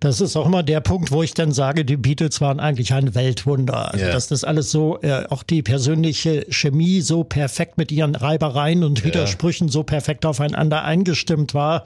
Das 0.00 0.22
ist 0.22 0.34
auch 0.34 0.46
immer 0.46 0.62
der 0.62 0.80
Punkt, 0.80 1.12
wo 1.12 1.22
ich 1.22 1.34
dann 1.34 1.52
sage, 1.52 1.84
die 1.84 1.98
Beatles 1.98 2.40
waren 2.40 2.58
eigentlich 2.58 2.94
ein 2.94 3.14
Weltwunder. 3.14 3.92
Also, 3.92 4.06
Ja. 4.06 4.12
dass 4.12 4.28
das 4.28 4.44
alles 4.44 4.70
so, 4.70 4.98
äh, 5.02 5.26
auch 5.28 5.42
die 5.42 5.62
persönliche 5.62 6.46
Chemie 6.48 7.02
so 7.02 7.22
perfekt 7.22 7.76
mit 7.76 7.92
ihren 7.92 8.14
Reibereien 8.14 8.82
und 8.82 9.04
Widersprüchen 9.04 9.68
so 9.68 9.82
perfekt 9.82 10.24
aufeinander 10.24 10.84
eingestimmt 10.84 11.52
war. 11.52 11.84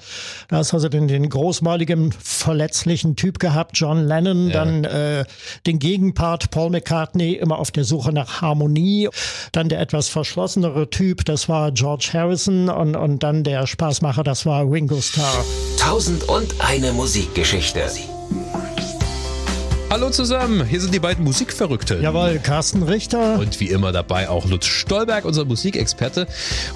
Da 0.49 0.59
hast 0.59 0.73
also 0.73 0.89
den, 0.89 1.09
den 1.09 1.29
großmaligen, 1.29 2.13
verletzlichen 2.13 3.17
Typ 3.17 3.41
gehabt, 3.41 3.73
John 3.77 4.07
Lennon, 4.07 4.51
dann 4.53 4.85
äh, 4.85 5.25
den 5.67 5.81
Gegenpart 5.81 6.53
Paul 6.53 6.71
McCartney, 6.71 7.33
immer 7.33 7.59
auf 7.59 7.73
der 7.73 7.83
Suche 7.85 8.13
nach 8.13 8.41
Harmonie. 8.41 9.09
Dann 9.51 9.69
der 9.69 9.81
etwas 9.81 10.09
verschlossenere 10.09 10.89
Typ, 10.89 11.25
das 11.25 11.49
war 11.49 11.73
George 11.73 12.11
Harrison 12.13 12.69
und, 12.69 12.95
und 12.95 13.25
dann 13.25 13.43
der 13.43 13.67
Spaßmacher, 13.67 14.23
das 14.23 14.47
war 14.47 14.71
Ringo 14.71 15.01
Starr. 15.01 15.45
Tausend 15.81 16.29
und 16.29 16.55
eine 16.61 16.93
Musikgeschichte. 16.93 17.81
Hallo 19.95 20.11
zusammen, 20.11 20.67
hier 20.67 20.81
sind 20.81 20.93
die 20.93 20.99
beiden 20.99 21.23
Musikverrückten. 21.23 22.03
Jawohl, 22.03 22.41
Carsten 22.43 22.83
Richter. 22.83 23.39
Und 23.39 23.61
wie 23.61 23.69
immer 23.69 23.93
dabei 23.93 24.29
auch 24.29 24.45
Lutz 24.45 24.67
Stolberg, 24.67 25.25
unser 25.25 25.45
Musikexperte. 25.45 26.27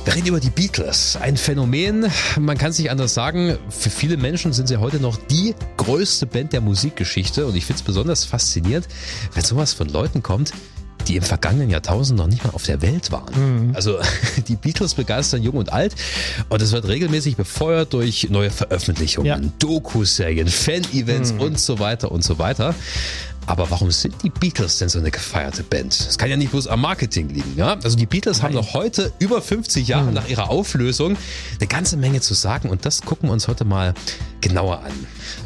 Wir 0.04 0.14
reden 0.14 0.28
über 0.28 0.38
die 0.38 0.50
Beatles. 0.50 1.18
Ein 1.20 1.36
Phänomen, 1.36 2.06
man 2.38 2.56
kann 2.56 2.70
es 2.70 2.78
nicht 2.78 2.92
anders 2.92 3.14
sagen. 3.14 3.58
Für 3.70 3.90
viele 3.90 4.16
Menschen 4.18 4.52
sind 4.52 4.68
sie 4.68 4.76
heute 4.76 5.00
noch 5.00 5.16
die 5.16 5.56
größte 5.78 6.26
Band 6.26 6.52
der 6.52 6.60
Musikgeschichte. 6.60 7.44
Und 7.46 7.56
ich 7.56 7.66
finde 7.66 7.80
es 7.80 7.82
besonders 7.82 8.24
faszinierend, 8.24 8.86
wenn 9.34 9.42
sowas 9.42 9.72
von 9.72 9.88
Leuten 9.88 10.22
kommt, 10.22 10.52
die 11.06 11.16
im 11.16 11.22
vergangenen 11.22 11.70
Jahrtausend 11.70 12.18
noch 12.18 12.26
nicht 12.26 12.44
mal 12.44 12.50
auf 12.50 12.64
der 12.64 12.82
Welt 12.82 13.10
waren. 13.12 13.72
Also 13.74 13.98
die 14.48 14.56
Beatles 14.56 14.94
begeistern 14.94 15.42
jung 15.42 15.54
und 15.56 15.72
alt 15.72 15.94
und 16.48 16.60
es 16.60 16.72
wird 16.72 16.86
regelmäßig 16.88 17.36
befeuert 17.36 17.92
durch 17.92 18.28
neue 18.30 18.50
Veröffentlichungen, 18.50 19.26
Ja. 19.26 19.50
Doku-Serien, 19.58 20.48
Fan-Events 20.48 21.32
und 21.32 21.58
so 21.58 21.78
weiter 21.78 22.10
und 22.12 22.24
so 22.24 22.38
weiter. 22.38 22.74
Aber 23.48 23.70
warum 23.70 23.90
sind 23.90 24.14
die 24.22 24.28
Beatles 24.28 24.76
denn 24.76 24.90
so 24.90 24.98
eine 24.98 25.10
gefeierte 25.10 25.62
Band? 25.62 25.94
Es 25.94 26.18
kann 26.18 26.28
ja 26.28 26.36
nicht 26.36 26.50
bloß 26.50 26.66
am 26.66 26.82
Marketing 26.82 27.30
liegen, 27.30 27.54
ja? 27.56 27.78
Also 27.82 27.96
die 27.96 28.04
Beatles 28.04 28.42
haben 28.42 28.52
noch 28.52 28.74
heute, 28.74 29.10
über 29.20 29.40
50 29.40 29.88
Jahre 29.88 30.12
nach 30.12 30.28
ihrer 30.28 30.50
Auflösung, 30.50 31.16
eine 31.58 31.66
ganze 31.66 31.96
Menge 31.96 32.20
zu 32.20 32.34
sagen 32.34 32.68
und 32.68 32.84
das 32.84 33.00
gucken 33.00 33.30
wir 33.30 33.32
uns 33.32 33.48
heute 33.48 33.64
mal 33.64 33.94
genauer 34.42 34.80
an. 34.80 34.92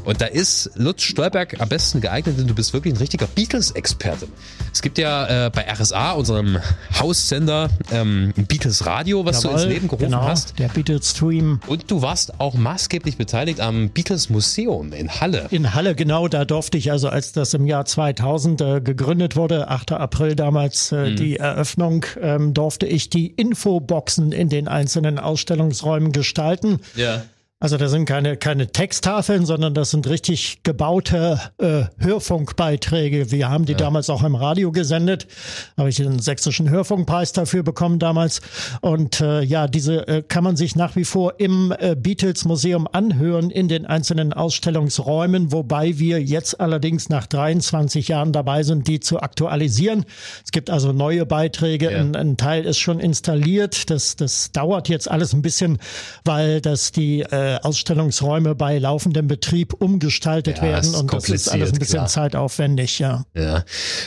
Und 0.04 0.20
da 0.20 0.26
ist 0.26 0.70
Lutz 0.74 1.02
Stolberg 1.02 1.60
am 1.60 1.68
besten 1.68 2.00
geeignet, 2.00 2.38
denn 2.38 2.46
du 2.46 2.54
bist 2.54 2.72
wirklich 2.72 2.92
ein 2.92 2.98
richtiger 2.98 3.26
Beatles-Experte. 3.26 4.26
Es 4.72 4.82
gibt 4.82 4.98
ja 4.98 5.46
äh, 5.46 5.50
bei 5.50 5.66
RSA, 5.70 6.12
unserem 6.12 6.58
Haussender, 6.98 7.70
ähm, 7.92 8.32
ein 8.36 8.46
Beatles 8.46 8.84
Radio, 8.84 9.24
was 9.24 9.40
du 9.40 9.48
ins 9.48 9.62
Jawohl, 9.62 9.72
Leben 9.72 9.88
gerufen 9.88 10.06
genau, 10.06 10.22
hast. 10.22 10.58
Der 10.58 10.68
Beatles 10.68 11.10
Stream 11.10 11.60
Und 11.66 11.90
du 11.90 12.02
warst 12.02 12.40
auch 12.40 12.54
maßgeblich 12.54 13.16
beteiligt 13.16 13.60
am 13.60 13.90
Beatles 13.90 14.28
Museum 14.28 14.92
in 14.92 15.20
Halle. 15.20 15.46
in 15.50 15.74
Halle, 15.74 15.94
genau, 15.94 16.28
da 16.28 16.44
durfte 16.44 16.78
ich 16.78 16.90
also, 16.90 17.08
als 17.08 17.32
das 17.32 17.54
im 17.54 17.66
Jahr 17.66 17.84
2000 17.92 18.60
äh, 18.60 18.80
gegründet 18.80 19.36
wurde, 19.36 19.68
8. 19.68 19.92
April 19.92 20.34
damals 20.34 20.92
äh, 20.92 21.10
Mhm. 21.10 21.16
die 21.16 21.36
Eröffnung, 21.36 22.04
ähm, 22.20 22.54
durfte 22.54 22.86
ich 22.86 23.10
die 23.10 23.26
Infoboxen 23.28 24.32
in 24.32 24.48
den 24.48 24.66
einzelnen 24.68 25.18
Ausstellungsräumen 25.18 26.12
gestalten. 26.12 26.80
Ja. 26.96 27.22
Also 27.62 27.76
da 27.76 27.86
sind 27.86 28.06
keine, 28.06 28.36
keine 28.36 28.72
Texttafeln, 28.72 29.46
sondern 29.46 29.72
das 29.72 29.92
sind 29.92 30.08
richtig 30.08 30.64
gebaute 30.64 31.38
äh, 31.58 31.84
Hörfunkbeiträge. 31.98 33.30
Wir 33.30 33.50
haben 33.50 33.66
die 33.66 33.76
damals 33.76 34.10
auch 34.10 34.24
im 34.24 34.34
Radio 34.34 34.72
gesendet. 34.72 35.28
Habe 35.76 35.88
ich 35.88 35.94
den 35.94 36.18
sächsischen 36.18 36.68
Hörfunkpreis 36.68 37.30
dafür 37.30 37.62
bekommen 37.62 38.00
damals. 38.00 38.40
Und 38.80 39.20
äh, 39.20 39.42
ja, 39.42 39.68
diese 39.68 40.08
äh, 40.08 40.22
kann 40.22 40.42
man 40.42 40.56
sich 40.56 40.74
nach 40.74 40.96
wie 40.96 41.04
vor 41.04 41.34
im 41.38 41.72
äh, 41.78 41.94
Beatles 41.94 42.44
Museum 42.46 42.88
anhören 42.90 43.48
in 43.48 43.68
den 43.68 43.86
einzelnen 43.86 44.32
Ausstellungsräumen, 44.32 45.52
wobei 45.52 46.00
wir 46.00 46.20
jetzt 46.20 46.60
allerdings 46.60 47.10
nach 47.10 47.28
23 47.28 48.08
Jahren 48.08 48.32
dabei 48.32 48.64
sind, 48.64 48.88
die 48.88 48.98
zu 48.98 49.20
aktualisieren. 49.20 50.04
Es 50.44 50.50
gibt 50.50 50.68
also 50.68 50.90
neue 50.90 51.26
Beiträge. 51.26 51.92
Ja. 51.92 52.00
Ein, 52.00 52.16
ein 52.16 52.36
Teil 52.36 52.64
ist 52.64 52.78
schon 52.78 52.98
installiert. 52.98 53.88
Das, 53.88 54.16
das 54.16 54.50
dauert 54.50 54.88
jetzt 54.88 55.08
alles 55.08 55.32
ein 55.32 55.42
bisschen, 55.42 55.78
weil 56.24 56.60
das 56.60 56.90
die 56.90 57.20
äh, 57.20 57.51
Ausstellungsräume 57.62 58.54
bei 58.54 58.78
laufendem 58.78 59.28
Betrieb 59.28 59.74
umgestaltet 59.74 60.58
Ja, 60.58 60.62
werden 60.62 60.94
und 60.94 61.12
das 61.12 61.28
ist 61.28 61.48
alles 61.48 61.72
ein 61.72 61.78
bisschen 61.78 61.96
klar. 61.98 62.06
zeitaufwendig, 62.08 62.98
ja. 62.98 63.24
Ja, 63.34 63.64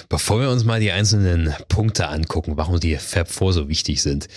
bevor 0.10 0.40
wir 0.42 0.50
uns 0.50 0.64
mal 0.64 0.80
die 0.80 0.92
einzelnen 0.92 1.54
Punkte 1.68 2.08
angucken, 2.08 2.54
warum 2.58 2.80
die 2.80 2.96
Fab 2.98 3.30
Four 3.30 3.54
so 3.54 3.68
wichtig 3.70 4.02
sind. 4.02 4.28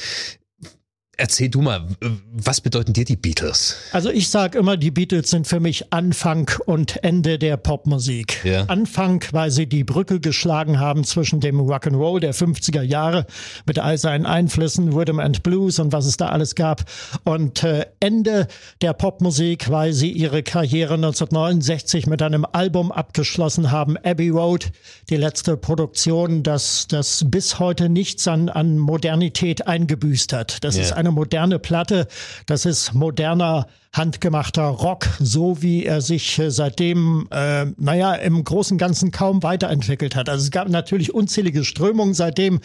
Erzähl 1.21 1.49
du 1.49 1.63
mal, 1.63 1.85
was 2.33 2.61
bedeuten 2.61 2.93
dir 2.93 3.05
die 3.05 3.17
Beatles? 3.17 3.75
Also 3.91 4.09
ich 4.09 4.29
sage 4.31 4.57
immer, 4.57 4.77
die 4.77 4.93
Beatles 4.93 5.31
sind 5.31 5.49
für 5.49 5.59
mich 5.59 5.93
Anfang 5.93 6.49
und 6.67 7.03
Ende 7.03 7.41
der 7.41 7.57
Popmusik. 7.57 8.45
Ja. 8.45 8.63
Anfang, 8.67 9.25
weil 9.33 9.51
sie 9.51 9.67
die 9.67 9.83
Brücke 9.83 10.21
geschlagen 10.21 10.79
haben 10.79 11.03
zwischen 11.03 11.41
dem 11.41 11.59
Rock'n'Roll 11.61 12.21
der 12.21 12.35
50er 12.35 12.83
Jahre 12.83 13.27
mit 13.67 13.81
all 13.81 13.99
seinen 13.99 14.27
Einflüssen, 14.27 14.93
Rhythm 14.93 15.19
and 15.19 15.43
Blues 15.43 15.81
und 15.81 15.93
was 15.93 16.07
es 16.07 16.17
da 16.19 16.29
alles 16.29 16.55
gab. 16.55 16.85
Und 17.25 17.65
äh, 17.65 17.87
Ende 17.99 18.47
der 18.81 18.93
Popmusik, 18.93 19.71
weil 19.71 19.93
sie 19.95 20.13
ihre 20.13 20.45
Karriere 20.45 20.95
1969 20.95 22.07
mit 22.07 22.23
einem 22.23 22.47
Album 22.53 22.93
abgeschlossen 22.93 23.73
haben, 23.73 23.97
Abbey 23.97 24.29
Road, 24.29 24.71
die 25.11 25.17
letzte 25.17 25.57
Produktion, 25.57 26.45
das, 26.45 26.87
das 26.89 27.25
bis 27.27 27.59
heute 27.59 27.89
nichts 27.89 28.29
an, 28.29 28.49
an 28.49 28.79
Modernität 28.79 29.67
eingebüßt 29.67 30.33
hat. 30.33 30.63
Das 30.63 30.77
Ja. 30.77 30.83
ist 30.83 30.93
eine 30.93 31.08
moderne 31.11 31.59
Platte, 31.59 32.07
das 32.47 32.65
ist 32.65 32.95
moderner 32.95 33.67
handgemachter 33.93 34.65
Rock, 34.65 35.07
so 35.19 35.63
wie 35.63 35.85
er 35.85 36.01
sich 36.01 36.39
äh, 36.39 36.51
seitdem, 36.51 37.27
äh, 37.31 37.67
naja, 37.77 38.15
im 38.15 38.45
Großen 38.45 38.75
und 38.75 38.79
Ganzen 38.79 39.11
kaum 39.11 39.43
weiterentwickelt 39.43 40.15
hat. 40.15 40.29
Also 40.29 40.45
es 40.45 40.51
gab 40.51 40.69
natürlich 40.69 41.15
unzählige 41.15 41.65
Strömungen 41.65 42.15
seitdem, 42.15 42.61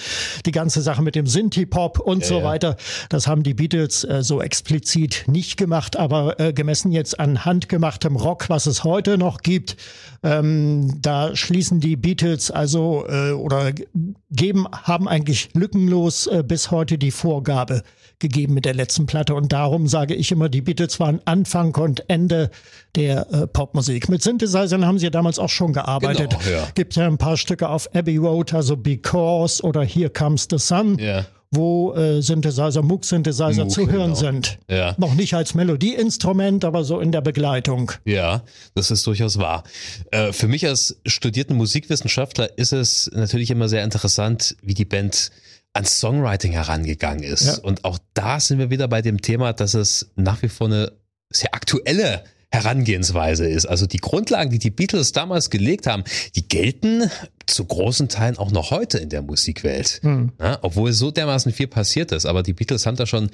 die 0.45 0.51
ganze 0.51 0.81
Sache 0.81 1.01
mit 1.01 1.15
dem 1.15 1.27
Synthie-Pop 1.27 1.99
und 1.99 2.25
so 2.25 2.39
ja. 2.39 2.43
weiter. 2.43 2.77
Das 3.09 3.27
haben 3.27 3.43
die 3.43 3.53
Beatles 3.53 4.03
äh, 4.03 4.21
so 4.21 4.41
explizit 4.41 5.23
nicht 5.27 5.57
gemacht, 5.57 5.97
aber 5.97 6.39
äh, 6.39 6.53
gemessen 6.53 6.91
jetzt 6.91 7.19
an 7.19 7.45
handgemachtem 7.45 8.15
Rock, 8.15 8.49
was 8.49 8.65
es 8.65 8.83
heute 8.83 9.17
noch 9.17 9.41
gibt, 9.41 9.77
ähm, 10.23 11.01
da 11.01 11.35
schließen 11.35 11.81
die 11.81 11.97
Beatles 11.97 12.49
also 12.49 13.05
äh, 13.07 13.31
oder 13.31 13.73
geben, 14.31 14.67
haben 14.71 15.07
eigentlich 15.07 15.49
lückenlos 15.53 16.27
äh, 16.27 16.43
bis 16.47 16.71
heute 16.71 16.97
die 16.97 17.11
Vorgabe 17.11 17.83
gegeben 18.19 18.53
mit 18.53 18.63
der 18.63 18.73
letzten 18.73 19.05
Platte. 19.05 19.35
Und 19.35 19.51
darum 19.51 19.87
sage 19.87 20.15
ich 20.15 20.31
immer, 20.31 20.47
die 20.47 20.61
Beatles 20.61 20.99
waren 20.99 21.12
Anfang 21.25 21.75
und 21.75 22.09
Ende 22.09 22.49
der 22.95 23.31
äh, 23.31 23.47
Popmusik. 23.47 24.09
Mit 24.09 24.21
Synthesizern 24.23 24.85
haben 24.85 24.99
sie 24.99 25.05
ja 25.05 25.09
damals 25.09 25.39
auch 25.39 25.49
schon 25.49 25.73
gearbeitet. 25.73 26.31
Genau, 26.43 26.57
ja. 26.57 26.67
Gibt 26.75 26.95
ja 26.95 27.07
ein 27.07 27.17
paar 27.17 27.37
Stücke 27.37 27.69
auf 27.69 27.93
Abbey 27.95 28.17
Road, 28.17 28.53
also 28.53 28.75
Because 28.77 29.63
oder 29.63 29.83
Here 29.83 30.09
Comes 30.09 30.47
the 30.49 30.57
Sun, 30.57 30.97
Ja. 30.99 31.25
wo 31.51 31.93
äh, 31.93 32.21
Synthesizer, 32.21 32.81
Moog-Synthesizer 32.81 33.63
Moog, 33.63 33.71
zu 33.71 33.87
hören 33.89 34.13
genau. 34.13 34.15
sind. 34.15 34.59
Ja. 34.69 34.95
Noch 34.97 35.15
nicht 35.15 35.33
als 35.33 35.53
Melodieinstrument, 35.55 36.65
aber 36.65 36.83
so 36.83 36.99
in 36.99 37.11
der 37.11 37.21
Begleitung. 37.21 37.91
Ja, 38.05 38.43
das 38.75 38.91
ist 38.91 39.05
durchaus 39.07 39.37
wahr. 39.37 39.63
Äh, 40.11 40.33
für 40.33 40.47
mich 40.47 40.67
als 40.67 40.99
studierten 41.05 41.55
Musikwissenschaftler 41.57 42.57
ist 42.57 42.73
es 42.73 43.09
natürlich 43.13 43.49
immer 43.51 43.69
sehr 43.69 43.83
interessant, 43.83 44.55
wie 44.61 44.73
die 44.73 44.85
Band 44.85 45.31
ans 45.75 45.99
Songwriting 45.99 46.51
herangegangen 46.51 47.23
ist. 47.23 47.45
Ja. 47.45 47.63
Und 47.63 47.83
auch 47.83 47.97
da 48.13 48.39
sind 48.39 48.59
wir 48.59 48.69
wieder 48.69 48.87
bei 48.87 49.01
dem 49.01 49.21
Thema, 49.21 49.53
dass 49.53 49.73
es 49.73 50.11
nach 50.15 50.41
wie 50.43 50.47
vor 50.49 50.67
eine 50.67 50.91
sehr 51.33 51.53
aktuelle 51.53 52.23
Herangehensweise 52.53 53.49
ist. 53.49 53.65
Also 53.65 53.87
die 53.87 53.97
Grundlagen, 53.97 54.51
die 54.51 54.59
die 54.59 54.69
Beatles 54.69 55.11
damals 55.11 55.49
gelegt 55.49 55.87
haben, 55.87 56.03
die 56.35 56.47
gelten 56.47 57.09
zu 57.47 57.65
großen 57.65 58.09
Teilen 58.09 58.37
auch 58.37 58.51
noch 58.51 58.69
heute 58.69 58.99
in 58.99 59.09
der 59.09 59.23
Musikwelt. 59.23 60.01
Ja, 60.39 60.59
obwohl 60.61 60.93
so 60.93 61.09
dermaßen 61.09 61.51
viel 61.51 61.65
passiert 61.65 62.11
ist. 62.11 62.27
Aber 62.27 62.43
die 62.43 62.53
Beatles 62.53 62.85
haben 62.85 62.95
da 62.95 63.07
schon 63.07 63.31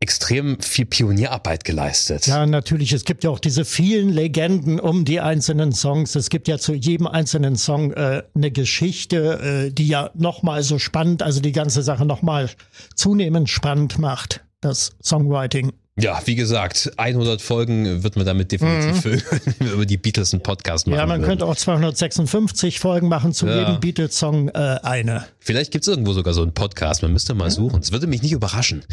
extrem 0.00 0.58
viel 0.58 0.86
Pionierarbeit 0.86 1.64
geleistet. 1.64 2.26
Ja, 2.26 2.46
natürlich. 2.46 2.94
Es 2.94 3.04
gibt 3.04 3.24
ja 3.24 3.30
auch 3.30 3.40
diese 3.40 3.66
vielen 3.66 4.08
Legenden 4.08 4.80
um 4.80 5.04
die 5.04 5.20
einzelnen 5.20 5.72
Songs. 5.72 6.14
Es 6.14 6.30
gibt 6.30 6.48
ja 6.48 6.56
zu 6.56 6.72
jedem 6.72 7.06
einzelnen 7.06 7.56
Song 7.56 7.92
äh, 7.92 8.22
eine 8.34 8.50
Geschichte, 8.50 9.66
äh, 9.68 9.70
die 9.70 9.86
ja 9.86 10.10
nochmal 10.14 10.62
so 10.62 10.78
spannend, 10.78 11.22
also 11.22 11.40
die 11.40 11.52
ganze 11.52 11.82
Sache 11.82 12.06
nochmal 12.06 12.48
zunehmend 12.94 13.50
spannend 13.50 13.98
macht, 13.98 14.44
das 14.62 14.92
Songwriting. 15.02 15.72
Ja, 16.00 16.18
wie 16.24 16.36
gesagt, 16.36 16.90
100 16.96 17.42
Folgen 17.42 18.02
wird 18.02 18.16
man 18.16 18.24
damit 18.24 18.50
definitiv 18.50 19.02
füllen, 19.02 19.22
wenn 19.58 19.66
wir 19.66 19.72
über 19.74 19.84
die 19.86 19.98
Beatles 19.98 20.32
einen 20.32 20.42
Podcast 20.42 20.86
machen. 20.86 20.94
Mhm. 20.94 21.00
Ja, 21.00 21.06
man 21.06 21.20
würden. 21.20 21.28
könnte 21.28 21.44
auch 21.44 21.54
256 21.56 22.80
Folgen 22.80 23.08
machen, 23.08 23.34
zu 23.34 23.46
Ja. 23.46 23.58
jedem 23.58 23.80
Beatles-Song 23.80 24.48
äh, 24.48 24.78
eine. 24.82 25.26
Vielleicht 25.38 25.70
gibt's 25.70 25.88
irgendwo 25.88 26.14
sogar 26.14 26.32
so 26.32 26.40
einen 26.42 26.54
Podcast, 26.54 27.02
man 27.02 27.12
müsste 27.12 27.34
mal 27.34 27.50
suchen. 27.50 27.80
Es 27.80 27.92
würde 27.92 28.06
mich 28.06 28.22
nicht 28.22 28.32
überraschen. 28.32 28.84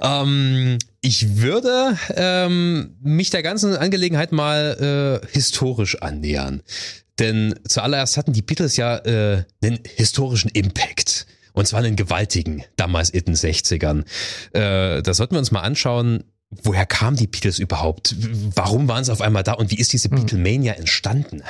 Ähm, 0.00 0.78
ich 1.00 1.36
würde 1.38 1.98
ähm, 2.14 2.96
mich 3.02 3.30
der 3.30 3.42
ganzen 3.42 3.76
Angelegenheit 3.76 4.30
mal 4.30 5.20
äh, 5.24 5.26
historisch 5.32 6.00
annähern. 6.00 6.62
Denn 7.18 7.54
zuallererst 7.66 8.16
hatten 8.16 8.32
die 8.32 8.42
Beatles 8.42 8.76
ja 8.76 8.98
äh, 8.98 9.44
einen 9.62 9.80
historischen 9.96 10.50
Impact. 10.50 11.26
Und 11.54 11.66
zwar 11.66 11.80
einen 11.80 11.96
gewaltigen, 11.96 12.64
damals 12.76 13.10
in 13.10 13.24
den 13.24 13.34
60ern. 13.36 14.04
Äh, 14.52 15.02
das 15.02 15.16
sollten 15.16 15.36
wir 15.36 15.38
uns 15.38 15.52
mal 15.52 15.60
anschauen, 15.60 16.24
woher 16.50 16.84
kamen 16.84 17.16
die 17.16 17.28
Beatles 17.28 17.58
überhaupt? 17.58 18.14
Warum 18.54 18.88
waren 18.88 19.04
sie 19.04 19.12
auf 19.12 19.20
einmal 19.20 19.44
da 19.44 19.52
und 19.54 19.70
wie 19.70 19.78
ist 19.78 19.92
diese 19.92 20.10
Hm. 20.10 20.16
Beatlemania 20.16 20.74
entstanden? 20.74 21.42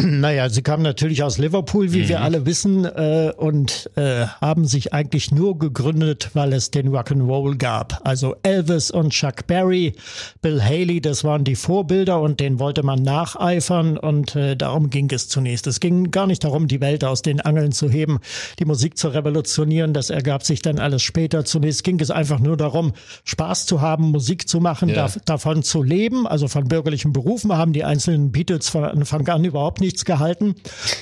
Naja, 0.20 0.48
sie 0.48 0.62
kamen 0.62 0.82
natürlich 0.82 1.22
aus 1.22 1.38
Liverpool, 1.38 1.92
wie 1.92 2.08
wir 2.08 2.20
alle 2.22 2.46
wissen, 2.46 2.84
äh, 2.84 3.32
und 3.36 3.90
äh, 3.96 4.26
haben 4.40 4.64
sich 4.64 4.92
eigentlich 4.92 5.30
nur 5.32 5.58
gegründet, 5.58 6.30
weil 6.34 6.52
es 6.52 6.70
den 6.70 6.88
Rock'n'Roll 6.88 7.56
gab. 7.58 8.00
Also 8.04 8.36
Elvis 8.42 8.90
und 8.90 9.10
Chuck 9.10 9.46
Berry, 9.46 9.94
Bill 10.42 10.62
Haley, 10.62 11.00
das 11.00 11.24
waren 11.24 11.44
die 11.44 11.56
Vorbilder 11.56 12.20
und 12.20 12.40
denen 12.40 12.58
wollte 12.58 12.82
man 12.82 13.02
nacheifern 13.02 13.96
und 13.98 14.36
äh, 14.36 14.56
darum 14.56 14.90
ging 14.90 15.10
es 15.12 15.28
zunächst. 15.28 15.66
Es 15.66 15.80
ging 15.80 16.10
gar 16.10 16.26
nicht 16.26 16.44
darum, 16.44 16.68
die 16.68 16.80
Welt 16.80 17.04
aus 17.04 17.22
den 17.22 17.40
Angeln 17.40 17.72
zu 17.72 17.88
heben, 17.90 18.18
die 18.58 18.64
Musik 18.64 18.96
zu 18.96 19.08
revolutionieren. 19.08 19.92
Das 19.92 20.10
ergab 20.10 20.44
sich 20.44 20.62
dann 20.62 20.78
alles 20.78 21.02
später. 21.02 21.44
Zunächst 21.44 21.84
ging 21.84 21.98
es 22.00 22.10
einfach 22.10 22.38
nur 22.40 22.56
darum, 22.56 22.92
Spaß 23.24 23.66
zu 23.66 23.80
haben, 23.80 24.10
Musik 24.10 24.48
zu 24.48 24.60
machen, 24.60 24.88
Ja. 24.88 25.06
dav- 25.06 25.18
davon 25.24 25.62
zu 25.62 25.82
leben. 25.82 26.26
Also 26.26 26.48
von 26.48 26.68
bürgerlichen 26.68 27.12
Berufen 27.12 27.52
haben 27.56 27.72
die 27.72 27.84
einzelnen 27.84 28.32
Beatles 28.32 28.68
von 28.68 28.84
Anfang 28.84 29.26
an 29.28 29.44
überhaupt 29.44 29.80
nichts 29.90 30.04
gehalten. 30.04 30.54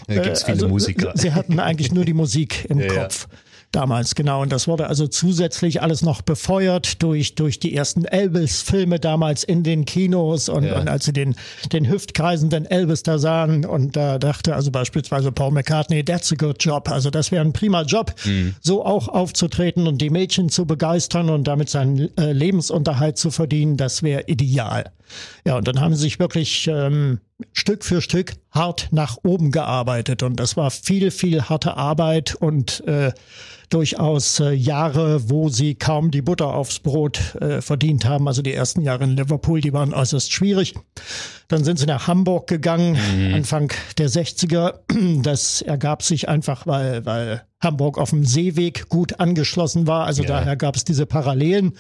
Da 0.07 0.15
Äh, 0.15 0.35
viele 0.37 0.69
Musiker. 0.69 1.13
Sie 1.15 1.33
hatten 1.33 1.61
eigentlich 1.61 1.93
nur 1.93 2.05
die 2.05 2.15
Musik 2.25 2.67
im 2.71 2.79
Ja, 2.81 2.87
ja. 2.87 3.03
Kopf. 3.03 3.29
Damals, 3.71 4.15
genau. 4.15 4.41
Und 4.41 4.51
das 4.51 4.67
wurde 4.67 4.87
also 4.87 5.07
zusätzlich 5.09 5.83
alles 5.83 6.01
noch 6.01 6.23
befeuert 6.23 7.03
durch, 7.03 7.35
durch 7.35 7.59
die 7.61 7.75
ersten 7.77 8.07
Elvis-Filme 8.07 8.99
damals 8.99 9.45
in 9.45 9.63
den 9.63 9.85
Kinos 9.85 10.49
und, 10.49 10.65
Ja. 10.65 10.81
und 10.81 10.89
als 10.89 11.05
sie 11.05 11.13
den, 11.13 11.37
den 11.71 11.87
hüftkreisenden 11.87 12.65
Elvis 12.65 13.03
da 13.03 13.19
sahen 13.19 13.67
und 13.67 13.95
da 13.95 14.19
dachte 14.19 14.55
also 14.55 14.71
beispielsweise 14.71 15.33
Paul 15.33 15.51
McCartney, 15.51 16.03
that's 16.03 16.33
a 16.33 16.37
good 16.37 16.57
job. 16.65 16.89
Also 16.91 17.11
das 17.11 17.31
wäre 17.31 17.45
ein 17.45 17.53
prima 17.53 17.83
Job, 17.83 18.15
Mhm. 18.25 18.55
so 18.63 18.87
auch 18.87 19.09
aufzutreten 19.09 19.87
und 19.87 19.99
die 20.01 20.09
Mädchen 20.09 20.49
zu 20.49 20.65
begeistern 20.65 21.29
und 21.29 21.45
damit 21.47 21.69
seinen 21.69 22.09
äh, 22.17 22.33
Lebensunterhalt 22.33 23.19
zu 23.19 23.31
verdienen, 23.31 23.77
das 23.77 24.03
wäre 24.03 24.23
ideal. 24.29 24.91
Ja, 25.45 25.59
und 25.59 25.69
dann 25.69 25.79
haben 25.79 25.95
sie 25.95 26.01
sich 26.05 26.19
wirklich 26.19 26.69
ähm, 26.73 27.21
Stück 27.53 27.85
für 27.85 28.01
Stück 28.01 28.33
hart 28.51 28.89
nach 28.91 29.19
oben 29.25 29.51
gearbeitet. 29.53 30.23
Und 30.23 30.41
das 30.41 30.57
war 30.57 30.71
viel, 30.71 31.11
viel 31.11 31.43
harte 31.43 31.77
Arbeit 31.77 32.35
und 32.35 32.85
äh, 32.87 33.13
durchaus 33.71 34.41
äh, 34.41 34.51
Jahre, 34.53 35.29
wo 35.31 35.49
sie 35.49 35.75
kaum 35.75 36.11
die 36.11 36.23
Butter 36.23 36.55
aufs 36.55 36.81
Brot 36.81 37.37
äh, 37.37 37.61
verdient 37.61 38.05
haben. 38.07 38.27
Also 38.27 38.43
die 38.43 38.55
ersten 38.55 38.81
Jahre 38.81 39.05
in 39.05 39.17
Liverpool, 39.17 39.61
die 39.61 39.73
waren 39.73 39.93
äußerst 39.95 40.33
schwierig. 40.33 40.75
Dann 41.49 41.65
sind 41.65 41.79
sie 41.79 41.87
nach 41.87 42.09
Hamburg 42.09 42.47
gegangen, 42.49 42.99
Anfang 43.35 43.73
der 43.99 44.09
60er. 44.11 44.75
Das 45.23 45.63
ergab 45.63 46.03
sich 46.03 46.29
einfach, 46.29 46.67
weil, 46.67 47.07
weil 47.07 47.43
Hamburg 47.61 47.99
auf 47.99 48.11
dem 48.11 48.25
Seeweg 48.25 48.89
gut 48.89 49.21
angeschlossen 49.21 49.87
war. 49.87 50.07
Also 50.07 50.23
Ja. 50.23 50.29
daher 50.31 50.57
gab 50.57 50.75
es 50.77 50.85
diese 50.85 51.07
Parallelen. 51.07 51.75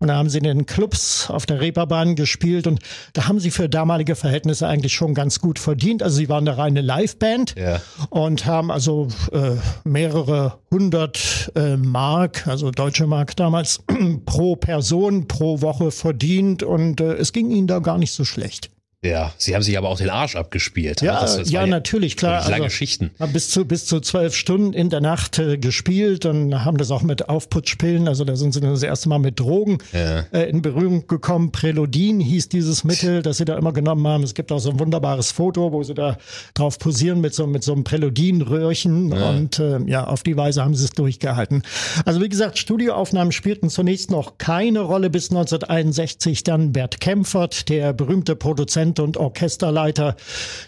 Und 0.00 0.08
da 0.08 0.14
haben 0.16 0.30
sie 0.30 0.38
in 0.38 0.44
den 0.44 0.64
Clubs 0.66 1.28
auf 1.28 1.44
der 1.44 1.60
Reeperbahn 1.60 2.14
gespielt 2.14 2.68
und 2.68 2.78
da 3.14 3.26
haben 3.26 3.40
sie 3.40 3.50
für 3.50 3.68
damalige 3.68 4.14
Verhältnisse 4.14 4.68
eigentlich 4.68 4.92
schon 4.92 5.12
ganz 5.12 5.40
gut 5.40 5.58
verdient. 5.58 6.02
Also 6.04 6.18
sie 6.18 6.28
waren 6.28 6.46
eine 6.46 6.56
reine 6.56 6.82
Liveband 6.82 7.54
Ja. 7.58 7.80
und 8.10 8.46
haben 8.46 8.70
also 8.70 9.08
äh, 9.32 9.56
mehrere 9.82 10.58
hundert 10.70 11.50
äh, 11.56 11.76
Mark, 11.76 12.46
also 12.46 12.70
deutsche 12.70 13.06
Mark 13.08 13.34
damals, 13.36 13.80
pro 14.24 14.54
Person 14.54 15.26
pro 15.26 15.62
Woche 15.62 15.90
verdient 15.90 16.62
und 16.62 17.00
äh, 17.00 17.14
es 17.14 17.32
ging 17.32 17.50
ihnen 17.50 17.66
da 17.66 17.80
gar 17.80 17.98
nicht 17.98 18.12
so 18.12 18.24
schlecht. 18.24 18.70
Ja, 19.04 19.32
sie 19.38 19.54
haben 19.54 19.62
sich 19.62 19.78
aber 19.78 19.90
auch 19.90 19.98
den 19.98 20.10
Arsch 20.10 20.34
abgespielt. 20.34 21.02
Ja, 21.02 21.20
das 21.20 21.48
ja, 21.50 21.64
natürlich, 21.68 22.16
klar. 22.16 22.42
lange 22.50 22.64
also, 22.64 22.74
Schichten. 22.74 23.12
haben 23.20 23.32
bis 23.32 23.48
zu, 23.48 23.64
bis 23.64 23.86
zu 23.86 24.00
zwölf 24.00 24.34
Stunden 24.34 24.72
in 24.72 24.90
der 24.90 25.00
Nacht 25.00 25.38
äh, 25.38 25.56
gespielt 25.56 26.26
und 26.26 26.64
haben 26.64 26.78
das 26.78 26.90
auch 26.90 27.02
mit 27.02 27.28
Aufputschpillen, 27.28 28.08
also 28.08 28.24
da 28.24 28.34
sind 28.34 28.54
sie 28.54 28.60
das 28.60 28.82
erste 28.82 29.08
Mal 29.08 29.20
mit 29.20 29.38
Drogen 29.38 29.78
Ja. 29.92 30.24
äh, 30.32 30.50
in 30.50 30.62
Berührung 30.62 31.06
gekommen. 31.06 31.52
Preludin 31.52 32.18
hieß 32.18 32.48
dieses 32.48 32.82
Mittel, 32.82 33.22
das 33.22 33.36
sie 33.36 33.44
da 33.44 33.56
immer 33.56 33.72
genommen 33.72 34.04
haben. 34.04 34.24
Es 34.24 34.34
gibt 34.34 34.50
auch 34.50 34.58
so 34.58 34.70
ein 34.70 34.80
wunderbares 34.80 35.30
Foto, 35.30 35.70
wo 35.70 35.84
sie 35.84 35.94
da 35.94 36.18
drauf 36.54 36.80
posieren 36.80 37.20
mit 37.20 37.34
so, 37.34 37.46
mit 37.46 37.62
so 37.62 37.74
einem 37.74 37.84
Preludin-Röhrchen 37.84 39.12
und 39.12 39.60
äh, 39.60 39.78
ja, 39.86 40.08
auf 40.08 40.24
die 40.24 40.36
Weise 40.36 40.64
haben 40.64 40.74
sie 40.74 40.84
es 40.84 40.90
durchgehalten. 40.90 41.62
Also 42.04 42.20
wie 42.20 42.28
gesagt, 42.28 42.58
Studioaufnahmen 42.58 43.30
spielten 43.30 43.70
zunächst 43.70 44.10
noch 44.10 44.38
keine 44.38 44.80
Rolle 44.80 45.08
bis 45.08 45.30
1961, 45.30 46.42
dann 46.42 46.72
Bert 46.72 47.00
Kempfert, 47.00 47.68
der 47.68 47.92
berühmte 47.92 48.34
Produzent 48.34 48.87
und 48.96 49.16
Orchesterleiter, 49.16 50.16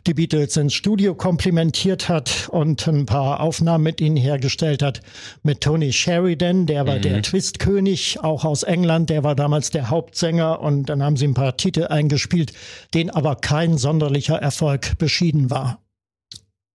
die 0.06 0.14
Beatles 0.14 0.56
ins 0.56 0.74
Studio 0.74 1.14
komplimentiert 1.14 2.08
hat 2.08 2.48
und 2.50 2.86
ein 2.86 3.06
paar 3.06 3.40
Aufnahmen 3.40 3.84
mit 3.84 4.00
ihnen 4.00 4.16
hergestellt 4.16 4.82
hat. 4.82 5.00
Mit 5.42 5.62
Tony 5.62 5.92
Sheridan, 5.92 6.66
der 6.66 6.86
war 6.86 6.98
der 6.98 7.22
Twistkönig, 7.22 8.20
auch 8.20 8.44
aus 8.44 8.62
England, 8.62 9.08
der 9.08 9.24
war 9.24 9.34
damals 9.34 9.70
der 9.70 9.88
Hauptsänger 9.88 10.60
und 10.60 10.90
dann 10.90 11.02
haben 11.02 11.16
sie 11.16 11.26
ein 11.26 11.34
paar 11.34 11.56
Titel 11.56 11.86
eingespielt, 11.86 12.52
denen 12.92 13.10
aber 13.10 13.36
kein 13.36 13.78
sonderlicher 13.78 14.36
Erfolg 14.36 14.98
beschieden 14.98 15.50
war. 15.50 15.80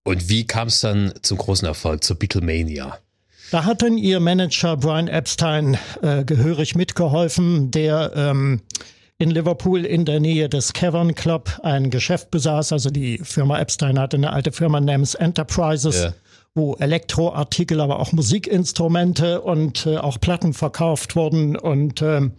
Und 0.03 0.30
wie 0.30 0.45
kam 0.45 0.68
es 0.68 0.81
dann 0.81 1.13
zum 1.21 1.38
großen 1.38 1.68
Erfolg, 1.68 2.03
zur 2.03 2.18
Beatlemania? 2.18 3.00
Da 3.51 3.65
hat 3.65 3.81
dann 3.81 3.98
ihr 3.98 4.19
Manager 4.19 4.77
Brian 4.77 5.07
Epstein 5.07 5.77
äh, 6.01 6.24
gehörig 6.24 6.75
mitgeholfen, 6.75 7.71
der 7.71 8.12
ähm, 8.15 8.62
in 9.17 9.31
Liverpool 9.31 9.85
in 9.85 10.06
der 10.06 10.19
Nähe 10.19 10.50
des 10.50 10.73
Cavern 10.73 11.15
Club 11.15 11.59
ein 11.63 11.89
Geschäft 11.89 12.31
besaß. 12.31 12.73
Also 12.73 12.89
die 12.89 13.17
Firma 13.19 13.59
Epstein 13.59 13.97
hatte 14.00 14.17
eine 14.17 14.33
alte 14.33 14.51
Firma 14.51 14.81
namens 14.81 15.15
Enterprises, 15.15 16.03
Ja. 16.03 16.13
wo 16.53 16.75
Elektroartikel, 16.75 17.79
aber 17.79 18.00
auch 18.00 18.12
Musikinstrumente 18.12 19.41
und 19.41 19.85
äh, 19.85 19.97
auch 19.97 20.19
Platten 20.19 20.53
verkauft 20.53 21.15
wurden. 21.15 21.56
Und 21.56 22.01
ähm, 22.01 22.33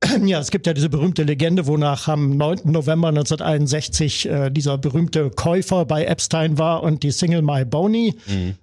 ja, 0.24 0.38
es 0.38 0.50
gibt 0.50 0.66
ja 0.66 0.74
diese 0.74 0.88
berühmte 0.88 1.24
Legende, 1.24 1.66
wonach 1.66 2.06
am 2.08 2.36
9. 2.36 2.60
November 2.64 3.08
1961 3.08 4.28
äh, 4.28 4.50
dieser 4.50 4.78
berühmte 4.78 5.30
Käufer 5.30 5.84
bei 5.84 6.04
Epstein 6.04 6.56
war 6.56 6.82
und 6.84 7.02
die 7.02 7.10
Single 7.10 7.42
My 7.42 7.64
Boney 7.64 8.14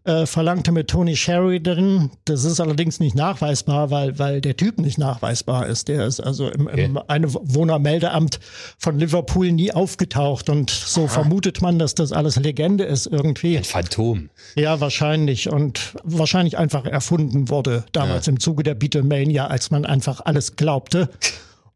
äh, 0.06 0.26
verlangte 0.26 0.72
mit 0.72 0.88
Tony 0.88 1.16
Sheridan. 1.16 2.10
Das 2.24 2.46
ist 2.46 2.60
allerdings 2.62 3.00
nicht 3.00 3.16
nachweisbar, 3.16 3.92
weil, 3.92 4.18
weil 4.18 4.40
der 4.40 4.56
Typ 4.56 4.80
nicht 4.80 4.98
nachweisbar 4.98 5.68
ist. 5.68 5.90
Der 5.90 6.06
ist 6.06 6.22
also 6.22 6.50
im, 6.50 6.70
im 6.70 7.00
Einwohnermeldeamt 7.06 8.40
von 8.78 8.98
Liverpool 8.98 9.52
nie 9.52 9.74
aufgetaucht 9.74 10.50
und 10.50 10.70
so 10.70 11.08
vermutet 11.08 11.62
man, 11.62 11.80
dass 11.80 11.96
das 11.96 12.14
alles 12.14 12.38
Legende 12.38 12.86
ist 12.86 13.08
irgendwie. 13.08 13.58
Ein 13.58 13.64
Phantom. 13.66 14.30
Ja, 14.56 14.80
wahrscheinlich. 14.80 15.50
Und 15.50 15.96
wahrscheinlich 16.04 16.58
einfach 16.58 16.86
erfunden 16.86 17.50
wurde 17.50 17.84
damals 17.92 18.28
im 18.30 18.40
Zuge 18.40 18.64
der 18.64 18.76
Beatlemania, 18.76 19.48
als 19.48 19.70
man 19.70 19.86
einfach 19.86 20.22
alles 20.24 20.56
glaubte. 20.56 21.10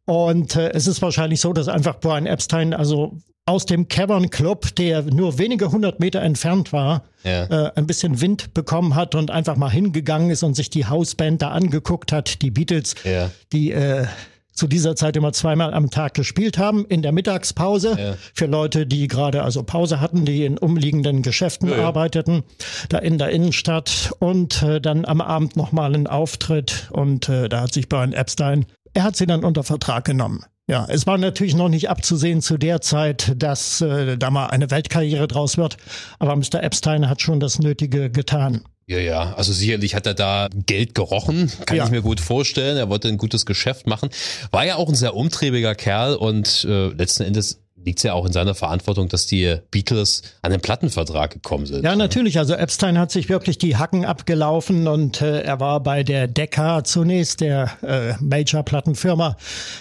Und 0.10 0.56
äh, 0.56 0.72
es 0.74 0.88
ist 0.88 1.04
wahrscheinlich 1.04 1.40
so, 1.40 1.54
dass 1.54 1.68
einfach 1.68 2.00
Brian 2.00 2.26
Epstein 2.26 2.74
also 2.74 3.18
aus 3.46 3.68
dem 3.68 3.88
Cavern 3.88 4.32
Club, 4.32 4.76
der 4.76 5.04
nur 5.04 5.38
wenige 5.38 5.72
hundert 5.72 6.00
Meter 6.00 6.22
entfernt 6.24 6.74
war, 6.74 7.04
Ja. 7.24 7.44
äh, 7.68 7.72
ein 7.76 7.86
bisschen 7.86 8.20
Wind 8.20 8.56
bekommen 8.56 8.96
hat 8.96 9.14
und 9.14 9.30
einfach 9.30 9.56
mal 9.56 9.70
hingegangen 9.70 10.32
ist 10.32 10.42
und 10.42 10.56
sich 10.56 10.72
die 10.72 10.88
Hausband 10.88 11.44
da 11.44 11.50
angeguckt 11.50 12.12
hat, 12.12 12.42
die 12.42 12.50
Beatles, 12.50 12.96
Ja. 13.04 13.30
die 13.54 13.72
äh, 13.72 14.08
zu 14.52 14.68
dieser 14.68 14.96
Zeit 14.98 15.16
immer 15.16 15.32
zweimal 15.32 15.74
am 15.74 15.90
Tag 15.90 16.16
gespielt 16.16 16.58
haben, 16.58 16.86
in 16.86 17.02
der 17.02 17.12
Mittagspause. 17.14 17.96
Ja. 17.98 18.14
Für 18.34 18.46
Leute, 18.48 18.86
die 18.86 19.08
gerade 19.08 19.42
also 19.44 19.64
Pause 19.64 20.02
hatten, 20.02 20.26
die 20.26 20.44
in 20.44 20.58
umliegenden 20.58 21.22
Geschäften 21.22 21.70
Ja, 21.70 21.86
arbeiteten, 21.88 22.44
da 22.90 22.98
in 22.98 23.18
der 23.18 23.30
Innenstadt 23.30 24.12
und 24.20 24.62
äh, 24.64 24.82
dann 24.82 25.06
am 25.06 25.22
Abend 25.22 25.56
nochmal 25.56 25.94
einen 25.96 26.08
Auftritt 26.08 26.90
und 26.92 27.30
äh, 27.30 27.48
da 27.48 27.62
hat 27.62 27.74
sich 27.74 27.88
Brian 27.88 28.12
Epstein, 28.12 28.66
er 28.94 29.04
hat 29.04 29.16
sie 29.16 29.26
dann 29.26 29.44
unter 29.44 29.64
Vertrag 29.64 30.06
genommen. 30.06 30.44
Ja, 30.68 30.86
es 30.88 31.08
war 31.08 31.18
natürlich 31.18 31.56
noch 31.56 31.70
nicht 31.70 31.90
abzusehen 31.90 32.42
zu 32.42 32.58
der 32.60 32.80
Zeit, 32.82 33.34
dass 33.38 33.82
äh, 33.82 34.18
da 34.18 34.30
mal 34.30 34.48
eine 34.48 34.70
Weltkarriere 34.70 35.28
draus 35.28 35.58
wird, 35.58 35.78
aber 36.20 36.36
Mr. 36.36 36.62
Epstein 36.62 37.10
hat 37.10 37.22
schon 37.22 37.40
das 37.40 37.58
Nötige 37.58 38.12
getan. 38.12 38.62
Ja, 38.86 39.00
ja, 39.00 39.34
also 39.36 39.52
sicherlich 39.54 39.94
hat 39.96 40.06
er 40.08 40.14
da 40.16 40.48
Geld 40.66 40.96
gerochen, 40.96 41.52
kann 41.66 41.78
Ja. 41.78 41.86
ich 41.86 41.92
mir 41.92 42.02
gut 42.02 42.20
vorstellen. 42.20 42.76
Er 42.78 42.90
wollte 42.90 43.08
ein 43.08 43.18
gutes 43.18 43.46
Geschäft 43.46 43.86
machen. 43.88 44.10
War 44.52 44.66
ja 44.66 44.76
auch 44.78 44.90
ein 44.90 44.96
sehr 44.96 45.16
umtriebiger 45.16 45.76
Kerl 45.76 46.16
und 46.16 46.66
äh, 46.68 46.88
letzten 46.90 47.24
Endes 47.24 47.62
liegt 47.86 48.00
es 48.00 48.04
ja 48.04 48.14
auch 48.14 48.26
in 48.26 48.34
seiner 48.34 48.56
Verantwortung, 48.56 49.08
dass 49.10 49.26
die 49.26 49.58
Beatles 49.72 50.22
an 50.42 50.52
den 50.52 50.62
Plattenvertrag 50.62 51.32
gekommen 51.32 51.66
sind. 51.66 51.84
Ja, 51.84 51.96
natürlich. 51.96 52.38
Also 52.38 52.54
Epstein 52.54 52.98
hat 52.98 53.12
sich 53.12 53.30
wirklich 53.30 53.58
die 53.58 53.78
Hacken 53.78 54.06
abgelaufen 54.06 54.88
und 54.88 55.22
äh, 55.22 55.42
er 55.42 55.60
war 55.60 55.82
bei 55.82 56.04
der 56.04 56.28
Decca 56.28 56.84
zunächst, 56.84 57.42
der 57.42 57.72
äh, 57.82 58.14
Major-Plattenfirma. 58.20 59.38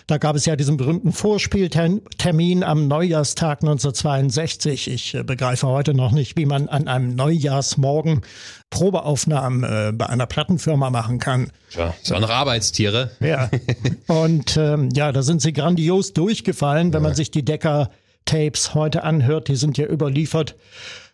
Da 0.06 0.18
gab 0.18 0.36
es 0.36 0.46
ja 0.46 0.56
diesen 0.56 0.76
berühmten 0.76 1.12
Vorspieltermin 1.12 2.62
am 2.62 2.88
Neujahrstag 2.88 3.62
1962. 3.62 4.88
Ich 4.88 5.14
äh, 5.14 5.22
begreife 5.22 5.66
heute 5.66 5.94
noch 5.94 6.12
nicht, 6.12 6.36
wie 6.36 6.46
man 6.46 6.68
an 6.68 6.88
einem 6.88 7.14
Neujahrsmorgen 7.14 8.22
Probeaufnahmen 8.70 9.64
äh, 9.64 9.92
bei 9.94 10.06
einer 10.06 10.26
Plattenfirma 10.26 10.90
machen 10.90 11.18
kann. 11.18 11.50
Tja, 11.70 11.94
ist 12.02 12.12
auch 12.12 12.20
noch 12.20 12.30
Arbeitstiere. 12.30 13.10
Ja. 13.20 13.50
Und 14.06 14.56
ähm, 14.56 14.90
ja, 14.94 15.12
da 15.12 15.22
sind 15.22 15.40
sie 15.40 15.52
grandios 15.52 16.12
durchgefallen, 16.12 16.92
wenn 16.92 17.02
man 17.02 17.14
sich 17.14 17.30
die 17.30 17.44
Decker-Tapes 17.44 18.74
heute 18.74 19.04
anhört. 19.04 19.48
Die 19.48 19.56
sind 19.56 19.78
ja 19.78 19.86
überliefert. 19.86 20.54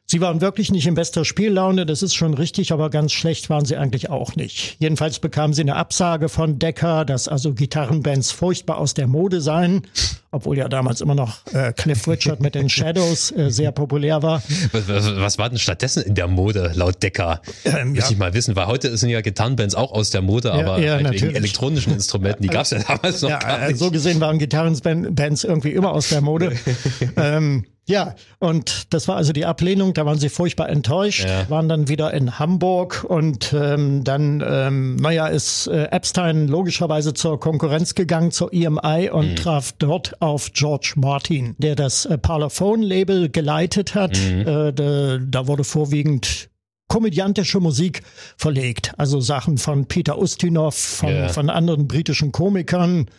Sie 0.07 0.21
waren 0.21 0.43
wirklich 0.43 0.71
nicht 0.71 0.87
in 0.87 0.95
bester 0.95 1.25
Spiellaune, 1.25 1.87
das 1.87 2.03
ist 2.03 2.15
schon 2.15 2.35
richtig, 2.35 2.73
aber 2.73 2.91
ganz 2.91 3.13
schlecht 3.13 3.49
waren 3.49 3.65
sie 3.65 3.79
eigentlich 3.79 4.11
auch 4.11 4.37
nicht. 4.37 4.77
Jedenfalls 4.79 5.19
bekamen 5.19 5.55
sie 5.55 5.63
eine 5.63 5.77
Absage 5.77 6.29
von 6.29 6.59
Decker, 6.59 7.07
dass 7.07 7.27
also 7.27 7.55
Gitarrenbands 7.55 8.31
furchtbar 8.31 8.77
aus 8.77 8.93
der 8.93 9.07
Mode 9.07 9.41
seien, 9.41 9.87
obwohl 10.31 10.59
ja 10.59 10.69
damals 10.69 11.01
immer 11.01 11.15
noch 11.15 11.39
äh, 11.55 11.73
Cliff 11.73 12.07
Richard 12.07 12.41
mit 12.41 12.55
den 12.55 12.69
Shadows 12.69 13.31
äh, 13.31 13.51
sehr 13.51 13.73
populär 13.73 14.23
war. 14.23 14.43
Was, 14.73 14.89
was, 14.89 15.17
was 15.17 15.39
war 15.39 15.49
denn 15.49 15.59
stattdessen 15.59 16.03
in 16.03 16.15
der 16.15 16.29
Mode 16.29 16.73
laut 16.75 17.03
Decker? 17.03 17.41
Ähm, 17.65 17.95
Muss 17.95 18.01
ja. 18.01 18.11
ich 18.11 18.19
mal 18.19 18.35
wissen, 18.35 18.55
weil 18.57 18.67
heute 18.67 18.95
sind 18.99 19.09
ja 19.09 19.23
Gitarrenbands 19.23 19.75
auch 19.75 19.91
aus 19.91 20.11
der 20.11 20.21
Mode, 20.21 20.53
aber 20.53 20.81
ja, 20.81 21.01
ja, 21.01 21.11
wegen 21.11 21.35
elektronischen 21.35 21.95
Instrumenten, 21.95 22.43
die 22.43 22.49
gab 22.49 22.65
es 22.65 22.71
ja 22.73 22.81
damals 22.87 23.23
noch 23.23 23.31
ja, 23.31 23.39
gar 23.39 23.69
nicht. 23.69 23.79
So 23.79 23.91
gesehen 23.91 24.21
waren 24.21 24.39
Gitarrenbands 24.39 25.45
irgendwie 25.45 25.73
immer 25.73 25.93
aus 25.93 26.11
der 26.11 26.21
Mode. 26.21 26.53
ähm, 27.17 27.65
ja, 27.87 28.15
und 28.39 28.95
das 28.95 29.09
war 29.09 29.17
also 29.17 29.33
die 29.33 29.45
Ablehnung, 29.45 29.93
da 29.93 30.07
waren 30.07 30.19
sie 30.19 30.31
furchtbar 30.31 30.71
enttäuscht, 30.71 31.27
ja. 31.27 31.49
waren 31.51 31.69
dann 31.69 31.89
wieder 31.89 32.15
in 32.15 32.39
Hamburg 32.39 33.05
und 33.07 33.53
ähm, 33.53 34.05
dann, 34.05 34.43
ähm, 34.47 34.97
naja, 34.97 35.27
ist 35.27 35.67
äh, 35.67 35.85
Epstein 35.91 36.49
logischerweise 36.49 37.13
zur 37.13 37.39
Konkurrenz 37.39 37.95
gegangen, 37.95 38.31
zur 38.31 38.53
EMI 38.55 39.11
und 39.11 39.33
mhm. 39.33 39.37
traf 39.37 39.73
dort 39.79 40.23
auf 40.23 40.53
George 40.53 40.95
Martin, 40.97 41.57
der 41.59 41.75
das 41.75 42.07
äh, 42.07 42.17
Parlophone-Label 42.17 43.29
geleitet 43.29 43.95
hat. 43.95 44.17
Mhm. 44.19 44.41
Äh, 44.41 44.73
da, 44.73 45.19
da 45.19 45.47
wurde 45.47 45.65
vorwiegend 45.65 46.49
komödiantische 46.89 47.61
Musik 47.61 48.03
verlegt, 48.37 48.93
also 48.97 49.21
Sachen 49.21 49.59
von 49.59 49.87
Peter 49.87 50.19
Ustinov, 50.19 50.75
von, 50.77 51.11
yeah. 51.11 51.29
von 51.29 51.51
anderen 51.51 51.89
britischen 51.89 52.33
Komikern 52.33 53.11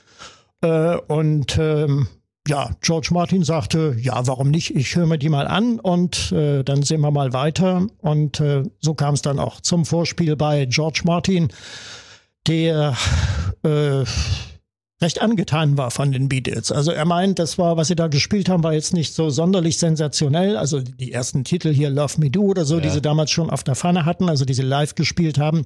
äh, 0.62 0.96
und 0.96 1.58
ähm, 1.60 2.08
ja, 2.48 2.72
George 2.82 3.10
Martin 3.12 3.44
sagte, 3.44 3.96
ja, 4.00 4.28
warum 4.28 4.52
nicht? 4.52 4.76
Ich 4.76 4.96
höre 4.96 5.08
mir 5.08 5.18
die 5.18 5.30
mal 5.30 5.48
an 5.48 5.80
und 5.80 6.32
äh, 6.32 6.64
dann 6.64 6.84
sehen 6.84 7.02
wir 7.02 7.12
mal 7.12 7.34
weiter. 7.34 7.88
Und 8.02 8.40
äh, 8.40 8.64
so 8.80 8.94
kam 8.94 9.16
es 9.16 9.22
dann 9.22 9.40
auch 9.40 9.62
zum 9.62 9.86
Vorspiel 9.86 10.36
bei 10.36 10.66
George 10.66 11.02
Martin, 11.06 11.50
der 12.48 12.96
äh, 13.64 14.04
recht 15.02 15.22
angetan 15.22 15.78
war 15.78 15.90
von 15.90 16.12
den 16.12 16.30
Beatles. 16.30 16.72
Also 16.72 16.92
er 16.92 17.06
meint, 17.06 17.40
das 17.40 17.58
war, 17.58 17.78
was 17.78 17.88
sie 17.88 17.96
da 17.96 18.08
gespielt 18.08 18.48
haben, 18.48 18.64
war 18.64 18.74
jetzt 18.74 18.94
nicht 18.94 19.14
so 19.16 19.32
sonderlich 19.32 19.80
sensationell. 19.80 20.56
Also 20.56 20.82
die 20.82 21.12
ersten 21.12 21.44
Titel 21.44 21.74
hier, 21.74 21.90
Love 21.90 22.20
Me 22.20 22.30
Do 22.30 22.44
oder 22.44 22.64
so, 22.64 22.76
ja. 22.76 22.82
die 22.82 22.90
sie 22.90 23.02
damals 23.02 23.32
schon 23.32 23.50
auf 23.50 23.64
der 23.64 23.76
Pfanne 23.76 24.06
hatten, 24.06 24.30
also 24.30 24.46
die 24.46 24.54
sie 24.54 24.62
live 24.62 24.94
gespielt 24.94 25.40
haben 25.40 25.66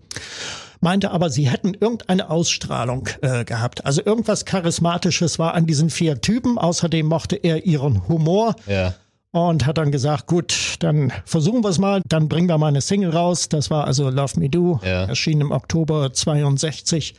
meinte 0.80 1.12
aber, 1.12 1.30
sie 1.30 1.50
hätten 1.50 1.74
irgendeine 1.74 2.30
Ausstrahlung 2.30 3.10
äh, 3.22 3.46
gehabt. 3.46 3.86
Also 3.86 4.02
irgendwas 4.04 4.46
Charismatisches 4.46 5.40
war 5.40 5.54
an 5.54 5.66
diesen 5.66 5.90
vier 5.90 6.22
Typen. 6.22 6.58
Außerdem 6.58 7.06
mochte 7.06 7.36
er 7.36 7.66
ihren 7.66 8.08
Humor. 8.08 8.56
Ja. 8.68 8.94
Und 9.32 9.68
hat 9.68 9.78
dann 9.78 9.92
gesagt, 9.92 10.26
gut, 10.26 10.78
dann 10.80 11.14
versuchen 11.24 11.64
wir 11.64 11.70
es 11.70 11.78
mal, 11.78 12.02
dann 12.08 12.30
bringen 12.30 12.50
wir 12.50 12.58
mal 12.58 12.68
eine 12.68 12.82
Single 12.82 13.12
raus. 13.12 13.48
Das 13.48 13.70
war 13.70 13.86
also 13.86 14.10
Love 14.10 14.40
Me 14.40 14.50
Do, 14.50 14.80
ja. 14.84 15.06
erschien 15.06 15.40
im 15.42 15.52
Oktober 15.52 16.12
62. 16.12 17.14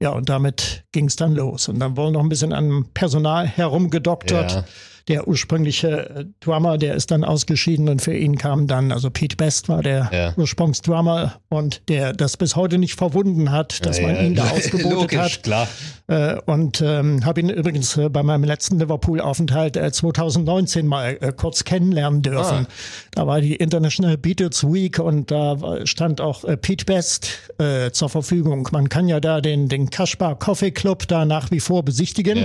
Ja, 0.00 0.10
und 0.10 0.30
damit 0.30 0.84
ging 0.92 1.06
es 1.06 1.16
dann 1.16 1.34
los. 1.34 1.68
Und 1.68 1.78
dann 1.80 1.98
wurde 1.98 2.12
noch 2.12 2.22
ein 2.22 2.30
bisschen 2.30 2.54
an 2.54 2.86
Personal 2.94 3.46
herumgedoktert. 3.46 4.52
Ja 4.52 4.64
der 5.10 5.26
ursprüngliche 5.26 6.08
äh, 6.08 6.24
Drummer, 6.40 6.78
der 6.78 6.94
ist 6.94 7.10
dann 7.10 7.24
ausgeschieden 7.24 7.88
und 7.88 8.00
für 8.00 8.16
ihn 8.16 8.38
kam 8.38 8.66
dann, 8.66 8.92
also 8.92 9.10
Pete 9.10 9.36
Best 9.36 9.68
war 9.68 9.82
der 9.82 10.08
ja. 10.12 10.32
Ursprungsdrummer 10.36 11.40
und 11.48 11.82
der 11.88 12.12
das 12.12 12.36
bis 12.36 12.56
heute 12.56 12.78
nicht 12.78 12.94
verwunden 12.94 13.50
hat, 13.50 13.84
dass 13.84 13.98
ja, 13.98 14.06
man 14.06 14.24
ihn 14.24 14.34
da 14.36 14.44
ausgebotet 14.50 14.92
Logisch, 14.92 15.18
hat. 15.18 15.42
Klar. 15.42 15.68
Äh, 16.10 16.40
und 16.46 16.82
ähm, 16.84 17.24
habe 17.24 17.40
ihn 17.40 17.50
übrigens 17.50 17.96
äh, 17.96 18.08
bei 18.08 18.24
meinem 18.24 18.42
letzten 18.42 18.80
Liverpool-Aufenthalt 18.80 19.76
äh, 19.76 19.92
2019 19.92 20.84
mal 20.84 21.16
äh, 21.20 21.32
kurz 21.32 21.62
kennenlernen 21.62 22.22
dürfen. 22.22 22.66
Ah. 22.68 22.72
Da 23.12 23.26
war 23.28 23.40
die 23.40 23.54
International 23.54 24.18
Beatles 24.18 24.64
Week 24.64 24.98
und 24.98 25.30
da 25.30 25.86
stand 25.86 26.20
auch 26.20 26.44
Pete 26.60 26.84
Best 26.84 27.52
zur 27.92 28.08
Verfügung. 28.08 28.68
Man 28.72 28.88
kann 28.88 29.08
ja 29.08 29.20
da 29.20 29.40
den, 29.40 29.68
den 29.68 29.90
Kaspar 29.90 30.38
Coffee 30.38 30.70
Club 30.70 31.06
da 31.08 31.24
nach 31.24 31.50
wie 31.50 31.60
vor 31.60 31.84
besichtigen, 31.84 32.44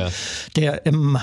der 0.56 0.86
im 0.86 1.18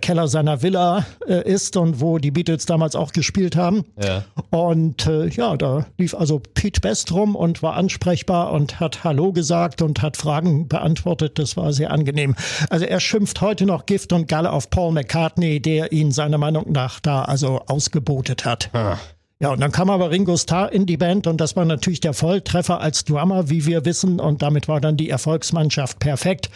Keller 0.00 0.28
seiner 0.28 0.62
Villa 0.62 1.04
ist 1.26 1.76
und 1.76 2.00
wo 2.00 2.18
die 2.18 2.30
Beatles 2.30 2.64
damals 2.64 2.96
auch 2.96 3.12
gespielt 3.12 3.56
haben. 3.56 3.84
Ja. 4.02 4.24
Und 4.50 5.10
ja, 5.32 5.56
da 5.56 5.86
lief 5.98 6.14
also 6.14 6.40
Pete 6.54 6.80
Best 6.80 7.12
rum 7.12 7.36
und 7.36 7.62
war 7.62 7.74
ansprechbar 7.74 8.52
und 8.52 8.80
hat 8.80 9.04
Hallo 9.04 9.32
gesagt 9.32 9.82
und 9.82 10.00
hat 10.00 10.16
Fragen 10.16 10.68
beantwortet. 10.68 11.38
Das 11.38 11.56
war 11.56 11.72
sehr 11.76 11.92
angenehm. 11.92 12.34
Also 12.70 12.84
er 12.84 13.00
schimpft 13.00 13.40
heute 13.40 13.66
noch 13.66 13.86
Gift 13.86 14.12
und 14.12 14.26
Galle 14.26 14.52
auf 14.52 14.70
Paul 14.70 14.92
McCartney, 14.92 15.60
der 15.60 15.92
ihn 15.92 16.10
seiner 16.10 16.38
Meinung 16.38 16.72
nach 16.72 17.00
da 17.00 17.22
also 17.22 17.60
ausgebotet 17.66 18.44
hat. 18.44 18.70
Ah. 18.72 18.98
Ja, 19.38 19.50
und 19.50 19.60
dann 19.60 19.70
kam 19.70 19.90
aber 19.90 20.10
Ringo 20.10 20.34
Starr 20.38 20.72
in 20.72 20.86
die 20.86 20.96
Band 20.96 21.26
und 21.26 21.42
das 21.42 21.56
war 21.56 21.66
natürlich 21.66 22.00
der 22.00 22.14
Volltreffer 22.14 22.80
als 22.80 23.04
Drummer, 23.04 23.50
wie 23.50 23.66
wir 23.66 23.84
wissen, 23.84 24.18
und 24.18 24.40
damit 24.40 24.66
war 24.66 24.80
dann 24.80 24.96
die 24.96 25.10
Erfolgsmannschaft 25.10 25.98
perfekt. 25.98 26.48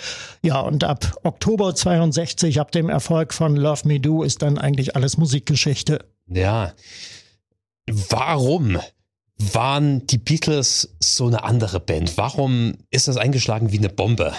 Ja, 0.42 0.60
und 0.60 0.82
ab 0.82 1.18
Oktober 1.22 1.74
62, 1.74 2.58
ab 2.58 2.72
dem 2.72 2.88
Erfolg 2.88 3.34
von 3.34 3.54
Love 3.54 3.86
Me 3.86 4.00
Do, 4.00 4.22
ist 4.22 4.40
dann 4.40 4.56
eigentlich 4.56 4.96
alles 4.96 5.18
Musikgeschichte. 5.18 6.06
Ja. 6.26 6.72
Warum 7.86 8.78
waren 9.36 10.06
die 10.06 10.18
Beatles 10.18 10.96
so 11.00 11.26
eine 11.26 11.44
andere 11.44 11.80
Band? 11.80 12.16
Warum 12.16 12.78
ist 12.90 13.08
das 13.08 13.18
eingeschlagen 13.18 13.72
wie 13.72 13.78
eine 13.78 13.90
Bombe? 13.90 14.32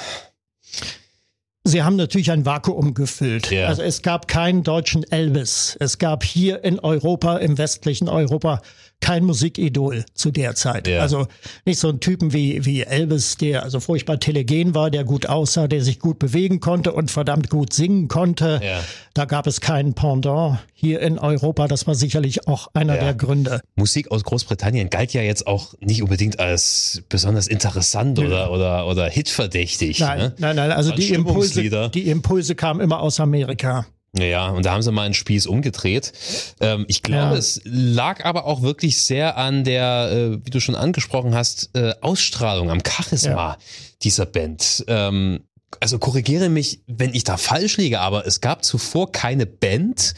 Sie 1.63 1.83
haben 1.83 1.95
natürlich 1.95 2.31
ein 2.31 2.45
Vakuum 2.45 2.95
gefüllt. 2.95 3.51
Yeah. 3.51 3.67
Also 3.67 3.83
es 3.83 4.01
gab 4.01 4.27
keinen 4.27 4.63
deutschen 4.63 5.03
Elvis. 5.11 5.77
Es 5.79 5.99
gab 5.99 6.23
hier 6.23 6.63
in 6.63 6.79
Europa, 6.79 7.37
im 7.37 7.59
westlichen 7.59 8.09
Europa, 8.09 8.61
kein 8.99 9.23
Musikidol 9.23 10.05
zu 10.13 10.31
der 10.31 10.55
Zeit. 10.55 10.87
Ja. 10.87 11.01
Also 11.01 11.27
nicht 11.65 11.79
so 11.79 11.89
ein 11.89 11.99
Typen 11.99 12.33
wie, 12.33 12.65
wie 12.65 12.81
Elvis, 12.81 13.37
der 13.37 13.61
also 13.63 13.79
furchtbar 13.79 14.19
telegen 14.19 14.73
war, 14.73 14.89
der 14.89 15.03
gut 15.03 15.27
aussah, 15.27 15.67
der 15.67 15.83
sich 15.83 15.99
gut 15.99 16.17
bewegen 16.17 16.61
konnte 16.61 16.93
und 16.93 17.11
verdammt 17.11 17.49
gut 17.49 17.73
singen 17.73 18.07
konnte. 18.07 18.59
Ja. 18.63 18.79
Da 19.13 19.25
gab 19.25 19.45
es 19.47 19.59
keinen 19.59 19.93
Pendant 19.93 20.59
hier 20.73 21.01
in 21.01 21.19
Europa. 21.19 21.67
Das 21.67 21.85
war 21.87 21.95
sicherlich 21.95 22.47
auch 22.47 22.69
einer 22.73 22.95
ja. 22.95 23.03
der 23.03 23.13
Gründe. 23.13 23.61
Musik 23.75 24.09
aus 24.11 24.23
Großbritannien 24.23 24.89
galt 24.89 25.13
ja 25.13 25.21
jetzt 25.21 25.47
auch 25.47 25.73
nicht 25.79 26.01
unbedingt 26.01 26.39
als 26.39 27.03
besonders 27.09 27.47
interessant 27.47 28.19
oder, 28.19 28.51
oder, 28.51 28.87
oder 28.87 29.09
hitverdächtig. 29.09 29.99
Nein, 29.99 30.17
ne? 30.17 30.35
nein, 30.37 30.55
nein. 30.55 30.71
Also 30.71 30.91
die 30.91 31.13
Impulse, 31.13 31.89
die 31.89 32.09
Impulse 32.09 32.55
kamen 32.55 32.79
immer 32.79 33.01
aus 33.01 33.19
Amerika. 33.19 33.85
Ja, 34.17 34.49
und 34.49 34.65
da 34.65 34.73
haben 34.73 34.81
sie 34.81 34.91
mal 34.91 35.03
einen 35.03 35.13
Spieß 35.13 35.47
umgedreht. 35.47 36.11
Ähm, 36.59 36.85
ich 36.89 37.01
glaube, 37.01 37.33
ja. 37.33 37.37
es 37.37 37.61
lag 37.63 38.25
aber 38.25 38.45
auch 38.45 38.61
wirklich 38.61 39.01
sehr 39.01 39.37
an 39.37 39.63
der, 39.63 40.11
äh, 40.11 40.45
wie 40.45 40.49
du 40.49 40.59
schon 40.59 40.75
angesprochen 40.75 41.33
hast, 41.33 41.69
äh, 41.75 41.93
Ausstrahlung, 42.01 42.69
am 42.69 42.81
Charisma 42.85 43.51
ja. 43.51 43.57
dieser 44.03 44.25
Band. 44.25 44.83
Ähm, 44.87 45.45
also 45.79 45.99
korrigiere 45.99 46.49
mich, 46.49 46.81
wenn 46.87 47.13
ich 47.13 47.23
da 47.23 47.37
falsch 47.37 47.77
liege, 47.77 47.99
aber 47.99 48.25
es 48.25 48.41
gab 48.41 48.63
zuvor 48.63 49.11
keine 49.11 49.45
Band, 49.45 50.13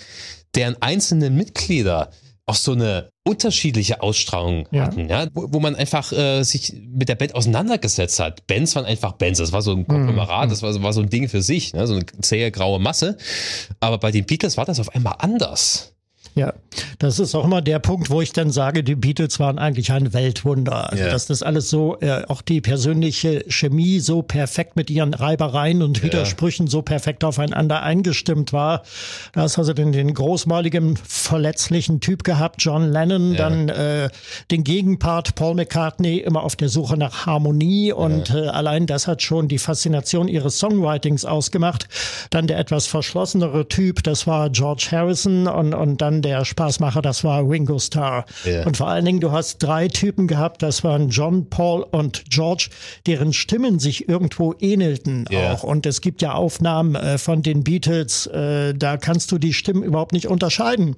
deren 0.55 0.81
einzelne 0.81 1.29
Mitglieder 1.29 2.11
auch 2.45 2.55
so 2.55 2.73
eine 2.73 3.09
unterschiedliche 3.25 4.01
Ausstrahlung 4.01 4.67
ja. 4.71 4.83
hatten, 4.83 5.07
ja, 5.07 5.27
wo, 5.33 5.53
wo 5.53 5.59
man 5.61 5.75
einfach 5.75 6.11
äh, 6.11 6.43
sich 6.43 6.73
mit 6.73 7.07
der 7.07 7.15
Band 7.15 7.35
auseinandergesetzt 7.35 8.19
hat. 8.19 8.45
Bands 8.47 8.75
waren 8.75 8.85
einfach 8.85 9.13
Bands, 9.13 9.39
das 9.39 9.53
war 9.53 9.61
so 9.61 9.71
ein 9.71 9.87
Konglomerat, 9.87 10.47
mhm. 10.47 10.49
das 10.49 10.61
war, 10.61 10.83
war 10.83 10.91
so 10.91 11.01
ein 11.01 11.09
Ding 11.09 11.29
für 11.29 11.41
sich, 11.41 11.73
ne? 11.73 11.87
so 11.87 11.93
eine 11.93 12.05
zähe 12.21 12.51
graue 12.51 12.79
Masse. 12.79 13.17
Aber 13.79 13.97
bei 13.97 14.11
den 14.11 14.25
Beatles 14.25 14.57
war 14.57 14.65
das 14.65 14.79
auf 14.81 14.93
einmal 14.93 15.15
anders. 15.19 15.92
Ja, 16.35 16.53
das 16.97 17.19
ist 17.19 17.35
auch 17.35 17.45
immer 17.45 17.61
der 17.61 17.79
Punkt, 17.79 18.09
wo 18.09 18.21
ich 18.21 18.33
dann 18.33 18.49
sage, 18.49 18.83
die 18.83 18.95
Beatles 18.95 19.39
waren 19.39 19.59
eigentlich 19.59 19.91
ein 19.91 20.13
Weltwunder. 20.13 20.91
Also, 20.91 21.03
ja. 21.03 21.11
dass 21.11 21.27
das 21.27 21.43
alles 21.43 21.69
so, 21.69 21.99
äh, 21.99 22.23
auch 22.27 22.41
die 22.41 22.59
persönliche 22.59 23.45
Chemie 23.47 23.99
so 23.99 24.23
perfekt 24.23 24.75
mit 24.75 24.89
ihren 24.89 25.13
Reibereien 25.13 25.83
und 25.83 26.01
Widersprüchen 26.01 26.65
ja. 26.65 26.71
so 26.71 26.81
perfekt 26.81 27.23
aufeinander 27.23 27.83
eingestimmt 27.83 28.51
war. 28.51 28.81
Da 29.33 29.41
hast 29.41 29.59
also 29.59 29.73
den, 29.73 29.91
den 29.91 30.13
großmaligen, 30.13 30.97
verletzlichen 30.97 31.99
Typ 31.99 32.23
gehabt, 32.23 32.55
John 32.59 32.91
Lennon, 32.91 33.33
ja. 33.33 33.37
dann 33.37 33.69
äh, 33.69 34.09
den 34.49 34.63
Gegenpart 34.63 35.35
Paul 35.35 35.53
McCartney, 35.53 36.17
immer 36.17 36.43
auf 36.43 36.55
der 36.55 36.69
Suche 36.69 36.97
nach 36.97 37.27
Harmonie 37.27 37.91
und 37.91 38.33
äh, 38.33 38.47
allein 38.47 38.87
das 38.87 39.07
hat 39.07 39.21
schon 39.21 39.47
die 39.47 39.59
Faszination 39.59 40.27
ihres 40.27 40.57
Songwritings 40.57 41.25
ausgemacht. 41.25 41.87
Dann 42.31 42.47
der 42.47 42.57
etwas 42.57 42.87
verschlossenere 42.87 43.67
Typ, 43.67 44.01
das 44.03 44.25
war 44.25 44.49
George 44.49 44.87
Harrison 44.91 45.47
und, 45.47 45.75
und 45.75 46.01
dann 46.01 46.22
der 46.23 46.43
Spaßmacher, 46.45 47.03
das 47.03 47.23
war 47.23 47.47
Ringo 47.47 47.77
Starr. 47.77 48.25
Yeah. 48.45 48.65
Und 48.65 48.77
vor 48.77 48.87
allen 48.87 49.05
Dingen, 49.05 49.19
du 49.19 49.31
hast 49.31 49.59
drei 49.59 49.87
Typen 49.87 50.27
gehabt, 50.27 50.63
das 50.63 50.83
waren 50.83 51.09
John, 51.09 51.49
Paul 51.49 51.83
und 51.83 52.23
George, 52.29 52.69
deren 53.05 53.33
Stimmen 53.33 53.77
sich 53.77 54.09
irgendwo 54.09 54.55
ähnelten 54.59 55.25
yeah. 55.29 55.53
auch. 55.53 55.63
Und 55.63 55.85
es 55.85 56.01
gibt 56.01 56.21
ja 56.21 56.33
Aufnahmen 56.33 56.95
äh, 56.95 57.17
von 57.19 57.43
den 57.43 57.63
Beatles, 57.63 58.25
äh, 58.27 58.73
da 58.73 58.97
kannst 58.97 59.31
du 59.31 59.37
die 59.37 59.53
Stimmen 59.53 59.83
überhaupt 59.83 60.13
nicht 60.13 60.27
unterscheiden. 60.27 60.95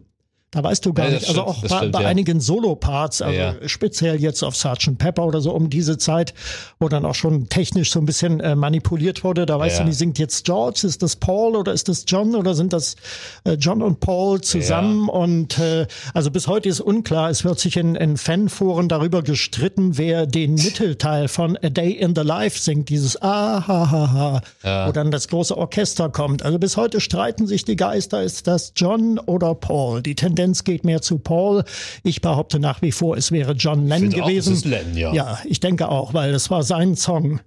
Da 0.55 0.63
weißt 0.63 0.85
du 0.85 0.93
gar 0.93 1.07
Ja, 1.07 1.11
nicht. 1.15 1.27
Also 1.27 1.33
stimmt, 1.41 1.47
auch 1.49 1.61
das 1.61 1.69
bei, 1.71 1.77
stimmt, 1.79 1.91
bei 1.91 2.01
ja. 2.03 2.07
einigen 2.07 2.39
Solo-Parts, 2.39 3.21
also 3.21 3.37
Ja. 3.37 3.55
speziell 3.65 4.21
jetzt 4.21 4.41
auf 4.41 4.55
Sgt. 4.55 4.97
Pepper 4.97 5.25
oder 5.25 5.41
so 5.41 5.51
um 5.51 5.69
diese 5.69 5.97
Zeit, 5.97 6.33
wo 6.79 6.87
dann 6.87 7.03
auch 7.05 7.13
schon 7.13 7.49
technisch 7.49 7.91
so 7.91 7.99
ein 7.99 8.05
bisschen 8.05 8.39
äh, 8.39 8.55
manipuliert 8.55 9.25
wurde. 9.25 9.45
Da 9.45 9.59
weißt 9.59 9.79
du 9.81 9.83
nicht, 9.83 9.97
singt 9.97 10.17
jetzt 10.17 10.45
George, 10.45 10.81
ist 10.87 11.03
das 11.03 11.17
Paul 11.17 11.57
oder 11.57 11.73
ist 11.73 11.89
das 11.89 12.05
John 12.07 12.35
oder 12.35 12.53
sind 12.55 12.71
das 12.71 12.95
äh, 13.43 13.55
John 13.55 13.81
und 13.81 13.99
Paul 13.99 14.39
zusammen? 14.39 15.09
Und 15.09 15.59
äh, 15.59 15.87
also 16.13 16.31
bis 16.31 16.47
heute 16.47 16.69
ist 16.69 16.79
unklar. 16.79 17.29
Es 17.29 17.43
wird 17.43 17.59
sich 17.59 17.75
in, 17.75 17.95
in 17.95 18.15
Fanforen 18.15 18.87
darüber 18.87 19.23
gestritten, 19.23 19.97
wer 19.97 20.25
den 20.25 20.53
Mittelteil 20.55 21.27
von 21.27 21.57
A 21.61 21.67
Day 21.69 21.91
in 21.91 22.15
the 22.15 22.21
Life 22.21 22.59
singt, 22.59 22.87
dieses 22.87 23.21
Ah, 23.21 23.67
ha, 23.67 23.91
ha, 23.91 24.11
ha, 24.13 24.41
Ja. 24.63 24.87
wo 24.87 24.93
dann 24.93 25.11
das 25.11 25.27
große 25.27 25.57
Orchester 25.57 26.07
kommt. 26.09 26.43
Also 26.43 26.59
bis 26.59 26.77
heute 26.77 27.01
streiten 27.01 27.45
sich 27.45 27.65
die 27.65 27.75
Geister, 27.75 28.23
ist 28.23 28.47
das 28.47 28.71
John 28.77 29.19
oder 29.19 29.53
Paul? 29.53 30.01
Die 30.01 30.15
Tendenz 30.15 30.44
geht 30.53 30.83
mehr 30.83 31.01
zu 31.01 31.17
Paul. 31.19 31.63
Ich 32.03 32.21
behaupte 32.21 32.59
nach 32.59 32.81
wie 32.81 32.91
vor, 32.91 33.17
es 33.17 33.31
wäre 33.31 33.53
John 33.53 33.87
Lennon 33.87 34.11
finde 34.11 34.23
auch, 34.23 34.27
gewesen. 34.27 34.53
es 34.53 34.59
ist 34.59 34.65
Lennon, 34.65 34.97
ja. 34.97 35.13
ja, 35.13 35.39
ich 35.45 35.59
denke 35.59 35.89
auch, 35.89 36.13
weil 36.13 36.31
das 36.31 36.49
war 36.49 36.63
sein 36.63 36.95
Song. 36.95 37.39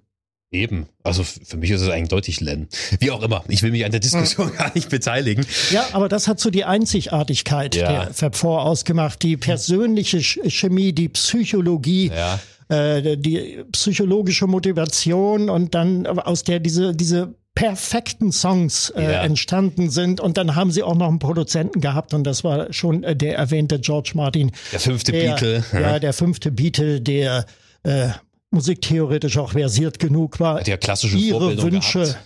Eben. 0.50 0.86
Also 1.02 1.24
für 1.24 1.58
mich 1.58 1.70
ist 1.70 1.82
es 1.82 1.90
eigentlich 1.90 2.08
deutlich 2.08 2.40
Len. 2.40 2.68
Wie 3.00 3.10
auch 3.10 3.22
immer. 3.22 3.44
Ich 3.48 3.62
will 3.62 3.70
mich 3.70 3.84
an 3.84 3.90
der 3.90 4.00
Diskussion 4.00 4.50
gar 4.56 4.72
nicht 4.74 4.88
beteiligen. 4.88 5.44
Ja, 5.70 5.84
aber 5.92 6.08
das 6.08 6.26
hat 6.26 6.40
so 6.40 6.48
die 6.48 6.64
Einzigartigkeit 6.64 7.74
Ja. 7.76 8.06
der 8.06 8.14
Fab 8.14 8.34
Four 8.34 8.62
ausgemacht. 8.62 9.22
Die 9.22 9.36
persönliche 9.36 10.18
Ch- 10.18 10.48
Chemie, 10.50 10.94
die 10.94 11.10
Psychologie, 11.10 12.10
Ja. 12.14 12.40
äh, 12.74 13.18
die 13.18 13.62
psychologische 13.72 14.46
Motivation 14.46 15.50
und 15.50 15.74
dann 15.74 16.06
aus 16.06 16.44
der 16.44 16.60
diese, 16.60 16.94
diese 16.94 17.34
perfekten 17.58 18.30
Songs 18.32 18.90
äh, 18.90 19.02
Ja. 19.02 19.22
entstanden 19.24 19.90
sind. 19.90 20.20
Und 20.20 20.36
dann 20.36 20.54
haben 20.54 20.70
sie 20.70 20.82
auch 20.84 20.94
noch 20.94 21.08
einen 21.08 21.18
Produzenten 21.18 21.80
gehabt 21.80 22.14
und 22.14 22.24
das 22.24 22.44
war 22.44 22.72
schon 22.72 23.02
äh, 23.02 23.16
der 23.16 23.36
erwähnte 23.36 23.80
George 23.80 24.12
Martin. 24.14 24.52
Der 24.72 24.80
fünfte 24.80 25.10
der, 25.12 25.20
Beatle. 25.20 25.64
Ja, 25.72 25.98
der 25.98 26.12
fünfte 26.12 26.52
Beatle, 26.52 27.00
der 27.00 27.46
äh, 27.82 28.08
musiktheoretisch 28.50 29.36
auch 29.38 29.52
versiert 29.52 29.98
genug 29.98 30.38
war, 30.40 30.60
Hat 30.60 30.68
ja 30.68 30.76
klassische 30.76 31.16
ihre 31.16 31.38
Vorbildung 31.40 31.72
Wünsche, 31.72 31.98
gehabt. 32.00 32.18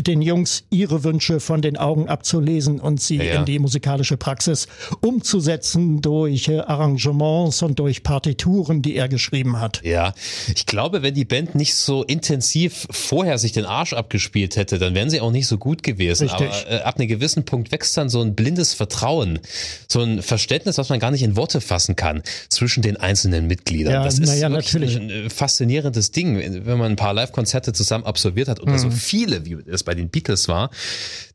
Den 0.00 0.22
Jungs 0.22 0.64
ihre 0.70 1.02
Wünsche 1.04 1.40
von 1.40 1.60
den 1.62 1.76
Augen 1.76 2.08
abzulesen 2.08 2.80
und 2.80 3.00
sie 3.00 3.16
Ja, 3.16 3.36
in 3.40 3.44
die 3.44 3.58
musikalische 3.58 4.16
Praxis 4.16 4.66
umzusetzen 5.00 6.00
durch 6.00 6.48
äh, 6.48 6.60
Arrangements 6.60 7.62
und 7.62 7.78
durch 7.78 8.02
Partituren, 8.02 8.82
die 8.82 8.94
er 8.94 9.08
geschrieben 9.08 9.60
hat. 9.60 9.80
Ja, 9.84 10.14
ich 10.54 10.66
glaube, 10.66 11.02
wenn 11.02 11.14
die 11.14 11.24
Band 11.24 11.54
nicht 11.54 11.74
so 11.74 12.04
intensiv 12.04 12.86
vorher 12.90 13.38
sich 13.38 13.52
den 13.52 13.64
Arsch 13.64 13.92
abgespielt 13.92 14.56
hätte, 14.56 14.78
dann 14.78 14.94
wären 14.94 15.10
sie 15.10 15.20
auch 15.20 15.32
nicht 15.32 15.46
so 15.48 15.58
gut 15.58 15.82
gewesen. 15.82 16.28
Richtig. 16.28 16.46
Aber 16.48 16.70
äh, 16.70 16.80
ab 16.82 16.98
einem 16.98 17.08
gewissen 17.08 17.44
Punkt 17.44 17.72
wächst 17.72 17.96
dann 17.96 18.08
so 18.08 18.20
ein 18.20 18.34
blindes 18.34 18.74
Vertrauen, 18.74 19.40
so 19.88 20.00
ein 20.00 20.22
Verständnis, 20.22 20.78
was 20.78 20.88
man 20.88 21.00
gar 21.00 21.10
nicht 21.10 21.22
in 21.22 21.36
Worte 21.36 21.60
fassen 21.60 21.96
kann 21.96 22.22
zwischen 22.48 22.82
den 22.82 22.96
einzelnen 22.96 23.46
Mitgliedern. 23.46 23.92
Ja, 23.94 24.04
das 24.04 24.18
ist 24.18 24.38
ja, 24.38 24.48
natürlich. 24.48 24.96
ein 24.96 25.10
äh, 25.10 25.30
faszinierendes 25.30 26.12
Ding, 26.12 26.36
wenn 26.38 26.78
man 26.78 26.92
ein 26.92 26.96
paar 26.96 27.14
Live-Konzerte 27.14 27.72
zusammen 27.72 28.04
absolviert 28.04 28.48
hat 28.48 28.60
oder 28.60 28.72
Mhm. 28.72 28.78
so 28.78 28.90
viele, 28.90 29.44
wie 29.46 29.56
es 29.66 29.82
bei 29.88 29.94
den 29.94 30.10
Beatles 30.10 30.48
war, 30.48 30.68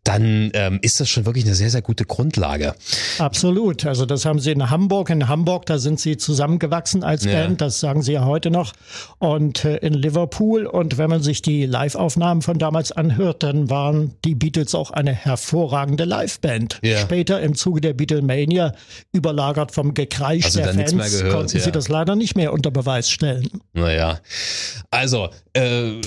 dann 0.04 0.52
ähm, 0.54 0.80
ist 0.82 1.00
das 1.00 1.10
schon 1.10 1.26
wirklich 1.26 1.46
eine 1.46 1.56
sehr, 1.56 1.70
sehr 1.70 1.82
gute 1.82 2.06
Grundlage. 2.06 2.76
Absolut. 3.18 3.86
Also 3.86 4.06
das 4.06 4.26
haben 4.26 4.40
sie 4.40 4.52
in 4.52 4.70
Hamburg. 4.70 5.10
In 5.10 5.28
Hamburg, 5.28 5.66
da 5.66 5.80
sind 5.80 6.00
sie 6.00 6.18
zusammengewachsen 6.18 7.04
als 7.04 7.24
Ja. 7.24 7.32
Band. 7.32 7.62
Das 7.62 7.80
sagen 7.80 8.04
sie 8.04 8.14
ja 8.14 8.26
heute 8.26 8.52
noch. 8.52 8.74
Und 9.18 9.66
äh, 9.66 9.78
in 9.78 9.94
Liverpool. 9.94 10.66
Und 10.68 10.98
wenn 10.98 11.10
man 11.10 11.24
sich 11.24 11.42
die 11.42 11.66
Live-Aufnahmen 11.66 12.42
von 12.42 12.60
damals 12.60 12.92
anhört, 12.92 13.44
dann 13.44 13.70
waren 13.70 14.14
die 14.24 14.36
Beatles 14.36 14.76
auch 14.76 14.92
eine 14.92 15.14
hervorragende 15.14 16.04
Liveband. 16.04 16.80
Ja. 16.84 16.98
Später 16.98 17.42
im 17.42 17.56
Zuge 17.56 17.82
der 17.82 17.94
Beatlemania, 17.94 18.74
überlagert 19.14 19.72
vom 19.72 19.94
Gekreisch 19.94 20.46
Also 20.46 20.60
der 20.60 20.74
Fans, 20.74 20.92
gehört, 20.92 21.34
konnten 21.34 21.58
ja. 21.58 21.64
sie 21.64 21.72
das 21.72 21.88
leider 21.88 22.16
nicht 22.16 22.36
mehr 22.36 22.54
unter 22.54 22.70
Beweis 22.72 23.10
stellen. 23.10 23.50
Naja, 23.74 24.20
also, 24.92 25.30
äh, 25.54 26.02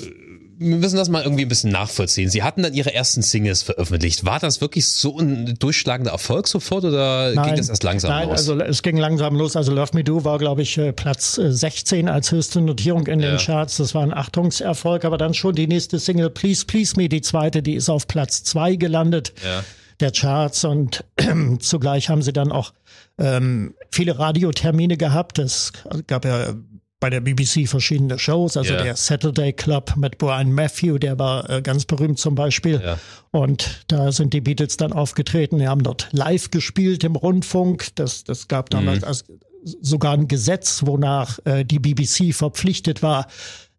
wir 0.58 0.76
müssen 0.76 0.96
das 0.96 1.08
mal 1.08 1.22
irgendwie 1.22 1.44
ein 1.44 1.48
bisschen 1.48 1.70
nachvollziehen. 1.70 2.30
Sie 2.30 2.42
hatten 2.42 2.62
dann 2.62 2.72
ihre 2.74 2.94
ersten 2.94 3.22
Singles 3.22 3.62
veröffentlicht. 3.62 4.24
War 4.24 4.38
das 4.38 4.60
wirklich 4.60 4.86
so 4.88 5.18
ein 5.18 5.54
durchschlagender 5.58 6.12
Erfolg 6.12 6.48
sofort 6.48 6.84
oder 6.84 7.32
ging 7.32 7.56
das 7.56 7.68
erst 7.68 7.82
langsam 7.82 8.10
Nein, 8.10 8.28
los? 8.28 8.38
also 8.38 8.58
es 8.60 8.82
ging 8.82 8.96
langsam 8.96 9.36
los. 9.36 9.56
Also 9.56 9.72
Love 9.72 9.90
Me 9.94 10.04
Do 10.04 10.24
war, 10.24 10.38
glaube 10.38 10.62
ich, 10.62 10.78
äh, 10.78 10.92
Platz 10.92 11.38
äh, 11.38 11.52
16 11.52 12.08
als 12.08 12.32
höchste 12.32 12.60
Notierung 12.60 13.06
in 13.06 13.20
Ja. 13.20 13.30
den 13.30 13.38
Charts. 13.38 13.76
Das 13.76 13.94
war 13.94 14.02
ein 14.02 14.14
Achtungserfolg, 14.14 15.04
aber 15.04 15.18
dann 15.18 15.34
schon 15.34 15.54
die 15.54 15.66
nächste 15.66 15.98
Single 15.98 16.30
Please 16.30 16.64
Please 16.64 16.94
Me, 16.96 17.08
die 17.08 17.20
zweite, 17.20 17.62
die 17.62 17.74
ist 17.74 17.88
auf 17.88 18.06
Platz 18.08 18.42
2 18.44 18.76
gelandet 18.76 19.34
Ja. 19.44 19.62
der 20.00 20.10
Charts 20.12 20.64
und 20.64 21.04
zugleich 21.60 22.08
haben 22.08 22.22
sie 22.22 22.32
dann 22.32 22.50
auch 22.52 22.72
ähm, 23.18 23.74
viele 23.90 24.18
Radiotermine 24.18 24.96
gehabt. 24.96 25.38
Es 25.38 25.72
gab 26.06 26.24
ja 26.24 26.54
bei 27.06 27.10
der 27.10 27.20
BBC 27.20 27.68
verschiedene 27.68 28.18
Shows, 28.18 28.56
also 28.56 28.72
Ja. 28.74 28.82
der 28.82 28.96
Saturday 28.96 29.52
Club 29.52 29.94
mit 29.96 30.18
Brian 30.18 30.50
Matthew, 30.50 30.98
der 30.98 31.16
war 31.20 31.48
äh, 31.48 31.62
ganz 31.62 31.84
berühmt 31.84 32.18
zum 32.18 32.34
Beispiel. 32.34 32.80
Ja. 32.84 32.98
Und 33.30 33.84
da 33.86 34.10
sind 34.10 34.34
die 34.34 34.40
Beatles 34.40 34.76
dann 34.76 34.92
aufgetreten. 34.92 35.58
Die 35.60 35.68
haben 35.68 35.84
dort 35.84 36.08
live 36.10 36.50
gespielt 36.50 37.04
im 37.04 37.14
Rundfunk. 37.14 37.94
Das, 37.94 38.24
das 38.24 38.48
gab 38.48 38.70
damals 38.70 39.02
Mhm. 39.02 39.04
als, 39.06 39.24
sogar 39.80 40.14
ein 40.14 40.26
Gesetz, 40.26 40.82
wonach 40.84 41.38
äh, 41.44 41.64
die 41.64 41.78
BBC 41.78 42.32
verpflichtet 42.34 43.04
war, 43.04 43.28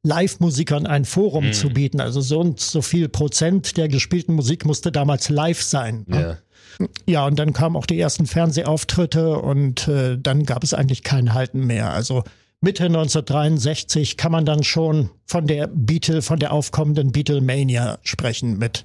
Live-Musikern 0.04 0.86
ein 0.88 1.04
Forum 1.04 1.48
Mhm. 1.48 1.54
zu 1.54 1.70
bieten. 1.70 2.00
Also 2.00 2.22
so 2.22 2.40
und 2.40 2.62
so 2.62 2.82
viel 2.82 3.10
Prozent 3.10 3.76
der 3.76 3.90
gespielten 3.90 4.36
Musik 4.36 4.64
musste 4.64 4.90
damals 4.90 5.28
live 5.28 5.62
sein. 5.62 6.06
ne? 6.08 6.38
Ja. 6.80 6.88
Ja, 7.08 7.26
und 7.26 7.38
dann 7.40 7.52
kamen 7.52 7.76
auch 7.76 7.88
die 7.88 8.00
ersten 8.00 8.26
Fernsehauftritte 8.26 9.38
und 9.40 9.90
äh, 9.90 10.18
dann 10.18 10.44
gab 10.46 10.64
es 10.64 10.74
eigentlich 10.74 11.04
kein 11.04 11.34
Halten 11.34 11.66
mehr. 11.66 11.92
Also 11.92 12.24
Mitte 12.60 12.86
1963 12.86 14.18
kann 14.18 14.32
man 14.32 14.46
dann 14.46 14.64
schon 14.64 15.12
von 15.26 15.46
der 15.46 15.68
Beatle, 15.68 16.22
von 16.22 16.40
der 16.40 16.52
aufkommenden 16.52 17.12
Beatlemania 17.12 18.00
sprechen 18.02 18.58
mit 18.58 18.84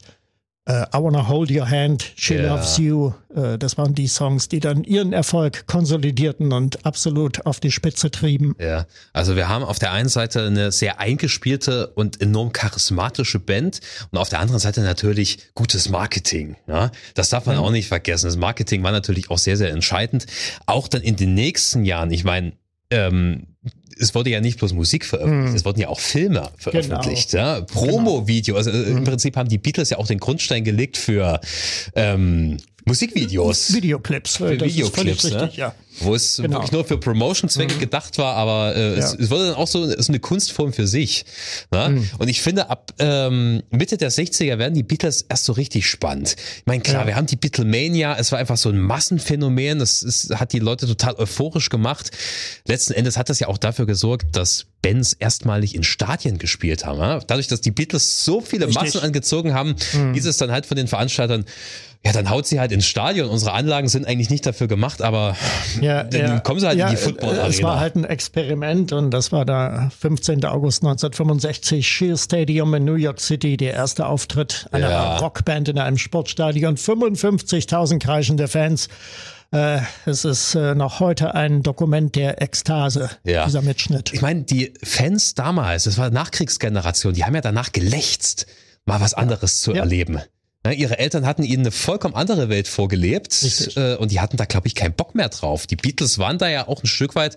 äh, 0.66 0.82
I 0.94 0.98
Wanna 0.98 1.26
Hold 1.26 1.50
Your 1.50 1.68
Hand, 1.68 2.12
She 2.16 2.35
Ja. 2.35 2.54
Loves 2.54 2.76
You. 2.76 3.12
Äh, 3.35 3.58
das 3.58 3.78
waren 3.78 3.94
die 3.94 4.06
Songs, 4.06 4.48
die 4.48 4.61
dann 4.61 4.85
ihren 4.85 5.12
Erfolg 5.12 5.66
konsolidierten 5.66 6.52
und 6.52 6.87
absolut 6.87 7.46
auf 7.46 7.61
die 7.61 7.72
Spitze 7.72 8.11
trieben. 8.11 8.54
Ja, 8.61 8.87
also 9.12 9.35
wir 9.37 9.48
haben 9.48 9.64
auf 9.64 9.78
der 9.78 9.90
einen 9.92 10.08
Seite 10.08 10.46
eine 10.46 10.70
sehr 10.70 11.00
eingespielte 11.00 11.88
und 11.88 12.20
enorm 12.20 12.52
charismatische 12.52 13.40
Band 13.40 13.80
und 14.11 14.18
auf 14.18 14.28
der 14.28 14.40
anderen 14.40 14.61
Seite 14.61 14.82
natürlich 14.82 15.38
gutes 15.54 15.88
Marketing. 15.88 16.56
Ja? 16.68 16.92
Das 17.14 17.30
darf 17.30 17.46
man 17.46 17.56
auch 17.56 17.70
nicht 17.70 17.88
vergessen. 17.88 18.26
Das 18.26 18.37
Marketing 18.37 18.82
war 18.82 18.92
natürlich 18.92 19.30
auch 19.30 19.38
sehr, 19.38 19.56
sehr 19.56 19.70
entscheidend. 19.70 20.26
Auch 20.66 20.87
dann 20.88 21.02
in 21.02 21.16
den 21.16 21.35
nächsten 21.35 21.85
Jahren, 21.85 22.11
ich 22.12 22.22
meine, 22.22 22.52
ähm, 22.90 23.46
es 23.98 24.14
wurde 24.14 24.31
ja 24.31 24.40
nicht 24.40 24.59
bloß 24.59 24.72
Musik 24.72 25.05
veröffentlicht, 25.05 25.57
es 25.57 25.64
wurden 25.64 25.81
ja 25.81 25.88
auch 25.88 26.00
Filme 26.00 26.50
veröffentlicht, 26.57 27.33
ja. 27.33 27.61
Promo-Video. 27.61 28.57
Also 28.57 28.70
äh, 28.70 28.83
im 28.90 29.05
Prinzip 29.05 29.37
haben 29.37 29.48
die 29.48 29.59
Beatles 29.59 29.90
ja 29.90 29.98
auch 29.98 30.07
den 30.07 30.18
Grundstein 30.18 30.64
gelegt 30.64 30.96
für 30.96 31.40
ähm, 31.94 32.59
Musikvideos. 32.85 33.74
Videoclips, 33.74 34.37
äh, 34.37 34.38
Für 34.38 34.61
Videoclips, 34.61 35.24
ne? 35.31 35.42
richtig, 35.42 35.57
ja. 35.57 35.74
Wo 36.00 36.14
es 36.14 36.37
Genau. 36.37 36.55
wirklich 36.57 36.72
nur 36.72 36.85
für 36.85 36.98
Promotion-Zwecke 36.98 37.76
gedacht 37.76 38.16
war, 38.18 38.35
aber 38.37 38.74
äh, 38.74 38.94
es, 38.94 39.12
Ja. 39.12 39.18
es 39.20 39.31
wurde 39.31 39.46
dann 39.48 39.55
auch 39.55 39.66
so, 39.68 39.87
so 39.87 40.09
eine 40.12 40.20
Kunstform 40.20 40.72
für 40.72 40.87
sich. 40.87 41.24
Ne? 41.70 42.02
Und 42.18 42.28
ich 42.28 42.40
finde, 42.40 42.70
ab 42.70 42.92
ähm, 42.98 43.62
Mitte 43.70 43.96
der 43.98 44.11
60er 44.11 44.59
werden 44.59 44.74
die 44.74 44.83
Beatles 44.83 45.22
erst 45.28 45.44
so 45.44 45.52
richtig 45.52 45.87
spannend. 45.87 46.37
Ich 46.59 46.66
meine, 46.66 46.83
klar, 46.83 47.02
Ja. 47.02 47.07
wir 47.09 47.16
haben 47.16 47.26
die 47.26 47.37
Beatlemania, 47.37 48.16
es 48.18 48.33
war 48.33 48.38
einfach 48.38 48.57
so 48.57 48.70
ein 48.70 48.78
Massenphänomen, 48.81 49.78
das 49.81 50.02
ist, 50.02 50.35
hat 50.35 50.52
die 50.52 50.59
Leute 50.61 50.87
total 50.87 51.14
euphorisch 51.16 51.68
gemacht. 51.68 52.11
Letzten 52.66 52.94
Endes 52.94 53.16
hat 53.16 53.28
das 53.28 53.38
ja 53.40 53.48
auch 53.48 53.59
dafür 53.59 53.87
gesorgt, 53.87 54.35
dass 54.37 54.66
Bands 54.81 55.12
erstmalig 55.12 55.74
in 55.74 55.85
Stadien 55.85 56.38
gespielt 56.38 56.85
haben. 56.87 56.98
Ja? 56.98 57.20
Dadurch, 57.20 57.46
dass 57.48 57.61
die 57.61 57.70
Beatles 57.70 58.24
so 58.24 58.40
viele 58.40 58.66
Richtig. 58.66 58.83
Massen 58.83 59.00
angezogen 59.02 59.55
haben, 59.55 59.76
hieß 60.14 60.26
es 60.26 60.38
dann 60.38 60.50
halt 60.50 60.66
von 60.66 60.76
den 60.76 60.88
Veranstaltern, 60.88 61.44
ja, 62.05 62.11
dann 62.12 62.31
haut 62.31 62.48
sie 62.48 62.59
halt 62.59 62.72
ins 62.72 62.85
Stadion. 62.87 63.28
Unsere 63.28 63.52
Anlagen 63.52 63.87
sind 63.88 64.09
eigentlich 64.09 64.28
nicht 64.28 64.44
dafür 64.44 64.66
gemacht, 64.66 65.02
aber 65.02 65.37
Ja, 65.82 66.04
dann 66.04 66.20
ja. 66.20 66.40
kommen 66.40 66.60
sie 66.60 66.66
halt 66.66 66.78
ja, 66.78 66.86
in 66.88 66.96
die 66.96 67.02
Football-Arena. 67.02 67.46
Es 67.48 67.62
war 67.62 67.80
halt 67.80 67.96
ein 67.96 68.04
Experiment 68.04 68.92
und 68.92 69.10
das 69.10 69.32
war 69.32 69.44
der 69.44 69.90
15. 69.98 70.44
August 70.44 70.82
1965, 70.82 71.86
Shea 71.86 72.16
Stadium 72.16 72.72
in 72.74 72.84
New 72.84 72.94
York 72.94 73.20
City, 73.20 73.56
der 73.56 73.74
erste 73.74 74.06
Auftritt 74.06 74.68
einer 74.72 74.90
Ja. 74.90 75.16
Rockband 75.18 75.68
in 75.68 75.78
einem 75.78 75.98
Sportstadion, 75.98 76.76
55.000 76.76 77.98
kreischende 77.98 78.48
Fans. 78.48 78.88
Äh, 79.52 79.80
es 80.06 80.24
ist 80.24 80.54
äh, 80.54 80.74
noch 80.74 81.00
heute 81.00 81.34
ein 81.34 81.62
Dokument 81.62 82.16
der 82.16 82.40
Ekstase, 82.40 83.10
Ja. 83.24 83.44
dieser 83.44 83.60
Mitschnitt. 83.60 84.12
Ich 84.14 84.22
meine, 84.22 84.42
die 84.44 84.72
Fans 84.82 85.34
damals, 85.34 85.84
das 85.84 85.98
war 85.98 86.08
Nachkriegsgeneration, 86.10 87.12
die 87.12 87.24
haben 87.24 87.34
ja 87.34 87.42
danach 87.42 87.72
gelächzt, 87.72 88.46
mal 88.86 89.00
was 89.00 89.12
anderes 89.14 89.60
zu 89.60 89.72
erleben. 89.72 90.20
Ja, 90.64 90.70
ihre 90.70 90.96
Eltern 91.01 91.27
hatten 91.27 91.42
ihnen 91.42 91.62
eine 91.62 91.72
vollkommen 91.72 92.14
andere 92.14 92.48
Welt 92.48 92.68
vorgelebt 92.68 93.75
äh, 93.77 93.96
und 93.96 94.12
die 94.12 94.20
hatten 94.20 94.37
da, 94.37 94.44
glaube 94.44 94.68
ich, 94.68 94.77
keinen 94.77 94.94
Bock 94.94 95.16
mehr 95.16 95.29
drauf. 95.29 95.66
Die 95.66 95.75
Beatles 95.75 96.18
waren 96.20 96.38
da 96.38 96.48
ja 96.48 96.68
auch 96.68 96.85
ein 96.85 96.87
Stück 96.87 97.16
weit 97.16 97.35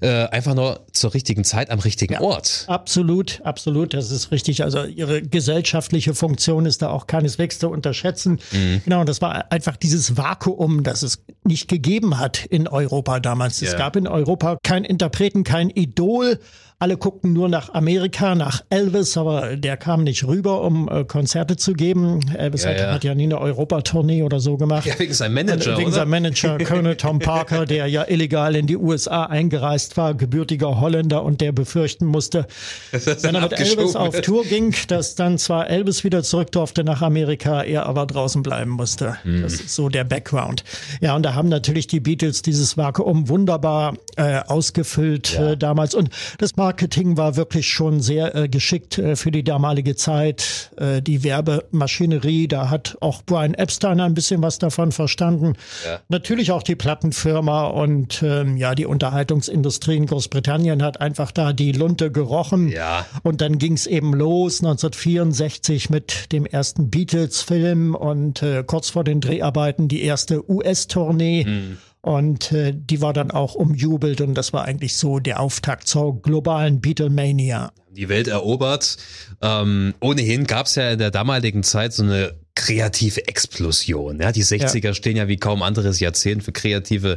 äh, 0.00 0.24
einfach 0.26 0.54
nur 0.56 0.84
zur 0.90 1.14
richtigen 1.14 1.44
Zeit 1.44 1.70
am 1.70 1.78
richtigen 1.78 2.16
Ort. 2.18 2.64
Absolut, 2.66 3.40
absolut, 3.44 3.94
das 3.94 4.10
ist 4.10 4.32
richtig. 4.32 4.64
Also 4.64 4.82
ihre 4.84 5.22
gesellschaftliche 5.22 6.14
Funktion 6.14 6.66
ist 6.66 6.82
da 6.82 6.90
auch 6.90 7.06
keineswegs 7.06 7.60
zu 7.60 7.68
unterschätzen. 7.68 8.40
Mhm. 8.50 8.80
Genau, 8.84 9.00
und 9.00 9.08
das 9.08 9.22
war 9.22 9.52
einfach 9.52 9.76
dieses 9.76 10.16
Vakuum, 10.16 10.82
das 10.82 11.04
es 11.04 11.22
nicht 11.44 11.68
gegeben 11.68 12.18
hat 12.18 12.44
in 12.44 12.66
Europa 12.66 13.20
damals. 13.20 13.62
Es 13.62 13.72
Ja. 13.72 13.78
gab 13.78 13.94
in 13.94 14.08
Europa 14.08 14.58
kein 14.64 14.82
Interpreten, 14.82 15.44
kein 15.44 15.70
Idol. 15.70 16.40
Alle 16.84 16.98
guckten 16.98 17.32
nur 17.32 17.48
nach 17.48 17.72
Amerika, 17.72 18.34
nach 18.34 18.62
Elvis, 18.68 19.16
aber 19.16 19.56
der 19.56 19.78
kam 19.78 20.04
nicht 20.04 20.26
rüber, 20.26 20.60
um 20.60 20.86
äh, 20.86 21.04
Konzerte 21.04 21.56
zu 21.56 21.72
geben. 21.72 22.20
Elvis 22.36 22.64
Ja, 22.64 22.70
hat, 22.72 22.78
ja. 22.78 22.92
hat 22.92 23.04
ja 23.04 23.14
nie 23.14 23.22
eine 23.24 23.40
Europatournee 23.40 24.22
oder 24.22 24.38
so 24.38 24.58
gemacht. 24.58 24.84
Ja, 24.84 24.98
wegen 24.98 25.14
seinem 25.14 25.32
Manager, 25.32 25.78
Wegen 25.78 25.86
oder? 25.86 25.96
seinem 25.96 26.10
Manager, 26.10 26.58
Colonel 26.62 26.96
Tom 26.96 27.20
Parker, 27.20 27.64
der 27.64 27.86
ja 27.86 28.04
illegal 28.06 28.54
in 28.54 28.66
die 28.66 28.76
USA 28.76 29.24
eingereist 29.24 29.96
war, 29.96 30.12
gebürtiger 30.12 30.78
Holländer 30.78 31.22
und 31.22 31.40
der 31.40 31.52
befürchten 31.52 32.04
musste, 32.04 32.46
wenn 32.92 33.34
er 33.34 33.40
mit 33.40 33.58
Elvis 33.58 33.96
auf. 33.96 34.20
Tour 34.20 34.44
ging, 34.44 34.74
dass 34.88 35.14
dann 35.14 35.38
zwar 35.38 35.70
Elvis 35.70 36.04
wieder 36.04 36.22
zurück 36.22 36.52
durfte 36.52 36.84
nach 36.84 37.00
Amerika, 37.00 37.62
er 37.62 37.86
aber 37.86 38.04
draußen 38.04 38.42
bleiben 38.42 38.72
musste. 38.72 39.16
Mhm. 39.24 39.40
Das 39.40 39.54
ist 39.54 39.74
so 39.74 39.88
der 39.88 40.04
Background. 40.04 40.64
Ja, 41.00 41.16
und 41.16 41.22
da 41.22 41.32
haben 41.32 41.48
natürlich 41.48 41.86
die 41.86 42.00
Beatles 42.00 42.42
dieses 42.42 42.76
Vakuum 42.76 43.30
wunderbar 43.30 43.94
äh, 44.16 44.40
ausgefüllt 44.46 45.38
äh, 45.38 45.56
damals. 45.56 45.94
Und 45.94 46.10
das 46.36 46.52
Marketing 46.74 47.16
war 47.16 47.36
wirklich 47.36 47.68
schon 47.68 48.00
sehr 48.00 48.34
äh, 48.34 48.48
geschickt 48.48 48.98
äh, 48.98 49.14
für 49.14 49.30
die 49.30 49.44
damalige 49.44 49.94
Zeit. 49.94 50.72
Äh, 50.76 51.02
die 51.02 51.22
Werbemaschinerie, 51.22 52.48
da 52.48 52.68
hat 52.68 52.98
auch 53.00 53.22
Brian 53.22 53.54
Epstein 53.54 54.00
ein 54.00 54.14
bisschen 54.14 54.42
was 54.42 54.58
davon 54.58 54.90
verstanden. 54.90 55.52
Ja. 55.86 56.00
Natürlich 56.08 56.50
auch 56.50 56.64
die 56.64 56.74
Plattenfirma 56.74 57.68
und 57.68 58.24
ähm, 58.24 58.56
ja, 58.56 58.74
die 58.74 58.86
Unterhaltungsindustrie 58.86 59.98
in 59.98 60.06
Großbritannien 60.06 60.82
hat 60.82 61.00
einfach 61.00 61.30
da 61.30 61.52
die 61.52 61.70
Lunte 61.70 62.10
gerochen. 62.10 62.70
Ja. 62.70 63.06
Und 63.22 63.40
dann 63.40 63.58
ging 63.58 63.74
es 63.74 63.86
eben 63.86 64.12
los 64.12 64.60
1964 64.60 65.90
mit 65.90 66.32
dem 66.32 66.44
ersten 66.44 66.90
Beatles-Film 66.90 67.94
und 67.94 68.42
äh, 68.42 68.64
kurz 68.66 68.90
vor 68.90 69.04
den 69.04 69.20
Dreharbeiten 69.20 69.86
die 69.86 70.02
erste 70.02 70.50
US-Tournee. 70.50 71.76
Und 72.04 72.52
äh, 72.52 72.74
die 72.76 73.00
war 73.00 73.14
dann 73.14 73.30
auch 73.30 73.54
umjubelt 73.54 74.20
und 74.20 74.34
das 74.34 74.52
war 74.52 74.66
eigentlich 74.66 74.94
so 74.94 75.20
der 75.20 75.40
Auftakt 75.40 75.88
zur 75.88 76.20
globalen 76.20 76.82
Beatlemania. 76.82 77.72
die 77.92 78.10
Welt 78.10 78.28
erobert. 78.28 78.98
Ähm, 79.40 79.94
ohnehin 80.00 80.44
gab 80.46 80.66
es 80.66 80.74
ja 80.74 80.90
in 80.90 80.98
der 80.98 81.10
damaligen 81.10 81.62
Zeit 81.62 81.94
so 81.94 82.02
eine 82.02 82.34
kreative 82.54 83.26
Explosion. 83.26 84.20
Ja, 84.20 84.32
die 84.32 84.44
60er 84.44 84.92
stehen 84.92 85.16
ja 85.16 85.28
wie 85.28 85.38
kaum 85.38 85.62
anderes 85.62 85.98
Jahrzehnt 85.98 86.44
für 86.44 86.52
kreative 86.52 87.16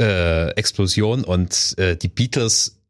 äh, 0.00 0.48
Explosion 0.52 1.22
und 1.22 1.74
äh, 1.76 1.94
die 1.94 2.08
Beatles. 2.08 2.80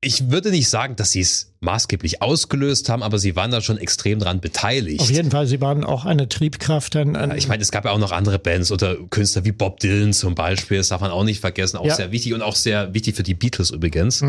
Ich 0.00 0.30
würde 0.30 0.50
nicht 0.50 0.68
sagen, 0.68 0.94
dass 0.94 1.10
sie 1.10 1.20
es 1.22 1.50
maßgeblich 1.58 2.22
ausgelöst 2.22 2.88
haben, 2.88 3.02
aber 3.02 3.18
sie 3.18 3.34
waren 3.34 3.50
da 3.50 3.60
schon 3.60 3.78
extrem 3.78 4.20
dran 4.20 4.40
beteiligt. 4.40 5.00
Auf 5.00 5.10
jeden 5.10 5.32
Fall, 5.32 5.48
sie 5.48 5.60
waren 5.60 5.82
auch 5.82 6.04
eine 6.04 6.28
Triebkraft. 6.28 6.94
Denn, 6.94 7.16
äh, 7.16 7.36
Ich 7.36 7.48
meine, 7.48 7.62
es 7.64 7.72
gab 7.72 7.84
ja 7.84 7.90
auch 7.90 7.98
noch 7.98 8.12
andere 8.12 8.38
Bands 8.38 8.70
oder 8.70 8.94
Künstler 9.10 9.44
wie 9.44 9.50
Bob 9.50 9.80
Dylan 9.80 10.12
zum 10.12 10.36
Beispiel, 10.36 10.78
das 10.78 10.88
darf 10.88 11.00
man 11.00 11.10
auch 11.10 11.24
nicht 11.24 11.40
vergessen, 11.40 11.78
auch 11.78 11.84
Ja. 11.84 11.96
sehr 11.96 12.12
wichtig 12.12 12.32
und 12.32 12.42
auch 12.42 12.54
sehr 12.54 12.94
wichtig 12.94 13.16
für 13.16 13.24
die 13.24 13.34
Beatles 13.34 13.70
übrigens. 13.70 14.22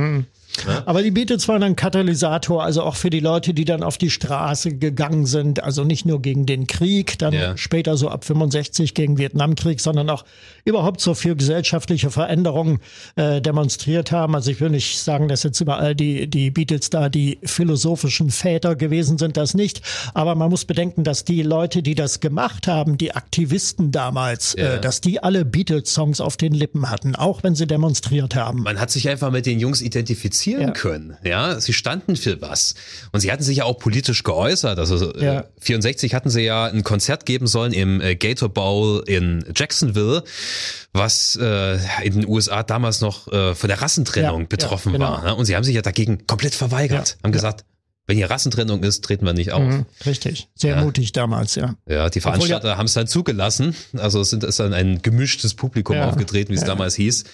Aber 0.86 1.02
die 1.04 1.12
Beatles 1.12 1.48
waren 1.48 1.64
ein 1.64 1.76
Katalysator, 1.76 2.64
also 2.64 2.84
auch 2.84 2.96
für 2.96 3.10
die 3.10 3.20
Leute, 3.20 3.54
die 3.54 3.66
dann 3.66 3.84
auf 3.84 3.98
die 3.98 4.10
Straße 4.10 4.76
gegangen 4.78 5.26
sind. 5.26 5.64
Also 5.64 5.84
nicht 5.84 6.06
nur 6.06 6.22
gegen 6.22 6.46
den 6.46 6.68
Krieg, 6.68 7.18
dann 7.20 7.34
Ja. 7.34 7.58
später 7.58 7.98
so 7.98 8.10
ab 8.10 8.26
65 8.26 8.94
gegen 8.94 9.18
Vietnamkrieg, 9.18 9.80
sondern 9.82 10.10
auch 10.10 10.26
überhaupt 10.66 11.02
so 11.02 11.14
für 11.14 11.36
gesellschaftliche 11.36 12.10
Veränderungen 12.12 12.80
äh, 13.16 13.42
demonstriert 13.42 14.12
haben. 14.12 14.36
Also 14.36 14.52
ich 14.52 14.60
will 14.62 14.70
nicht 14.70 15.00
sagen, 15.00 15.28
dass 15.28 15.44
jetzt 15.44 15.60
überall 15.62 15.96
die, 15.96 16.28
die 16.28 16.52
Beatles 16.52 16.90
da 16.90 17.10
die 17.10 17.40
philosophischen 17.44 18.30
Väter 18.30 18.76
gewesen 18.76 19.18
sind, 19.18 19.38
das 19.38 19.54
nicht. 19.54 19.82
Aber 20.14 20.36
man 20.36 20.50
muss 20.50 20.66
bedenken, 20.66 21.04
dass 21.04 21.24
die 21.26 21.42
Leute, 21.44 21.82
die 21.84 21.96
das 21.96 22.20
gemacht 22.20 22.68
haben, 22.68 22.98
die 22.98 23.14
Aktivisten 23.16 23.92
damals, 23.92 24.56
Ja. 24.58 24.76
äh, 24.76 24.82
dass 24.82 25.02
die 25.02 25.22
alle 25.24 25.46
Beatles-Songs 25.46 26.22
auf 26.22 26.38
den 26.38 26.54
Lippen 26.54 26.90
hatten, 26.90 27.16
auch 27.16 27.44
wenn 27.44 27.56
sie 27.56 27.68
demonstriert 27.68 28.36
haben. 28.36 28.64
Man 28.64 28.80
hat 28.80 28.92
sich 28.92 29.08
einfach 29.10 29.32
mit 29.32 29.46
den 29.46 29.60
Jungs 29.60 29.82
identifizieren 30.50 30.62
Ja. 30.68 30.72
können. 30.74 31.18
Ja, 31.24 31.60
sie 31.60 31.74
standen 31.74 32.16
für 32.16 32.42
was. 32.42 32.76
Und 33.12 33.20
sie 33.22 33.32
hatten 33.32 33.44
sich 33.44 33.58
ja 33.58 33.64
auch 33.66 33.78
politisch 33.80 34.24
geäußert. 34.24 34.80
Also 34.80 35.14
Ja. 35.18 35.40
äh, 35.42 35.44
64 35.60 36.14
hatten 36.14 36.30
sie 36.30 36.42
ja 36.42 36.66
ein 36.66 36.84
Konzert 36.84 37.26
geben 37.26 37.48
sollen 37.48 37.74
im 37.74 38.02
äh, 38.02 38.16
Gator 38.16 38.50
Bowl 38.50 39.04
in 39.08 39.44
Jacksonville, 39.56 40.24
was 40.94 41.38
äh, 41.42 41.78
in 42.04 42.14
den 42.22 42.28
USA 42.28 42.64
damals 42.64 43.02
noch 43.02 43.32
äh, 43.32 43.56
von 43.56 43.68
der 43.68 43.82
Rassentrennung 43.82 44.42
Ja, 44.42 44.48
betroffen 44.48 44.94
ja, 44.94 44.98
genau. 44.98 45.12
war. 45.12 45.24
Ne? 45.24 45.36
Und 45.36 45.46
sie 45.46 45.56
haben 45.56 45.64
sich 45.64 45.76
ja 45.76 45.82
dagegen 45.82 46.26
komplett 46.28 46.56
verweigert. 46.56 47.18
Ja, 47.20 47.24
Haben 47.24 47.32
gesagt, 47.32 47.66
wenn 48.08 48.18
hier 48.18 48.30
Rassentrennung 48.32 48.82
ist, 48.82 49.04
treten 49.04 49.24
wir 49.24 49.34
nicht 49.34 49.52
auf. 49.52 49.62
Mhm, 49.62 49.86
richtig, 50.04 50.48
sehr 50.56 50.78
Ja. 50.78 50.82
mutig 50.84 51.12
damals, 51.12 51.54
ja. 51.54 51.76
Ja, 51.88 52.10
die 52.10 52.22
Veranstalter 52.22 52.76
haben 52.76 52.88
es 52.88 52.94
dann 52.94 53.06
zugelassen. 53.06 53.76
Also 53.96 54.20
es 54.20 54.34
ist 54.34 54.60
dann 54.60 54.74
ein 54.74 55.04
gemischtes 55.04 55.54
Publikum 55.54 55.96
Ja. 55.96 56.08
aufgetreten, 56.10 56.50
wie 56.52 56.56
es 56.56 56.62
Ja. 56.62 56.68
damals 56.68 56.96
hieß. 56.96 57.26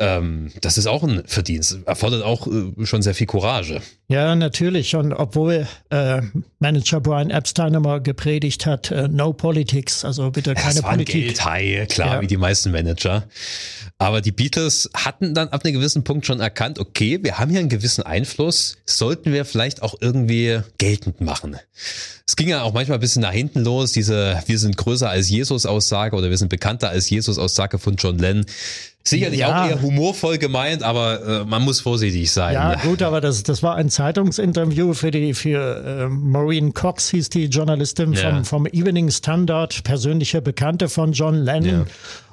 Ähm, 0.00 0.52
das 0.60 0.78
ist 0.78 0.86
auch 0.86 1.02
ein 1.02 1.22
Verdienst. 1.26 1.78
Erfordert 1.84 2.22
auch 2.22 2.46
äh, 2.46 2.86
schon 2.86 3.02
sehr 3.02 3.14
viel 3.14 3.26
Courage. 3.26 3.80
Ja, 4.06 4.36
natürlich. 4.36 4.94
Und 4.94 5.12
obwohl 5.12 5.66
äh, 5.90 6.22
Manager 6.60 7.00
Brian 7.00 7.30
Epstein 7.30 7.74
immer 7.74 7.98
gepredigt 7.98 8.64
hat, 8.64 8.92
äh, 8.92 9.08
no 9.08 9.32
politics, 9.32 10.04
also 10.04 10.30
bitte 10.30 10.54
keine 10.54 10.74
das 10.74 10.82
war 10.84 10.90
ein 10.90 10.98
Politik. 10.98 11.24
Geldhai, 11.26 11.86
klar, 11.90 12.14
Ja. 12.14 12.20
wie 12.20 12.28
die 12.28 12.36
meisten 12.36 12.70
Manager. 12.70 13.24
Aber 13.98 14.20
die 14.20 14.30
Beatles 14.30 14.88
hatten 14.94 15.34
dann 15.34 15.48
ab 15.48 15.64
einem 15.64 15.74
gewissen 15.74 16.04
Punkt 16.04 16.24
schon 16.26 16.38
erkannt, 16.38 16.78
okay, 16.78 17.18
wir 17.22 17.38
haben 17.40 17.50
hier 17.50 17.58
einen 17.58 17.68
gewissen 17.68 18.02
Einfluss, 18.04 18.76
sollten 18.86 19.32
wir 19.32 19.44
vielleicht 19.44 19.82
auch 19.82 19.96
irgendwie 20.00 20.60
geltend 20.78 21.20
machen. 21.20 21.56
Es 22.24 22.36
ging 22.36 22.48
ja 22.48 22.62
auch 22.62 22.72
manchmal 22.72 22.98
ein 22.98 23.00
bisschen 23.00 23.22
nach 23.22 23.32
hinten 23.32 23.64
los, 23.64 23.90
diese 23.90 24.40
Wir 24.46 24.58
sind 24.60 24.76
größer 24.76 25.10
als 25.10 25.28
Jesus 25.28 25.66
Aussage 25.66 26.14
oder 26.14 26.30
wir 26.30 26.38
sind 26.38 26.50
bekannter 26.50 26.90
als 26.90 27.10
Jesus 27.10 27.38
Aussage 27.38 27.78
von 27.80 27.96
John 27.96 28.18
Lennon. 28.18 28.46
Sicherlich 29.10 29.40
Ja. 29.40 29.64
auch 29.64 29.68
eher 29.70 29.82
humorvoll 29.82 30.38
gemeint, 30.38 30.82
aber 30.82 31.42
äh, 31.42 31.44
man 31.44 31.62
muss 31.62 31.80
vorsichtig 31.80 32.30
sein. 32.32 32.54
Ja, 32.54 32.74
gut, 32.76 33.02
aber 33.02 33.20
das, 33.20 33.42
das 33.42 33.62
war 33.62 33.76
ein 33.76 33.88
Zeitungsinterview 33.90 34.94
für 34.94 35.10
die 35.10 35.34
für 35.34 36.04
äh, 36.04 36.08
Maureen 36.08 36.74
Cox 36.74 37.08
hieß 37.10 37.28
die 37.30 37.46
Journalistin 37.46 38.12
Ja. 38.12 38.30
vom, 38.30 38.44
vom 38.44 38.66
Evening 38.66 39.10
Standard, 39.10 39.82
persönliche 39.84 40.42
Bekannte 40.42 40.88
von 40.88 41.12
John 41.12 41.34
Lennon. 41.34 41.80
Ja. 41.80 41.86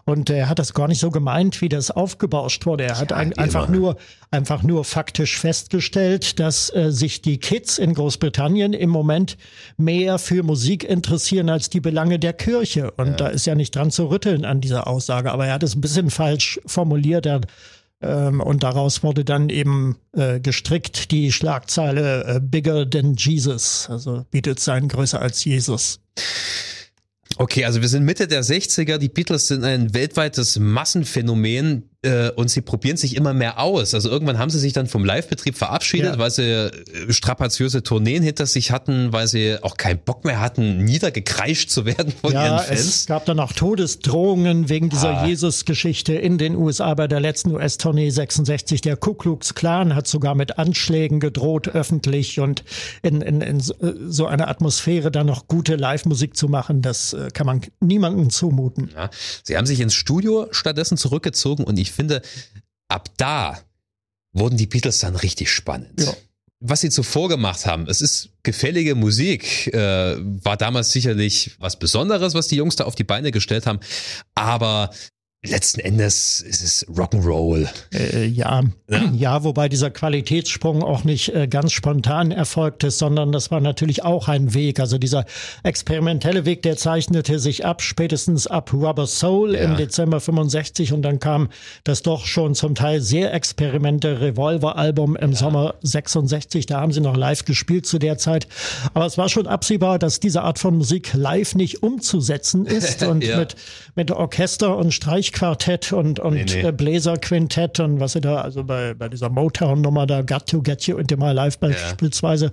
Und 0.07 0.29
er 0.29 0.49
hat 0.49 0.59
das 0.59 0.75
gar 0.75 0.87
nicht 0.87 0.99
so 0.99 1.09
gemeint, 1.09 1.61
wie 1.61 1.69
das 1.69 1.89
aufgebauscht 1.89 2.67
wurde. 2.67 2.83
Er 2.83 2.99
hat 2.99 3.11
ein, 3.11 3.31
wie 3.31 3.37
einfach 3.39 3.67
nur 3.67 3.97
einfach 4.29 4.61
nur 4.61 4.83
faktisch 4.85 5.39
festgestellt, 5.39 6.39
dass 6.39 6.73
äh, 6.75 6.91
sich 6.91 7.23
die 7.23 7.39
Kids 7.39 7.79
in 7.79 7.95
Großbritannien 7.95 8.73
im 8.73 8.91
Moment 8.91 9.35
mehr 9.77 10.19
für 10.19 10.43
Musik 10.43 10.83
interessieren 10.83 11.49
als 11.49 11.71
die 11.71 11.79
Belange 11.79 12.19
der 12.19 12.33
Kirche. 12.33 12.91
Und 12.91 13.19
da 13.19 13.27
ist 13.27 13.47
ja 13.47 13.55
nicht 13.55 13.75
dran 13.75 13.89
zu 13.89 14.05
rütteln 14.05 14.45
an 14.45 14.61
dieser 14.61 14.85
Aussage. 14.85 15.31
Aber 15.31 15.47
er 15.47 15.53
hat 15.53 15.63
es 15.63 15.75
ein 15.75 15.81
bisschen 15.81 16.11
falsch 16.11 16.59
formuliert. 16.67 17.25
Er, 17.25 17.41
ähm, 18.01 18.41
und 18.41 18.61
daraus 18.61 19.01
wurde 19.01 19.25
dann 19.25 19.49
eben 19.49 19.97
äh, 20.13 20.39
gestrickt 20.39 21.11
die 21.11 21.31
Schlagzeile 21.31 22.25
äh, 22.25 22.39
Bigger 22.39 22.87
than 22.87 23.15
Jesus. 23.15 23.87
Also 23.89 24.25
bietet 24.29 24.59
sein 24.59 24.87
größer 24.87 25.19
als 25.19 25.43
Jesus. 25.45 25.99
Okay, 27.38 27.65
also 27.65 27.82
wir 27.82 27.89
sind 27.89 28.06
Mitte 28.06 28.28
der 28.28 28.43
60er, 28.43 28.98
die 28.98 29.10
Beatles 29.10 29.48
sind 29.48 29.63
ein 29.63 29.93
weltweites 29.93 30.58
Massenphänomen 30.58 31.89
äh, 32.05 32.31
und 32.35 32.49
sie 32.49 32.61
probieren 32.61 32.97
sich 32.97 33.15
immer 33.15 33.33
mehr 33.33 33.59
aus. 33.59 33.93
Also 33.93 34.09
irgendwann 34.09 34.37
haben 34.37 34.49
sie 34.49 34.59
sich 34.59 34.73
dann 34.73 34.87
vom 34.87 35.03
Live-Betrieb 35.03 35.57
verabschiedet, 35.57 36.13
Ja. 36.13 36.17
weil 36.19 36.31
sie 36.31 36.43
äh, 36.43 36.71
strapaziöse 37.11 37.83
Tourneen 37.83 38.23
hinter 38.23 38.45
sich 38.45 38.71
hatten, 38.71 39.11
weil 39.11 39.27
sie 39.27 39.57
auch 39.61 39.77
keinen 39.77 39.99
Bock 39.99 40.23
mehr 40.25 40.39
hatten, 40.39 40.83
niedergekreischt 40.83 41.69
zu 41.69 41.85
werden 41.85 42.13
von 42.21 42.31
ihren 42.31 42.43
Ja, 42.43 42.57
Fans. 42.59 42.79
es 42.79 43.05
gab 43.07 43.25
dann 43.25 43.39
auch 43.39 43.51
Todesdrohungen 43.53 44.69
wegen 44.69 44.89
dieser 44.89 45.19
Ah. 45.19 45.25
Jesus-Geschichte 45.25 46.13
in 46.13 46.37
den 46.37 46.55
USA 46.55 46.93
bei 46.93 47.07
der 47.07 47.19
letzten 47.19 47.51
US-Tournee 47.51 48.09
66. 48.09 48.81
Der 48.81 48.97
Ku 48.97 49.13
Klux 49.13 49.53
Klan 49.55 49.95
hat 49.95 50.07
sogar 50.07 50.35
mit 50.35 50.57
Anschlägen 50.57 51.19
gedroht 51.19 51.67
öffentlich 51.69 52.39
und 52.39 52.63
in, 53.01 53.21
in, 53.21 53.41
in 53.41 53.59
so- 53.59 53.75
so 54.07 54.27
einer 54.27 54.47
Atmosphäre 54.47 55.11
dann 55.11 55.27
noch 55.27 55.47
gute 55.47 55.75
Live-Musik 55.75 56.35
zu 56.35 56.47
machen, 56.47 56.81
das 56.81 57.13
äh, 57.13 57.29
kann 57.33 57.45
man 57.45 57.61
niemandem 57.79 58.29
zumuten. 58.29 58.89
Ja, 58.95 59.09
sie 59.43 59.57
haben 59.57 59.65
sich 59.65 59.79
ins 59.79 59.93
Studio 59.93 60.47
stattdessen 60.51 60.97
zurückgezogen 60.97 61.63
und 61.63 61.77
ich 61.79 61.91
finde, 61.95 62.21
ab 62.88 63.10
da 63.17 63.60
wurden 64.34 64.58
die 64.58 64.67
Beatles 64.67 64.99
dann 64.99 65.15
richtig 65.15 65.49
spannend. 65.49 66.01
Ja. 66.01 66.13
Was 66.60 66.81
sie 66.81 66.89
zuvor 66.89 67.29
gemacht 67.29 67.65
haben, 67.65 67.88
es 67.88 68.01
ist 68.01 68.29
gefällige 68.43 68.95
Musik, 68.95 69.67
äh, 69.73 70.15
war 70.17 70.58
damals 70.58 70.91
sicherlich 70.91 71.55
was 71.60 71.77
Besonderes, 71.77 72.34
was 72.34 72.47
die 72.47 72.55
Jungs 72.55 72.75
da 72.75 72.86
auf 72.86 72.95
die 72.95 73.03
Beine 73.03 73.31
gestellt 73.31 73.65
haben, 73.65 73.79
aber 74.36 74.89
letzten 75.45 75.79
Endes 75.81 76.41
ist 76.41 76.62
es 76.63 76.88
Rock'n'Roll. 76.88 77.67
Äh, 77.93 78.25
ja. 78.25 78.63
ja, 79.13 79.43
wobei 79.43 79.69
dieser 79.69 79.89
Qualitätssprung 79.91 80.84
auch 80.84 81.03
nicht 81.03 81.29
äh, 81.29 81.47
ganz 81.47 81.71
spontan 81.71 82.31
erfolgt 82.31 82.84
ist, 82.84 82.97
sondern 82.99 83.31
das 83.31 83.51
war 83.51 83.60
natürlich 83.62 84.03
auch 84.03 84.27
ein 84.27 84.53
Weg. 84.53 84.79
Also 84.79 84.97
dieser 84.97 85.25
experimentelle 85.63 86.45
Weg, 86.45 86.62
der 86.62 86.77
zeichnete 86.77 87.39
sich 87.39 87.65
ab, 87.65 87.81
spätestens 87.81 88.47
ab 88.47 88.71
Rubber 88.73 89.08
Soul 89.08 89.55
Ja. 89.55 89.62
im 89.62 89.77
Dezember 89.77 90.19
65 90.19 90.93
und 90.93 91.01
dann 91.01 91.19
kam 91.19 91.49
das 91.84 92.01
doch 92.01 92.25
schon 92.25 92.55
zum 92.55 92.75
Teil 92.75 93.01
sehr 93.01 93.34
experimente 93.34 94.21
Revolver-Album 94.21 95.15
im 95.15 95.34
Sommer 95.34 95.75
66. 95.81 96.65
Da 96.65 96.81
haben 96.81 96.91
sie 96.91 97.01
noch 97.01 97.15
live 97.17 97.45
gespielt 97.45 97.86
zu 97.86 97.99
der 97.99 98.17
Zeit. 98.17 98.47
Aber 98.93 99.05
es 99.05 99.17
war 99.17 99.29
schon 99.29 99.47
absehbar, 99.47 99.99
dass 99.99 100.19
diese 100.19 100.41
Art 100.43 100.60
von 100.60 100.77
Musik 100.77 101.12
live 101.13 101.55
nicht 101.55 101.84
umzusetzen 101.84 102.65
ist 102.65 103.03
und 103.08 103.23
Ja. 103.23 103.38
mit, 103.38 103.55
mit 103.95 104.12
Orchester 104.12 104.77
und 104.77 104.93
Streichquartett 104.93 105.35
Streichquartett 105.36 105.93
und, 105.93 106.19
und 106.19 106.34
Nee, 106.34 106.45
nee. 106.45 106.62
Äh, 106.62 106.71
Bläserquintett 106.71 107.80
und 107.80 108.00
was 108.00 108.13
sie 108.13 108.21
da, 108.21 108.41
also 108.41 108.63
bei, 108.63 108.93
bei 108.93 109.10
dieser 109.10 109.30
Motown-Nummer 109.30 110.08
da, 110.08 110.21
Got 110.21 110.48
to 110.48 110.62
Get 110.62 110.84
You 110.88 110.98
into 110.98 111.17
My 111.17 111.32
Life 111.32 111.58
beispielsweise 111.60 112.52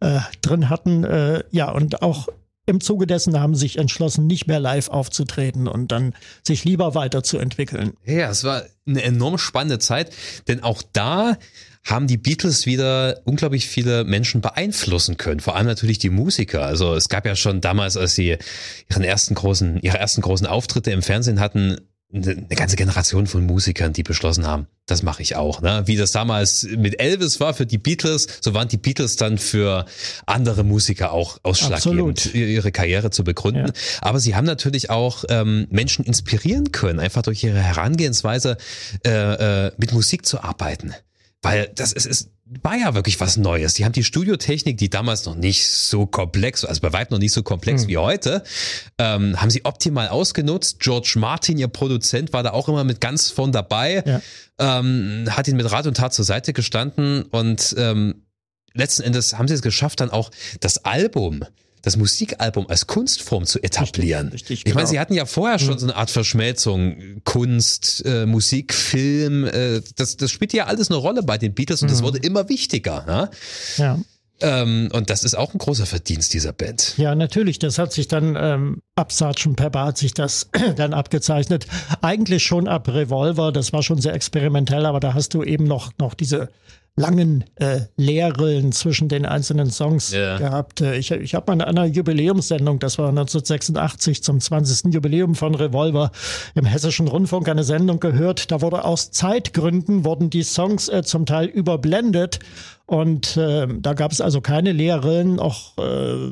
äh, 0.00 0.20
drin 0.40 0.68
hatten. 0.68 1.04
Äh, 1.04 1.44
ja, 1.50 1.70
und 1.70 2.02
auch 2.02 2.28
im 2.66 2.80
Zuge 2.80 3.06
dessen 3.06 3.38
haben 3.38 3.54
sie 3.54 3.62
sich 3.62 3.78
entschlossen, 3.78 4.26
nicht 4.26 4.46
mehr 4.46 4.60
live 4.60 4.88
aufzutreten 4.88 5.66
und 5.66 5.90
dann 5.90 6.14
sich 6.44 6.64
lieber 6.64 6.94
weiterzuentwickeln. 6.94 7.94
Ja, 8.04 8.30
es 8.30 8.44
war 8.44 8.62
eine 8.86 9.02
enorm 9.02 9.36
spannende 9.38 9.80
Zeit, 9.80 10.12
denn 10.46 10.62
auch 10.62 10.82
da 10.92 11.36
haben 11.84 12.06
die 12.06 12.16
Beatles 12.16 12.64
wieder 12.64 13.20
unglaublich 13.24 13.66
viele 13.66 14.04
Menschen 14.04 14.40
beeinflussen 14.40 15.16
können. 15.16 15.40
Vor 15.40 15.56
allem 15.56 15.66
natürlich 15.66 15.98
die 15.98 16.10
Musiker. 16.10 16.64
Also 16.64 16.94
es 16.94 17.08
gab 17.08 17.26
ja 17.26 17.34
schon 17.34 17.60
damals, 17.60 17.96
als 17.96 18.14
sie 18.14 18.38
ihren 18.88 19.02
ersten 19.02 19.34
großen, 19.34 19.80
ihre 19.80 19.98
ersten 19.98 20.22
großen 20.22 20.46
Auftritte 20.46 20.92
im 20.92 21.02
Fernsehen 21.02 21.40
hatten, 21.40 21.80
eine 22.14 22.46
ganze 22.48 22.76
Generation 22.76 23.26
von 23.26 23.46
Musikern, 23.46 23.92
die 23.92 24.02
beschlossen 24.02 24.46
haben, 24.46 24.66
das 24.86 25.02
mache 25.02 25.22
ich 25.22 25.36
auch. 25.36 25.62
Ne? 25.62 25.82
Wie 25.86 25.96
das 25.96 26.12
damals 26.12 26.64
mit 26.64 27.00
Elvis 27.00 27.40
war 27.40 27.54
für 27.54 27.64
die 27.64 27.78
Beatles, 27.78 28.26
so 28.40 28.52
waren 28.52 28.68
die 28.68 28.76
Beatles 28.76 29.16
dann 29.16 29.38
für 29.38 29.86
andere 30.26 30.62
Musiker 30.62 31.12
auch 31.12 31.38
ausschlaggebend, 31.42 32.18
Absolut. 32.18 32.34
ihre 32.34 32.70
Karriere 32.70 33.10
zu 33.10 33.24
begründen. 33.24 33.68
Ja. 33.68 33.72
Aber 34.02 34.20
sie 34.20 34.34
haben 34.34 34.44
natürlich 34.44 34.90
auch 34.90 35.24
ähm, 35.30 35.66
Menschen 35.70 36.04
inspirieren 36.04 36.70
können, 36.72 37.00
einfach 37.00 37.22
durch 37.22 37.42
ihre 37.44 37.60
Herangehensweise 37.60 38.58
äh, 39.06 39.66
äh, 39.66 39.72
mit 39.78 39.92
Musik 39.92 40.26
zu 40.26 40.42
arbeiten. 40.42 40.94
Weil 41.40 41.70
das 41.74 41.92
ist, 41.92 42.06
ist 42.06 42.30
war 42.62 42.76
ja 42.76 42.94
wirklich 42.94 43.20
was 43.20 43.36
Neues. 43.36 43.74
Die 43.74 43.84
haben 43.84 43.92
die 43.92 44.04
Studiotechnik, 44.04 44.76
die 44.76 44.90
damals 44.90 45.24
noch 45.24 45.34
nicht 45.34 45.66
so 45.68 46.06
komplex, 46.06 46.64
also 46.64 46.80
bei 46.80 46.92
weitem 46.92 47.14
noch 47.14 47.18
nicht 47.20 47.32
so 47.32 47.42
komplex 47.42 47.86
wie 47.86 47.96
heute, 47.98 48.42
ähm, 48.98 49.40
haben 49.40 49.50
sie 49.50 49.64
optimal 49.64 50.08
ausgenutzt. 50.08 50.80
George 50.80 51.14
Martin, 51.16 51.58
ihr 51.58 51.68
Produzent, 51.68 52.32
war 52.32 52.42
da 52.42 52.50
auch 52.50 52.68
immer 52.68 52.84
mit 52.84 53.00
ganz 53.00 53.30
von 53.30 53.52
dabei, 53.52 54.02
Ja. 54.06 54.20
ähm, 54.80 55.24
hat 55.30 55.48
ihn 55.48 55.56
mit 55.56 55.70
Rat 55.70 55.86
und 55.86 55.96
Tat 55.96 56.12
zur 56.12 56.24
Seite 56.24 56.52
gestanden 56.52 57.22
und 57.22 57.74
ähm, 57.78 58.26
letzten 58.74 59.02
Endes 59.02 59.38
haben 59.38 59.48
sie 59.48 59.54
es 59.54 59.62
geschafft, 59.62 60.00
dann 60.00 60.10
auch 60.10 60.30
das 60.60 60.84
Album, 60.84 61.44
das 61.82 61.96
Musikalbum 61.96 62.68
als 62.68 62.86
Kunstform 62.86 63.44
zu 63.44 63.62
etablieren. 63.62 64.28
Richtig, 64.28 64.50
richtig, 64.50 64.66
ich 64.68 64.74
meine, 64.74 64.84
genau. 64.84 64.90
sie 64.92 65.00
hatten 65.00 65.14
ja 65.14 65.26
vorher 65.26 65.58
schon 65.58 65.78
so 65.78 65.86
eine 65.86 65.96
Art 65.96 66.10
Verschmelzung, 66.10 67.20
Kunst, 67.24 68.04
äh, 68.06 68.24
Musik, 68.24 68.72
Film, 68.72 69.44
äh, 69.44 69.82
das, 69.96 70.16
das 70.16 70.30
spielt 70.30 70.52
ja 70.52 70.66
alles 70.66 70.90
eine 70.90 70.98
Rolle 70.98 71.22
bei 71.22 71.38
den 71.38 71.54
Beatles 71.54 71.82
und 71.82 71.90
das 71.90 72.02
wurde 72.02 72.18
immer 72.18 72.48
wichtiger. 72.48 73.04
Ja? 73.06 73.30
Ja. 73.76 73.98
Ähm, 74.42 74.88
und 74.92 75.08
das 75.08 75.22
ist 75.22 75.34
auch 75.34 75.54
ein 75.54 75.58
großer 75.58 75.86
Verdienst 75.86 76.34
dieser 76.34 76.52
Band. 76.52 76.94
Ja, 76.98 77.14
natürlich. 77.14 77.58
Das 77.60 77.78
hat 77.78 77.92
sich 77.92 78.08
dann 78.08 78.36
ähm, 78.36 78.82
ab 78.96 79.12
Sgt. 79.12 79.54
Pepper 79.54 79.84
hat 79.84 79.98
sich 79.98 80.14
das 80.14 80.50
dann 80.76 80.94
abgezeichnet. 80.94 81.66
Eigentlich 82.00 82.42
schon 82.42 82.66
ab 82.66 82.88
Revolver. 82.88 83.52
Das 83.52 83.72
war 83.72 83.82
schon 83.82 84.00
sehr 84.00 84.14
experimentell, 84.14 84.84
aber 84.84 84.98
da 84.98 85.14
hast 85.14 85.34
du 85.34 85.44
eben 85.44 85.64
noch 85.64 85.92
noch 85.98 86.14
diese 86.14 86.48
langen 86.96 87.44
äh, 87.56 87.80
Leerrillen 87.96 88.70
zwischen 88.72 89.08
den 89.08 89.24
einzelnen 89.24 89.70
Songs 89.70 90.12
Ja. 90.12 90.36
gehabt. 90.36 90.80
Äh, 90.82 90.96
Ich, 90.98 91.10
ich 91.10 91.34
habe 91.34 91.50
mal 91.50 91.54
in 91.54 91.62
einer 91.62 91.86
Jubiläumssendung, 91.86 92.78
das 92.80 92.98
war 92.98 93.08
1986 93.08 94.22
zum 94.22 94.40
20. 94.40 94.92
Jubiläum 94.92 95.34
von 95.34 95.54
Revolver 95.54 96.10
im 96.54 96.66
Hessischen 96.66 97.08
Rundfunk 97.08 97.48
eine 97.48 97.64
Sendung 97.64 97.98
gehört. 97.98 98.50
Da 98.50 98.60
wurde 98.60 98.84
aus 98.84 99.10
Zeitgründen 99.10 100.04
wurden 100.04 100.28
die 100.28 100.42
Songs 100.42 100.88
äh, 100.90 101.02
zum 101.02 101.24
Teil 101.24 101.46
überblendet 101.46 102.40
und 102.84 103.38
äh, 103.38 103.66
da 103.80 103.94
gab 103.94 104.12
es 104.12 104.20
also 104.20 104.42
keine 104.42 104.72
Leerrillen, 104.72 105.40
auch 105.40 105.78
äh, 105.78 106.30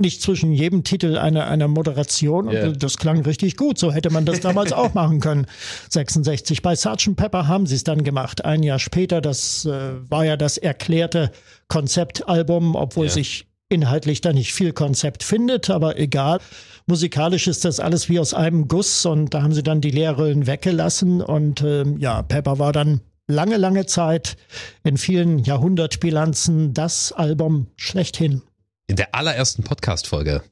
nicht 0.00 0.22
zwischen 0.22 0.52
jedem 0.52 0.82
Titel 0.84 1.16
eine, 1.18 1.46
eine 1.46 1.68
Moderation. 1.68 2.48
Und 2.48 2.54
Ja. 2.54 2.68
das 2.72 2.96
klang 2.98 3.20
richtig 3.22 3.56
gut. 3.56 3.78
So 3.78 3.92
hätte 3.92 4.10
man 4.10 4.24
das 4.24 4.40
damals 4.40 4.72
auch 4.72 4.94
machen 4.94 5.20
können. 5.20 5.46
66. 5.90 6.62
Bei 6.62 6.74
Sgt. 6.74 7.14
Pepper 7.16 7.46
haben 7.46 7.66
sie 7.66 7.74
es 7.76 7.84
dann 7.84 8.02
gemacht. 8.04 8.44
Ein 8.44 8.62
Jahr 8.62 8.78
später. 8.78 9.20
Das 9.20 9.64
äh, 9.64 9.70
war 10.08 10.24
ja 10.24 10.36
das 10.36 10.58
erklärte 10.58 11.30
Konzeptalbum, 11.68 12.74
obwohl 12.76 13.06
Ja. 13.06 13.12
sich 13.12 13.46
inhaltlich 13.68 14.20
da 14.20 14.32
nicht 14.32 14.52
viel 14.52 14.72
Konzept 14.72 15.22
findet, 15.22 15.70
aber 15.70 15.98
egal. 15.98 16.40
Musikalisch 16.86 17.46
ist 17.46 17.64
das 17.64 17.78
alles 17.78 18.08
wie 18.08 18.18
aus 18.18 18.34
einem 18.34 18.66
Guss 18.66 19.06
und 19.06 19.32
da 19.32 19.42
haben 19.42 19.52
sie 19.54 19.62
dann 19.62 19.80
die 19.80 19.92
Leerrillen 19.92 20.46
weggelassen 20.48 21.22
und 21.22 21.62
ähm, 21.62 21.98
ja, 21.98 22.22
Pepper 22.22 22.58
war 22.58 22.72
dann 22.72 23.00
lange, 23.28 23.58
lange 23.58 23.86
Zeit 23.86 24.36
in 24.82 24.96
vielen 24.96 25.38
Jahrhundertbilanzen 25.38 26.74
das 26.74 27.12
Album 27.12 27.68
schlechthin. 27.76 28.42
In 28.90 28.96
der 28.96 29.14
allerersten 29.14 29.62
Podcast-Folge 29.62 30.42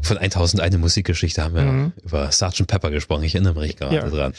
von 0.00 0.18
1001 0.18 0.76
Musikgeschichte 0.78 1.42
haben 1.42 1.54
wir 1.56 1.92
über 2.04 2.30
Sgt. 2.30 2.64
Pepper 2.68 2.92
gesprochen. 2.92 3.24
Ich 3.24 3.34
erinnere 3.34 3.58
mich 3.60 3.74
gerade 3.76 3.96
Ja. 3.96 4.08
dran. 4.08 4.34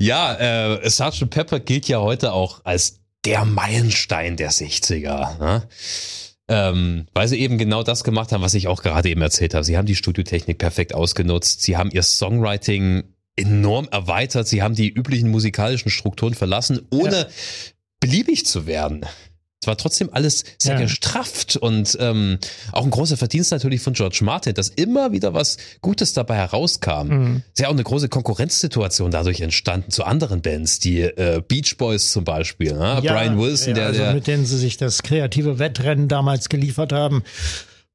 Ja, 0.00 0.34
äh, 0.74 0.90
Sgt. 0.90 1.30
Pepper 1.30 1.60
gilt 1.60 1.86
ja 1.86 2.00
heute 2.00 2.32
auch 2.32 2.62
als 2.64 2.98
der 3.24 3.44
Meilenstein 3.44 4.36
der 4.36 4.50
60er. 4.50 5.38
Ne? 5.38 5.68
Ähm, 6.48 7.06
weil 7.14 7.28
sie 7.28 7.38
eben 7.38 7.58
genau 7.58 7.84
das 7.84 8.02
gemacht 8.02 8.32
haben, 8.32 8.42
was 8.42 8.54
ich 8.54 8.66
auch 8.66 8.82
gerade 8.82 9.08
eben 9.08 9.22
erzählt 9.22 9.54
habe. 9.54 9.62
Sie 9.62 9.76
haben 9.78 9.86
die 9.86 9.94
Studiotechnik 9.94 10.58
perfekt 10.58 10.96
ausgenutzt. 10.96 11.62
Sie 11.62 11.76
haben 11.76 11.92
ihr 11.92 12.02
Songwriting 12.02 13.04
enorm 13.36 13.86
erweitert. 13.92 14.48
Sie 14.48 14.62
haben 14.64 14.74
die 14.74 14.88
üblichen 14.88 15.30
musikalischen 15.30 15.92
Strukturen 15.92 16.34
verlassen, 16.34 16.80
ohne 16.90 17.18
Ja. 17.18 17.26
beliebig 18.00 18.46
zu 18.46 18.66
werden. 18.66 19.06
Es 19.60 19.66
war 19.66 19.76
trotzdem 19.76 20.08
alles 20.12 20.44
sehr 20.58 20.74
Ja. 20.74 20.80
gestrafft 20.82 21.56
und 21.56 21.96
ähm, 22.00 22.38
auch 22.70 22.84
ein 22.84 22.90
großer 22.90 23.16
Verdienst 23.16 23.50
natürlich 23.50 23.80
von 23.80 23.92
George 23.92 24.20
Martin, 24.22 24.54
dass 24.54 24.68
immer 24.68 25.10
wieder 25.10 25.34
was 25.34 25.56
Gutes 25.80 26.12
dabei 26.12 26.36
herauskam. 26.36 27.08
Mhm. 27.08 27.42
Ist 27.52 27.58
ja 27.58 27.66
auch 27.66 27.72
eine 27.72 27.82
große 27.82 28.08
Konkurrenzsituation 28.08 29.10
dadurch 29.10 29.40
entstanden 29.40 29.90
zu 29.90 30.04
anderen 30.04 30.42
Bands, 30.42 30.78
die 30.78 31.00
äh, 31.00 31.42
Beach 31.46 31.76
Boys 31.76 32.12
zum 32.12 32.22
Beispiel, 32.24 32.74
ne? 32.74 33.00
Ja, 33.02 33.12
Brian 33.12 33.36
Wilson, 33.38 33.70
ja, 33.70 33.74
der, 33.74 33.86
also 33.86 33.98
der 34.00 34.14
mit 34.14 34.26
denen 34.28 34.46
sie 34.46 34.58
sich 34.58 34.76
das 34.76 35.02
kreative 35.02 35.58
Wettrennen 35.58 36.06
damals 36.06 36.48
geliefert 36.48 36.92
haben. 36.92 37.24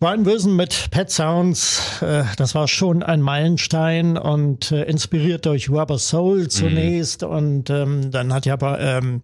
Brian 0.01 0.25
Wilson 0.25 0.57
mit 0.57 0.89
Pet 0.91 1.09
Sounds, 1.11 1.79
äh, 2.01 2.23
das 2.35 2.55
war 2.55 2.67
schon 2.67 3.03
ein 3.03 3.21
Meilenstein 3.21 4.17
und 4.17 4.73
äh, 4.73 4.83
inspiriert 4.83 5.45
durch 5.45 5.69
Rubber 5.69 5.97
Soul 5.97 6.49
zunächst 6.49 7.23
und 7.23 7.69
ähm, 7.69 8.11
dann 8.11 8.33
hat 8.33 8.45
ja 8.45 8.51
aber, 8.55 8.81
ähm, 8.81 9.21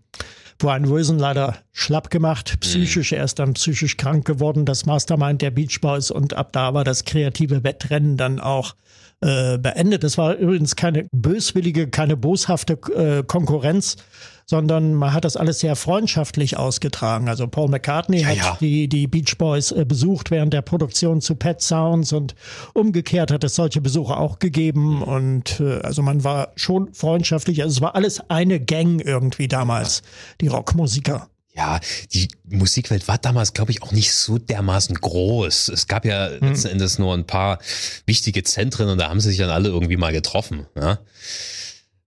Brian 0.59 0.89
Wilson 0.89 1.17
leider 1.17 1.57
schlapp 1.71 2.09
gemacht, 2.09 2.59
psychisch, 2.59 3.13
er 3.13 3.23
ist 3.23 3.39
dann 3.39 3.53
psychisch 3.53 3.95
krank 3.97 4.25
geworden, 4.25 4.65
das 4.65 4.85
Mastermind 4.85 5.41
der 5.41 5.51
Beach 5.51 5.79
Boys 5.81 6.11
und 6.11 6.33
ab 6.33 6.51
da 6.51 6.73
war 6.73 6.83
das 6.83 7.05
kreative 7.05 7.63
Wettrennen 7.63 8.17
dann 8.17 8.39
auch 8.41 8.75
äh, 9.21 9.57
beendet. 9.57 10.03
Es 10.03 10.17
war 10.17 10.35
übrigens 10.35 10.75
keine 10.75 11.07
böswillige, 11.11 11.89
keine 11.89 12.17
boshafte 12.17 12.73
äh, 12.95 13.23
Konkurrenz, 13.23 13.95
sondern 14.49 14.95
man 14.95 15.13
hat 15.13 15.25
das 15.25 15.37
alles 15.37 15.59
sehr 15.59 15.75
freundschaftlich 15.75 16.57
ausgetragen. 16.57 17.29
Also 17.29 17.47
Paul 17.47 17.69
McCartney 17.69 18.23
hat 18.23 18.37
ja. 18.37 18.57
die, 18.59 18.87
die 18.87 19.05
Beach 19.05 19.37
Boys 19.37 19.71
äh, 19.71 19.85
besucht 19.85 20.31
während 20.31 20.53
der 20.53 20.63
Produktion 20.63 21.21
zu 21.21 21.35
Pet 21.35 21.61
Sounds 21.61 22.13
und 22.13 22.33
umgekehrt 22.73 23.29
hat 23.31 23.43
es 23.43 23.53
solche 23.53 23.79
Besuche 23.79 24.17
auch 24.17 24.39
gegeben 24.39 25.03
und 25.03 25.59
äh, 25.59 25.81
also 25.81 26.01
man 26.01 26.23
war 26.23 26.51
schon 26.55 26.91
freundschaftlich. 26.95 27.61
Also 27.61 27.75
es 27.75 27.81
war 27.81 27.93
alles 27.93 28.27
eine 28.31 28.59
Gang 28.59 28.99
irgendwie 29.05 29.47
damals, 29.47 30.01
die 30.41 30.47
Rockmusiker. 30.47 31.27
ja, 31.53 31.79
die 32.11 32.27
Musikwelt 32.49 33.07
war 33.07 33.19
damals, 33.19 33.53
glaube 33.53 33.69
ich, 33.69 33.83
auch 33.83 33.91
nicht 33.91 34.13
so 34.13 34.39
dermaßen 34.39 34.95
groß. 34.95 35.69
Es 35.69 35.85
gab 35.87 36.05
ja 36.05 36.27
Hm. 36.27 36.49
letzten 36.49 36.69
Endes 36.69 36.97
nur 36.97 37.13
ein 37.13 37.27
paar 37.27 37.59
wichtige 38.07 38.41
Zentren 38.43 38.89
und 38.89 38.97
da 38.97 39.09
haben 39.09 39.19
sie 39.19 39.29
sich 39.29 39.37
dann 39.37 39.51
alle 39.51 39.69
irgendwie 39.69 39.97
mal 39.97 40.11
getroffen. 40.11 40.65
Ja? 40.75 40.97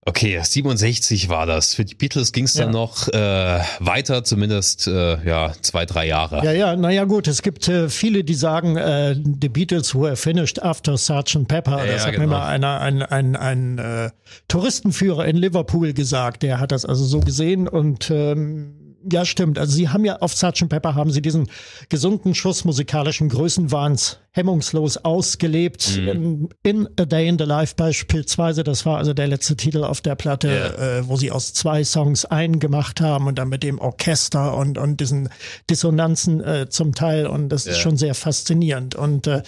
Okay, 0.05 0.41
67 0.43 1.29
war 1.29 1.47
das. 1.47 1.75
Für 1.75 1.85
die 1.85 1.95
Beatles 1.95 2.33
ging 2.33 2.45
es 2.47 2.55
dann 2.55 2.69
Ja. 2.69 2.73
noch 2.73 3.07
äh, 3.09 3.61
weiter, 3.79 4.25
zumindest 4.25 4.89
äh, 4.89 5.25
ja 5.25 5.53
zwei, 5.61 5.87
drei 5.87 6.09
Jahre. 6.09 6.45
Ja, 6.45 6.51
ja, 6.51 6.75
naja 6.75 7.05
gut, 7.05 7.29
es 7.29 7.41
gibt 7.43 7.69
äh, 7.69 7.89
viele, 7.89 8.25
die 8.25 8.35
sagen, 8.35 8.77
äh, 8.77 9.15
The 9.15 9.49
Beatles 9.49 9.95
were 9.95 10.17
finished 10.17 10.61
after 10.61 10.99
Sgt. 10.99 11.47
Pepper. 11.47 11.85
Ja, 11.87 11.93
das 11.93 12.03
ja, 12.03 12.07
hat 12.09 12.15
genau. 12.15 12.27
mir 12.27 12.33
mal 12.33 12.47
einer, 12.49 12.81
ein, 12.81 13.03
ein, 13.03 13.37
ein 13.37 13.79
äh, 13.79 14.11
Touristenführer 14.49 15.25
in 15.27 15.37
Liverpool 15.37 15.93
gesagt. 15.93 16.43
Der 16.43 16.59
hat 16.59 16.73
das 16.73 16.85
also 16.85 17.05
so 17.05 17.21
gesehen 17.21 17.69
und 17.69 18.11
ähm, 18.11 18.92
ja, 19.11 19.25
stimmt. 19.25 19.59
Also 19.59 19.75
sie 19.75 19.89
haben 19.89 20.05
ja 20.05 20.17
auf 20.19 20.35
Sgt. 20.35 20.69
Pepper 20.69 20.95
haben 20.95 21.11
sie 21.11 21.23
diesen 21.23 21.49
gesunden 21.89 22.35
Schuss 22.35 22.65
musikalischen 22.65 23.29
Größenwahns 23.29 24.19
hemmungslos 24.35 24.97
ausgelebt. 24.97 25.97
In, 25.99 26.49
in 26.63 26.89
A 26.99 27.05
Day 27.05 27.29
in 27.29 27.39
the 27.39 27.45
Life 27.45 27.75
beispielsweise, 27.77 28.65
das 28.65 28.87
war 28.87 28.97
also 28.99 29.13
der 29.13 29.27
letzte 29.27 29.57
Titel 29.57 29.85
auf 29.85 30.01
der 30.01 30.15
Platte, 30.15 30.49
Ja. 30.49 30.99
äh, 30.99 31.09
wo 31.09 31.17
sie 31.17 31.31
aus 31.31 31.53
zwei 31.53 31.85
Songs 31.85 32.25
einen 32.25 32.59
gemacht 32.59 33.01
haben 33.03 33.27
und 33.27 33.39
dann 33.39 33.49
mit 33.51 33.63
dem 33.63 33.79
Orchester 33.79 34.57
und, 34.57 34.79
und 34.79 35.01
diesen 35.01 35.29
Dissonanzen 35.69 36.41
äh, 36.43 36.69
zum 36.71 36.95
Teil 36.95 37.27
und 37.27 37.51
das 37.51 37.67
ist 37.67 37.77
Ja. 37.77 37.83
schon 37.83 37.97
sehr 37.97 38.15
faszinierend. 38.15 38.95
Und 38.95 39.27
äh, 39.27 39.43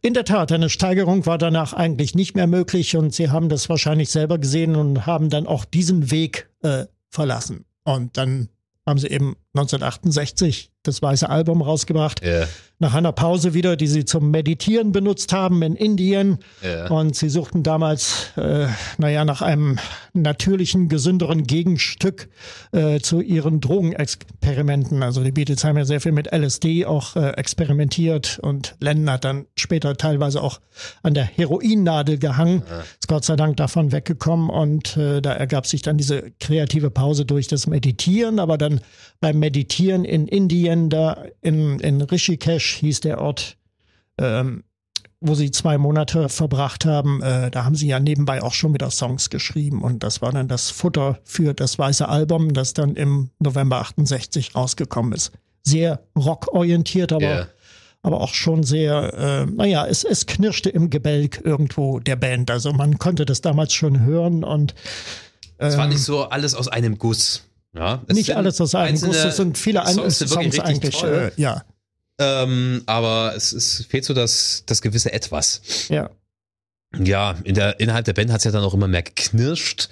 in 0.00 0.14
der 0.14 0.24
Tat, 0.24 0.52
eine 0.52 0.70
Steigerung 0.70 1.26
war 1.26 1.36
danach 1.38 1.72
eigentlich 1.74 2.14
nicht 2.14 2.34
mehr 2.34 2.46
möglich 2.46 2.96
und 2.96 3.14
sie 3.14 3.30
haben 3.30 3.48
das 3.50 3.68
wahrscheinlich 3.68 4.08
selber 4.10 4.38
gesehen 4.38 4.74
und 4.76 5.06
haben 5.06 5.28
dann 5.30 5.46
auch 5.46 5.64
diesen 5.66 6.10
Weg 6.10 6.48
äh, 6.62 6.86
verlassen. 7.10 7.64
Und 7.84 8.16
dann 8.16 8.48
haben 8.86 8.98
sie 8.98 9.08
eben 9.08 9.36
1968 9.54 10.70
das 10.82 11.02
weiße 11.02 11.28
Album 11.28 11.60
rausgebracht. 11.60 12.24
Ja. 12.24 12.46
Nach 12.78 12.94
einer 12.94 13.12
Pause 13.12 13.52
wieder, 13.52 13.76
die 13.76 13.86
sie 13.86 14.06
zum 14.06 14.30
Meditieren 14.30 14.92
benutzt 14.92 15.34
haben 15.34 15.60
in 15.60 15.76
Indien. 15.76 16.38
Ja. 16.62 16.88
Und 16.88 17.14
sie 17.14 17.28
suchten 17.28 17.62
damals, 17.62 18.30
äh, 18.36 18.68
naja, 18.96 19.26
nach 19.26 19.42
einem 19.42 19.78
natürlichen, 20.14 20.88
gesünderen 20.88 21.44
Gegenstück 21.44 22.30
äh, 22.72 23.00
zu 23.00 23.20
ihren 23.20 23.60
Drogenexperimenten. 23.60 25.02
Also 25.02 25.22
die 25.22 25.32
Beatles 25.32 25.62
haben 25.64 25.76
ja 25.76 25.84
sehr 25.84 26.00
viel 26.00 26.12
mit 26.12 26.32
LSD 26.32 26.86
auch 26.86 27.16
äh, 27.16 27.32
experimentiert 27.32 28.38
und 28.40 28.76
Lennon 28.80 29.10
hat 29.10 29.24
dann 29.26 29.46
später 29.56 29.96
teilweise 29.96 30.42
auch 30.42 30.60
an 31.02 31.12
der 31.12 31.24
Heroinnadel 31.24 32.18
gehangen. 32.18 32.62
Ist 32.98 33.08
Gott 33.08 33.26
sei 33.26 33.36
Dank 33.36 33.58
davon 33.58 33.92
weggekommen 33.92 34.48
und 34.48 34.96
äh, 34.96 35.20
da 35.20 35.34
ergab 35.34 35.66
sich 35.66 35.82
dann 35.82 35.98
diese 35.98 36.30
kreative 36.40 36.90
Pause 36.90 37.26
durch 37.26 37.48
das 37.48 37.66
Meditieren, 37.66 38.38
aber 38.38 38.56
dann 38.56 38.80
beim 39.20 39.39
Meditieren 39.40 40.04
in 40.04 40.28
Indien, 40.28 40.88
da 40.90 41.24
in, 41.40 41.80
in 41.80 42.00
Rishikesh 42.00 42.76
hieß 42.76 43.00
der 43.00 43.20
Ort, 43.20 43.56
ähm, 44.18 44.62
wo 45.22 45.34
sie 45.34 45.50
zwei 45.50 45.76
Monate 45.76 46.28
verbracht 46.28 46.84
haben, 46.86 47.20
äh, 47.22 47.50
da 47.50 47.64
haben 47.64 47.74
sie 47.74 47.88
ja 47.88 48.00
nebenbei 48.00 48.42
auch 48.42 48.54
schon 48.54 48.72
wieder 48.72 48.90
Songs 48.90 49.28
geschrieben 49.28 49.82
und 49.82 50.02
das 50.02 50.22
war 50.22 50.32
dann 50.32 50.48
das 50.48 50.70
Futter 50.70 51.18
für 51.24 51.52
das 51.52 51.78
weiße 51.78 52.08
Album, 52.08 52.54
das 52.54 52.72
dann 52.72 52.94
im 52.96 53.30
November 53.38 53.80
68 53.80 54.54
rausgekommen 54.54 55.12
ist. 55.12 55.32
Sehr 55.62 56.00
rockorientiert, 56.16 57.12
aber 57.12 57.22
Ja. 57.22 57.46
aber 58.02 58.20
auch 58.22 58.32
schon 58.32 58.62
sehr, 58.62 59.12
äh, 59.12 59.46
naja, 59.46 59.86
es, 59.86 60.04
es 60.04 60.24
knirschte 60.24 60.70
im 60.70 60.88
Gebälk 60.88 61.42
irgendwo 61.44 61.98
der 62.00 62.16
Band. 62.16 62.50
Also 62.50 62.72
man 62.72 62.98
konnte 62.98 63.26
das 63.26 63.42
damals 63.42 63.74
schon 63.74 64.00
hören 64.00 64.42
und 64.42 64.74
Es 65.58 65.76
war 65.76 65.86
nicht 65.86 66.02
so 66.02 66.24
alles 66.24 66.54
aus 66.54 66.68
einem 66.68 66.96
Guss. 66.96 67.42
Ja, 67.72 68.02
nicht 68.08 68.34
alles 68.36 68.60
einzelne 68.74 69.12
Guss, 69.12 69.24
es 69.24 69.36
sind 69.36 69.56
viele 69.56 69.80
Songs, 69.86 70.18
Songs, 70.18 70.32
Songs 70.32 70.58
eigentlich. 70.60 71.02
Äh, 71.02 71.30
ja, 71.36 71.64
Ähm, 72.18 72.82
aber 72.86 73.34
es, 73.36 73.52
es 73.52 73.86
fehlt 73.88 74.04
so 74.04 74.12
das, 74.12 74.64
das 74.66 74.82
gewisse 74.82 75.12
Etwas. 75.12 75.60
ja. 75.88 76.10
Ja, 76.98 77.36
in 77.44 77.54
der, 77.54 77.78
innerhalb 77.78 78.04
der 78.04 78.14
Band 78.14 78.32
hat 78.32 78.38
es 78.38 78.44
ja 78.44 78.50
dann 78.50 78.64
auch 78.64 78.74
immer 78.74 78.88
mehr 78.88 79.04
geknirscht. 79.04 79.88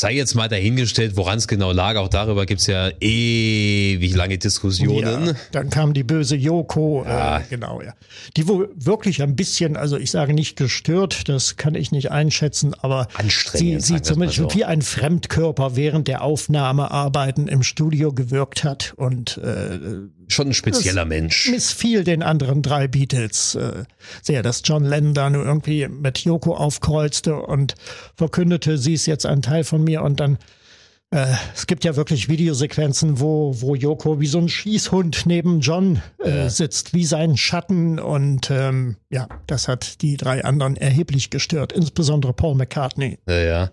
Sei 0.00 0.12
jetzt 0.14 0.34
mal 0.34 0.48
dahingestellt, 0.48 1.14
woran 1.18 1.36
es 1.36 1.46
genau 1.46 1.72
lag. 1.72 1.96
Auch 1.96 2.08
darüber 2.08 2.46
gibt's 2.46 2.66
ja 2.66 2.88
ewig 3.00 4.14
lange 4.16 4.38
Diskussionen. 4.38 5.26
Ja, 5.26 5.32
dann 5.52 5.68
kam 5.68 5.92
die 5.92 6.04
böse 6.04 6.36
Yoko, 6.36 7.04
Ja. 7.06 7.40
äh, 7.40 7.42
genau, 7.50 7.82
ja. 7.82 7.92
Die 8.34 8.48
wohl 8.48 8.70
wirklich 8.74 9.20
ein 9.22 9.36
bisschen, 9.36 9.76
also 9.76 9.98
ich 9.98 10.10
sage 10.10 10.32
nicht 10.32 10.56
gestört, 10.56 11.28
das 11.28 11.58
kann 11.58 11.74
ich 11.74 11.92
nicht 11.92 12.10
einschätzen, 12.10 12.72
aber 12.80 13.08
sie, 13.52 13.78
sie 13.78 14.00
zumindest 14.00 14.38
so. 14.38 14.54
wie 14.54 14.64
ein 14.64 14.80
Fremdkörper 14.80 15.76
während 15.76 16.08
der 16.08 16.22
Aufnahmearbeiten 16.22 17.46
im 17.46 17.62
Studio 17.62 18.14
gewirkt 18.14 18.64
hat 18.64 18.94
und 18.96 19.36
äh, 19.36 19.78
Schon 20.30 20.48
ein 20.48 20.54
spezieller 20.54 21.04
Mensch. 21.04 21.48
missfiel 21.50 22.04
den 22.04 22.22
anderen 22.22 22.62
drei 22.62 22.88
Beatles 22.88 23.54
äh, 23.56 23.84
sehr, 24.22 24.42
dass 24.42 24.62
John 24.64 24.84
Lennon 24.84 25.14
da 25.14 25.30
nur 25.30 25.44
irgendwie 25.44 25.88
mit 25.88 26.18
Yoko 26.20 26.54
aufkreuzte 26.54 27.36
und 27.36 27.74
verkündete, 28.16 28.78
sie 28.78 28.94
ist 28.94 29.06
jetzt 29.06 29.26
ein 29.26 29.42
Teil 29.42 29.64
von 29.64 29.82
mir 29.84 30.02
und 30.02 30.20
dann 30.20 30.38
äh, 31.10 31.34
es 31.54 31.66
gibt 31.66 31.84
ja 31.84 31.96
wirklich 31.96 32.28
Videosequenzen, 32.28 33.18
wo, 33.18 33.54
wo 33.60 33.74
Yoko 33.74 34.20
wie 34.20 34.26
so 34.26 34.38
ein 34.38 34.48
Schießhund 34.48 35.26
neben 35.26 35.60
John 35.60 36.02
äh, 36.18 36.48
sitzt, 36.48 36.94
wie 36.94 37.04
sein 37.04 37.36
Schatten. 37.36 37.98
Und 37.98 38.50
ähm, 38.50 38.96
ja, 39.10 39.28
das 39.46 39.66
hat 39.66 40.02
die 40.02 40.16
drei 40.16 40.44
anderen 40.44 40.76
erheblich 40.76 41.30
gestört, 41.30 41.72
insbesondere 41.72 42.32
Paul 42.32 42.54
McCartney. 42.54 43.18
Naja. 43.26 43.70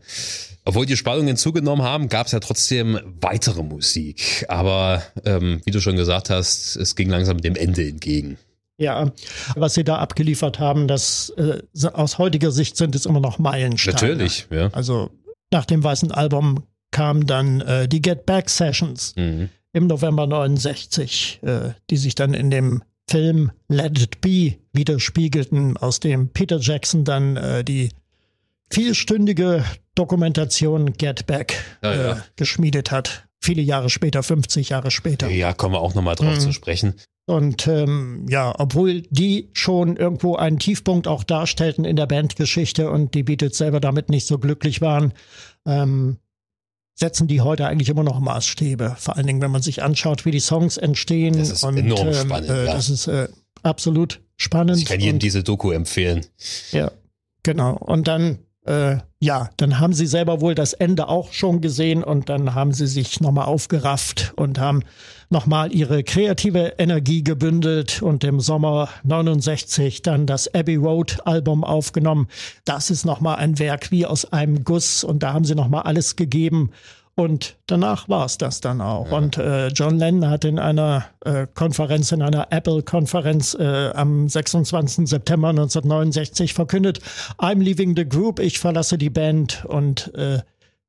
Obwohl 0.65 0.85
die 0.85 0.97
Spannungen 0.97 1.37
zugenommen 1.37 1.85
haben, 1.85 2.09
gab 2.09 2.25
es 2.25 2.33
ja 2.33 2.39
trotzdem 2.39 2.99
weitere 3.21 3.61
Musik. 3.61 4.45
Aber 4.49 5.03
ähm, 5.23 5.61
wie 5.63 5.71
du 5.71 5.79
schon 5.79 5.95
gesagt 5.95 6.31
hast, 6.31 6.75
es 6.75 6.95
ging 6.95 7.09
langsam 7.09 7.39
dem 7.39 7.55
Ende 7.55 7.87
entgegen. 7.87 8.37
Ja, 8.79 9.11
was 9.55 9.73
sie 9.75 9.83
da 9.83 9.97
abgeliefert 9.97 10.59
haben, 10.59 10.87
das 10.87 11.33
äh, 11.37 11.61
aus 11.93 12.17
heutiger 12.17 12.51
Sicht 12.51 12.77
sind 12.77 12.95
es 12.95 13.05
immer 13.05 13.19
noch 13.19 13.39
Meilensteine. 13.39 13.95
Natürlich, 13.95 14.47
ja. 14.51 14.69
Also 14.71 15.09
nach 15.51 15.65
dem 15.65 15.83
weißen 15.83 16.11
Album 16.11 16.63
kamen 16.97 17.27
dann 17.27 17.61
äh, 17.61 17.87
die 17.87 18.01
Get 18.01 18.25
Back 18.25 18.49
Sessions 18.49 19.13
Mhm. 19.15 19.49
im 19.71 19.85
November 19.85 20.25
69, 20.25 21.39
äh, 21.43 21.73
die 21.91 21.97
sich 21.97 22.15
dann 22.15 22.33
in 22.33 22.49
dem 22.49 22.81
Film 23.07 23.51
Let 23.69 24.01
It 24.01 24.19
Be 24.21 24.55
widerspiegelten, 24.73 25.77
aus 25.77 25.99
dem 25.99 26.29
Peter 26.29 26.57
Jackson 26.59 27.03
dann 27.03 27.37
äh, 27.37 27.63
die 27.63 27.89
vielstündige 28.71 29.63
Dokumentation 29.95 30.93
Get 30.93 31.25
Back 31.27 31.53
Ja, 31.83 31.93
ja. 31.95 32.11
Äh, 32.13 32.15
geschmiedet 32.35 32.89
hat. 32.91 33.25
Viele 33.41 33.61
Jahre 33.61 33.89
später, 33.89 34.23
50 34.23 34.69
Jahre 34.69 34.89
später. 34.91 35.29
Ja, 35.29 35.53
kommen 35.53 35.75
wir 35.75 35.79
auch 35.81 35.93
nochmal 35.93 36.15
drauf 36.15 36.35
Mhm. 36.35 36.39
zu 36.39 36.51
sprechen. 36.51 36.95
Und 37.27 37.67
ähm, 37.67 38.25
ja, 38.29 38.53
obwohl 38.57 39.01
die 39.09 39.49
schon 39.53 39.97
irgendwo 39.97 40.35
einen 40.35 40.59
Tiefpunkt 40.59 41.07
auch 41.07 41.23
darstellten 41.23 41.85
in 41.85 41.95
der 41.97 42.07
Bandgeschichte 42.07 42.89
und 42.89 43.13
die 43.13 43.23
Beatles 43.23 43.57
selber 43.57 43.79
damit 43.79 44.09
nicht 44.09 44.25
so 44.25 44.39
glücklich 44.39 44.81
waren, 44.81 45.13
ähm, 45.65 46.17
setzen 46.97 47.27
die 47.27 47.41
heute 47.41 47.67
eigentlich 47.67 47.89
immer 47.89 48.03
noch 48.03 48.19
Maßstäbe. 48.19 48.95
Vor 48.97 49.15
allen 49.15 49.27
Dingen, 49.27 49.41
wenn 49.41 49.51
man 49.51 49.61
sich 49.61 49.83
anschaut, 49.83 50.25
wie 50.25 50.31
die 50.31 50.39
Songs 50.39 50.77
entstehen. 50.77 51.37
Das 51.37 51.49
ist 51.51 51.63
und, 51.63 51.77
enorm 51.77 52.07
ähm, 52.07 52.13
spannend, 52.13 52.49
Äh, 52.49 52.65
ja. 52.65 52.73
Das 52.73 52.89
ist 52.89 53.07
äh, 53.07 53.27
absolut 53.61 54.21
spannend. 54.35 54.79
Ich 54.79 54.85
kann 54.85 54.99
jedem 54.99 55.15
und, 55.15 55.23
diese 55.23 55.43
Doku 55.43 55.71
empfehlen. 55.71 56.25
ja, 56.71 56.91
genau. 57.43 57.77
Und 57.77 58.07
dann, 58.07 58.39
äh, 58.65 58.97
ja, 59.19 59.51
dann 59.57 59.79
haben 59.79 59.93
sie 59.93 60.07
selber 60.07 60.41
wohl 60.41 60.55
das 60.55 60.73
Ende 60.73 61.07
auch 61.07 61.33
schon 61.33 61.61
gesehen 61.61 62.03
und 62.03 62.29
dann 62.29 62.55
haben 62.55 62.73
sie 62.73 62.87
sich 62.87 63.21
nochmal 63.21 63.45
aufgerafft 63.45 64.33
und 64.35 64.59
haben 64.59 64.83
nochmal 65.29 65.73
ihre 65.73 66.03
kreative 66.03 66.75
Energie 66.77 67.23
gebündelt 67.23 68.01
und 68.01 68.23
im 68.23 68.39
Sommer 68.39 68.89
69 69.03 70.01
dann 70.01 70.25
das 70.25 70.53
Abbey 70.53 70.75
Road 70.75 71.19
Album 71.25 71.63
aufgenommen. 71.63 72.27
Das 72.65 72.89
ist 72.89 73.05
nochmal 73.05 73.37
ein 73.37 73.59
Werk 73.59 73.91
wie 73.91 74.05
aus 74.05 74.31
einem 74.31 74.63
Guss 74.63 75.03
und 75.03 75.23
da 75.23 75.33
haben 75.33 75.45
sie 75.45 75.55
nochmal 75.55 75.83
alles 75.83 76.15
gegeben. 76.15 76.71
Und 77.19 77.57
danach 77.65 78.07
war 78.07 78.25
es 78.25 78.37
das 78.37 78.61
dann 78.61 78.79
auch. 78.79 79.11
Und 79.11 79.37
äh, 79.37 79.69
John 79.69 79.97
Lennon 79.97 80.29
hat 80.29 80.45
in 80.45 80.59
einer 80.59 81.05
äh, 81.25 81.47
Konferenz, 81.51 82.11
in 82.11 82.21
einer 82.21 82.51
Apple-Konferenz 82.51 83.55
äh, 83.55 83.89
am 83.95 84.29
26. 84.29 85.09
September 85.09 85.49
1969 85.49 86.53
verkündet, 86.53 86.99
I'm 87.39 87.63
leaving 87.63 87.95
the 87.95 88.07
group, 88.07 88.37
ich 88.37 88.59
verlasse 88.59 88.99
die 88.99 89.09
Band. 89.09 89.65
Und 89.65 90.13
äh, 90.13 90.41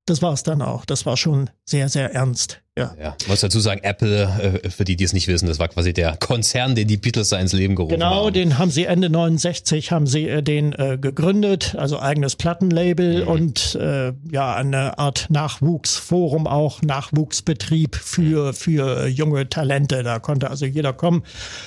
das 0.04 0.20
war 0.20 0.34
es 0.34 0.42
dann 0.42 0.60
auch. 0.60 0.84
Das 0.84 1.06
war 1.06 1.16
schon 1.16 1.48
sehr, 1.64 1.88
sehr 1.88 2.14
ernst. 2.14 2.60
Ja. 2.78 2.94
Ja, 3.00 3.16
ich 3.20 3.28
muss 3.28 3.40
dazu 3.40 3.60
sagen, 3.60 3.80
Apple, 3.82 4.60
äh, 4.62 4.70
für 4.70 4.84
die, 4.84 4.96
die 4.96 5.04
es 5.04 5.12
nicht 5.12 5.28
wissen, 5.28 5.46
das 5.46 5.58
war 5.58 5.68
quasi 5.68 5.92
der 5.92 6.16
Konzern, 6.16 6.74
den 6.74 6.86
die 6.88 6.96
Beatles 6.96 7.28
da 7.30 7.38
ins 7.38 7.52
Leben 7.52 7.74
gerufen 7.74 7.94
Genau, 7.94 8.26
haben. 8.26 8.32
den 8.32 8.58
haben 8.58 8.70
sie 8.70 8.84
Ende 8.84 9.10
69 9.10 9.90
haben 9.92 10.06
sie 10.06 10.28
äh, 10.28 10.42
den 10.42 10.72
äh, 10.72 10.98
gegründet, 11.00 11.74
also 11.78 11.98
eigenes 12.00 12.36
Plattenlabel 12.36 13.22
Mhm. 13.22 13.28
und 13.28 13.74
äh, 13.76 14.12
ja 14.30 14.54
eine 14.54 14.98
Art 14.98 15.26
Nachwuchsforum 15.28 16.46
auch 16.46 16.82
Nachwuchsbetrieb 16.82 17.96
für 17.96 18.52
für 18.52 19.06
junge 19.06 19.48
Talente. 19.48 20.02
Da 20.02 20.18
konnte 20.18 20.50
also 20.50 20.66
jeder 20.66 20.92
kommen. 20.92 21.22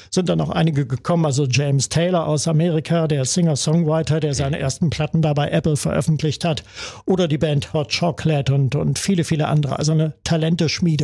Sind 0.09 0.29
dann 0.29 0.37
noch 0.37 0.49
einige 0.49 0.85
gekommen, 0.85 1.25
also 1.25 1.45
James 1.45 1.89
Taylor 1.89 2.27
aus 2.27 2.47
Amerika, 2.47 3.07
der 3.07 3.25
Singer-Songwriter, 3.25 4.19
der 4.19 4.33
seine 4.33 4.59
ersten 4.59 4.89
Platten 4.89 5.21
da 5.21 5.33
bei 5.33 5.49
Apple 5.49 5.77
veröffentlicht 5.77 6.45
hat, 6.45 6.63
oder 7.05 7.27
die 7.27 7.37
Band 7.37 7.73
Hot 7.73 7.91
Chocolate 7.97 8.53
und 8.53 8.75
und 8.75 8.99
viele 8.99 9.23
viele 9.23 9.47
andere. 9.47 9.77
Also 9.79 9.91
eine 9.93 10.13
Talenteschmiede. 10.23 11.00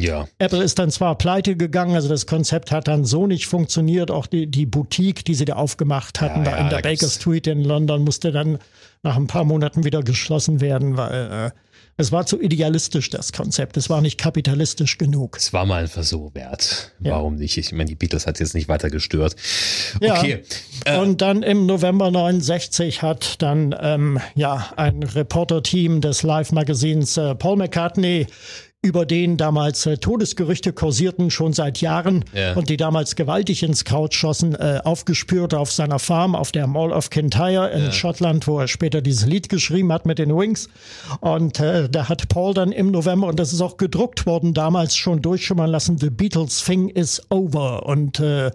Ja, 0.00 0.28
Apple 0.38 0.62
ist 0.62 0.78
dann 0.78 0.92
zwar 0.92 1.18
pleite 1.18 1.56
gegangen, 1.56 1.96
also 1.96 2.08
das 2.08 2.26
Konzept 2.26 2.70
hat 2.70 2.86
dann 2.86 3.04
so 3.04 3.26
nicht 3.26 3.46
funktioniert. 3.46 4.12
Auch 4.12 4.26
die, 4.28 4.46
die 4.46 4.64
Boutique, 4.64 5.24
die 5.24 5.34
sie 5.34 5.44
da 5.44 5.56
aufgemacht 5.56 6.20
hatten, 6.20 6.44
Ja, 6.44 6.50
da 6.52 6.56
ja, 6.56 6.64
in 6.64 6.70
der 6.70 6.82
Baker 6.82 7.08
Street 7.08 7.48
in 7.48 7.64
London, 7.64 8.04
musste 8.04 8.30
dann 8.30 8.58
nach 9.02 9.16
ein 9.16 9.26
paar 9.26 9.42
Monaten 9.44 9.84
wieder 9.84 10.02
geschlossen 10.04 10.60
werden, 10.60 10.96
weil 10.96 11.50
äh, 11.52 11.58
es 12.00 12.12
war 12.12 12.26
zu 12.26 12.40
idealistisch, 12.40 13.10
das 13.10 13.32
Konzept. 13.32 13.76
Es 13.76 13.90
war 13.90 14.00
nicht 14.00 14.18
kapitalistisch 14.18 14.98
genug. 14.98 15.36
es 15.36 15.52
war 15.52 15.66
mal 15.66 15.82
ein 15.82 15.88
Versuch 15.88 16.32
wert. 16.32 16.92
Ja. 17.00 17.14
Warum 17.14 17.34
nicht? 17.34 17.58
Ich 17.58 17.72
meine, 17.72 17.86
die 17.86 17.96
Beatles 17.96 18.24
hat 18.28 18.38
jetzt 18.38 18.54
nicht 18.54 18.68
weiter 18.68 18.90
gestört. 18.90 19.34
Ja. 20.00 20.16
Okay. 20.18 20.44
Äh, 20.84 20.98
Und 20.98 21.20
dann 21.22 21.42
im 21.42 21.66
November 21.66 22.12
69 22.12 23.02
hat 23.02 23.42
dann 23.42 23.74
ähm, 23.80 24.20
ja 24.36 24.68
ein 24.76 25.02
Reporter-Team 25.02 26.00
des 26.00 26.22
Live-Magazins 26.22 27.16
äh, 27.16 27.34
Paul 27.34 27.56
McCartney 27.56 28.28
über 28.80 29.04
den 29.06 29.36
damals 29.36 29.86
äh, 29.86 29.98
Todesgerüchte 29.98 30.72
kursierten, 30.72 31.32
schon 31.32 31.52
seit 31.52 31.80
Jahren 31.80 32.24
Ja. 32.32 32.54
und 32.54 32.68
die 32.68 32.76
damals 32.76 33.16
gewaltig 33.16 33.64
ins 33.64 33.84
Kraut 33.84 34.14
schossen, 34.14 34.54
äh, 34.54 34.80
aufgespürt 34.84 35.52
auf 35.52 35.72
seiner 35.72 35.98
Farm 35.98 36.36
auf 36.36 36.52
der 36.52 36.68
Mall 36.68 36.92
of 36.92 37.10
Kintyre 37.10 37.70
in 37.70 37.90
Schottland, 37.90 38.46
wo 38.46 38.60
er 38.60 38.68
später 38.68 39.02
dieses 39.02 39.26
Lied 39.26 39.48
geschrieben 39.48 39.92
hat 39.92 40.06
mit 40.06 40.20
den 40.20 40.30
Wings. 40.36 40.68
Und 41.20 41.58
äh, 41.58 41.88
da 41.88 42.08
hat 42.08 42.28
Paul 42.28 42.54
dann 42.54 42.70
im 42.70 42.92
November, 42.92 43.26
und 43.26 43.40
das 43.40 43.52
ist 43.52 43.60
auch 43.60 43.78
gedruckt 43.78 44.26
worden, 44.26 44.54
damals 44.54 44.94
schon 44.94 45.22
durchschimmern 45.22 45.70
lassen, 45.70 45.98
The 45.98 46.10
Beatles 46.10 46.62
Thing 46.64 46.88
is 46.88 47.20
over. 47.30 47.84
Und 47.84 48.20
äh, 48.20 48.52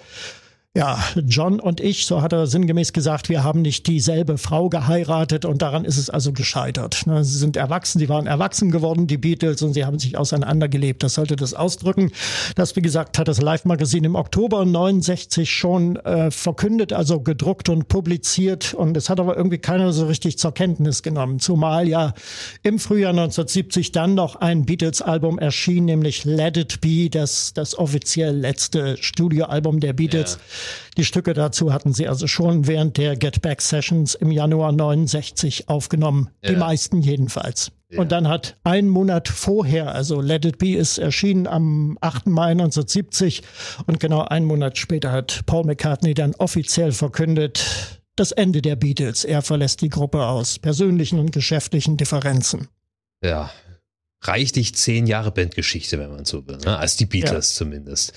Ja, 0.75 0.97
John 1.27 1.59
und 1.59 1.79
ich, 1.81 2.07
so 2.07 2.23
hat 2.23 2.33
er 2.33 2.47
sinngemäß 2.47 2.93
gesagt, 2.93 3.29
wir 3.29 3.43
haben 3.43 3.61
nicht 3.61 3.85
dieselbe 3.85 4.39
Frau 4.39 4.69
geheiratet 4.69 5.45
und 5.45 5.61
daran 5.61 5.85
ist 5.85 5.99
es 5.99 6.09
also 6.09 6.33
gescheitert. 6.33 7.05
Ne, 7.05 7.23
sie 7.23 7.37
sind 7.37 7.57
erwachsen, 7.57 7.99
sie 7.99 8.09
waren 8.09 8.25
erwachsen 8.25 8.71
geworden, 8.71 9.05
die 9.05 9.19
Beatles, 9.19 9.61
und 9.61 9.73
sie 9.73 9.85
haben 9.85 9.99
sich 9.99 10.17
auseinandergelebt. 10.17 11.03
Das 11.03 11.13
sollte 11.13 11.35
das 11.35 11.53
ausdrücken. 11.53 12.11
Das, 12.55 12.75
wie 12.75 12.81
gesagt, 12.81 13.19
hat 13.19 13.27
das 13.27 13.39
Live-Magazin 13.39 14.03
im 14.03 14.15
Oktober 14.15 14.65
69 14.65 15.47
schon 15.47 15.97
äh, 15.97 16.31
verkündet, 16.31 16.91
also 16.91 17.19
gedruckt 17.19 17.69
und 17.69 17.87
publiziert. 17.87 18.73
Und 18.73 18.97
es 18.97 19.11
hat 19.11 19.19
aber 19.19 19.37
irgendwie 19.37 19.59
keiner 19.59 19.93
so 19.93 20.07
richtig 20.07 20.39
zur 20.39 20.55
Kenntnis 20.55 21.03
genommen. 21.03 21.39
Zumal 21.39 21.87
ja 21.87 22.15
im 22.63 22.79
Frühjahr 22.79 23.11
1970 23.11 23.91
dann 23.91 24.15
noch 24.15 24.37
ein 24.37 24.65
Beatles-Album 24.65 25.37
erschien, 25.37 25.85
nämlich 25.85 26.25
Let 26.25 26.57
It 26.57 26.81
Be, 26.81 27.11
das, 27.11 27.53
das 27.53 27.77
offiziell 27.77 28.35
letzte 28.35 28.97
Studioalbum 28.97 29.79
der 29.79 29.93
Beatles. 29.93 30.39
Ja 30.41 30.62
die 30.97 31.05
Stücke 31.05 31.33
dazu 31.33 31.73
hatten 31.73 31.93
sie 31.93 32.07
also 32.07 32.27
schon 32.27 32.67
während 32.67 32.97
der 32.97 33.15
Get 33.15 33.41
Back 33.41 33.61
Sessions 33.61 34.15
im 34.15 34.31
Januar 34.31 34.71
69 34.71 35.69
aufgenommen. 35.69 36.29
Ja. 36.41 36.51
Die 36.51 36.55
meisten 36.55 37.01
jedenfalls. 37.01 37.71
Ja. 37.89 37.99
Und 37.99 38.11
dann 38.11 38.27
hat 38.27 38.57
ein 38.63 38.89
Monat 38.89 39.27
vorher, 39.27 39.93
also 39.93 40.19
Let 40.19 40.45
It 40.45 40.57
Be 40.57 40.75
ist 40.75 40.97
erschienen 40.97 41.45
am 41.45 41.97
8. 42.01 42.27
Mai 42.27 42.51
1970 42.51 43.43
und 43.85 43.99
genau 43.99 44.21
einen 44.21 44.45
Monat 44.45 44.77
später 44.77 45.11
hat 45.11 45.45
Paul 45.45 45.65
McCartney 45.65 46.13
dann 46.13 46.33
offiziell 46.35 46.91
verkündet, 46.91 48.01
das 48.15 48.31
Ende 48.31 48.61
der 48.61 48.75
Beatles. 48.75 49.25
Er 49.25 49.41
verlässt 49.41 49.81
die 49.81 49.89
Gruppe 49.89 50.25
aus 50.25 50.59
persönlichen 50.59 51.19
und 51.19 51.31
geschäftlichen 51.31 51.97
Differenzen. 51.97 52.67
Ja, 53.23 53.51
reichlich 54.21 54.75
zehn 54.75 55.07
Jahre 55.07 55.31
Bandgeschichte, 55.31 55.99
wenn 55.99 56.11
man 56.11 56.25
so 56.25 56.47
will, 56.47 56.57
ne? 56.57 56.77
als 56.77 56.95
die 56.95 57.05
Beatles 57.05 57.53
ja. 57.53 57.57
zumindest. 57.57 58.13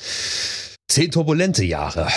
Zehn 0.88 1.10
turbulente 1.10 1.64
Jahre, 1.64 2.08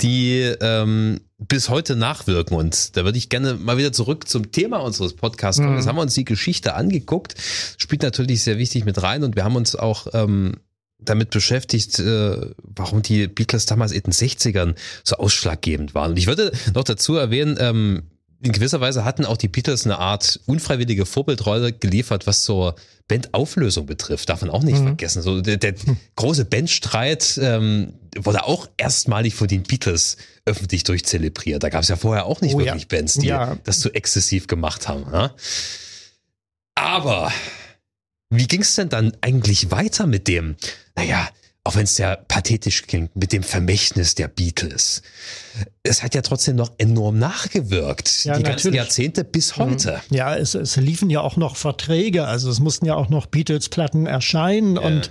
die 0.00 0.40
ähm, 0.60 1.20
bis 1.38 1.68
heute 1.68 1.96
nachwirken. 1.96 2.56
Und 2.56 2.96
da 2.96 3.04
würde 3.04 3.18
ich 3.18 3.28
gerne 3.28 3.54
mal 3.54 3.76
wieder 3.76 3.92
zurück 3.92 4.26
zum 4.26 4.52
Thema 4.52 4.78
unseres 4.78 5.14
Podcasts 5.14 5.60
kommen. 5.60 5.72
Mhm. 5.72 5.78
Jetzt 5.78 5.86
haben 5.86 5.96
wir 5.96 6.02
uns 6.02 6.14
die 6.14 6.24
Geschichte 6.24 6.74
angeguckt, 6.74 7.34
spielt 7.76 8.02
natürlich 8.02 8.42
sehr 8.42 8.58
wichtig 8.58 8.84
mit 8.84 9.02
rein 9.02 9.22
und 9.22 9.36
wir 9.36 9.44
haben 9.44 9.56
uns 9.56 9.76
auch 9.76 10.06
ähm, 10.14 10.54
damit 10.98 11.30
beschäftigt, 11.30 11.98
äh, 11.98 12.50
warum 12.62 13.02
die 13.02 13.26
Beatles 13.26 13.66
damals 13.66 13.92
in 13.92 14.02
den 14.02 14.12
60ern 14.12 14.74
so 15.04 15.16
ausschlaggebend 15.16 15.94
waren. 15.94 16.12
Und 16.12 16.16
ich 16.16 16.26
würde 16.26 16.52
noch 16.74 16.84
dazu 16.84 17.16
erwähnen, 17.16 17.56
ähm, 17.60 18.04
in 18.42 18.52
gewisser 18.52 18.80
Weise 18.80 19.04
hatten 19.04 19.24
auch 19.24 19.36
die 19.36 19.48
Beatles 19.48 19.84
eine 19.84 19.98
Art 19.98 20.40
unfreiwillige 20.46 21.06
Vorbildrolle 21.06 21.72
geliefert, 21.72 22.26
was 22.26 22.42
zur 22.42 22.76
Bandauflösung 23.08 23.86
betrifft. 23.86 24.28
Darf 24.28 24.42
man 24.42 24.50
auch 24.50 24.62
nicht 24.62 24.80
mhm. 24.80 24.88
vergessen. 24.88 25.22
So 25.22 25.40
der, 25.40 25.56
der 25.56 25.74
große 26.16 26.44
Bandstreit 26.44 27.38
ähm, 27.42 27.94
wurde 28.16 28.44
auch 28.44 28.68
erstmalig 28.76 29.34
von 29.34 29.48
den 29.48 29.62
Beatles 29.62 30.16
öffentlich 30.44 30.84
durchzelebriert. 30.84 31.62
Da 31.62 31.68
gab 31.68 31.82
es 31.82 31.88
ja 31.88 31.96
vorher 31.96 32.26
auch 32.26 32.40
nicht 32.40 32.54
oh, 32.54 32.58
wirklich 32.58 32.86
ja. 32.90 32.98
Bands, 32.98 33.14
die 33.14 33.26
ja. 33.26 33.56
das 33.64 33.80
so 33.80 33.90
exzessiv 33.90 34.46
gemacht 34.46 34.88
haben. 34.88 35.06
Ja? 35.12 35.34
Aber 36.74 37.32
wie 38.30 38.46
ging 38.46 38.62
es 38.62 38.74
denn 38.74 38.88
dann 38.88 39.16
eigentlich 39.20 39.70
weiter 39.70 40.06
mit 40.06 40.28
dem, 40.28 40.56
naja, 40.94 41.28
auch 41.66 41.74
wenn 41.74 41.84
es 41.84 41.98
ja 41.98 42.16
pathetisch 42.16 42.82
klingt, 42.82 43.16
mit 43.16 43.32
dem 43.32 43.42
Vermächtnis 43.42 44.14
der 44.14 44.28
Beatles. 44.28 45.02
Es 45.82 46.02
hat 46.02 46.14
ja 46.14 46.22
trotzdem 46.22 46.54
noch 46.54 46.72
enorm 46.78 47.18
nachgewirkt, 47.18 48.24
ja, 48.24 48.34
die 48.34 48.42
natürlich. 48.42 48.44
ganzen 48.44 48.74
Jahrzehnte 48.74 49.24
bis 49.24 49.56
mhm. 49.56 49.62
heute. 49.62 50.00
Ja, 50.10 50.36
es, 50.36 50.54
es 50.54 50.76
liefen 50.76 51.10
ja 51.10 51.20
auch 51.20 51.36
noch 51.36 51.56
Verträge, 51.56 52.26
also 52.26 52.48
es 52.50 52.60
mussten 52.60 52.86
ja 52.86 52.94
auch 52.94 53.08
noch 53.08 53.26
Beatles-Platten 53.26 54.06
erscheinen 54.06 54.76
ja. 54.76 54.82
und 54.82 55.10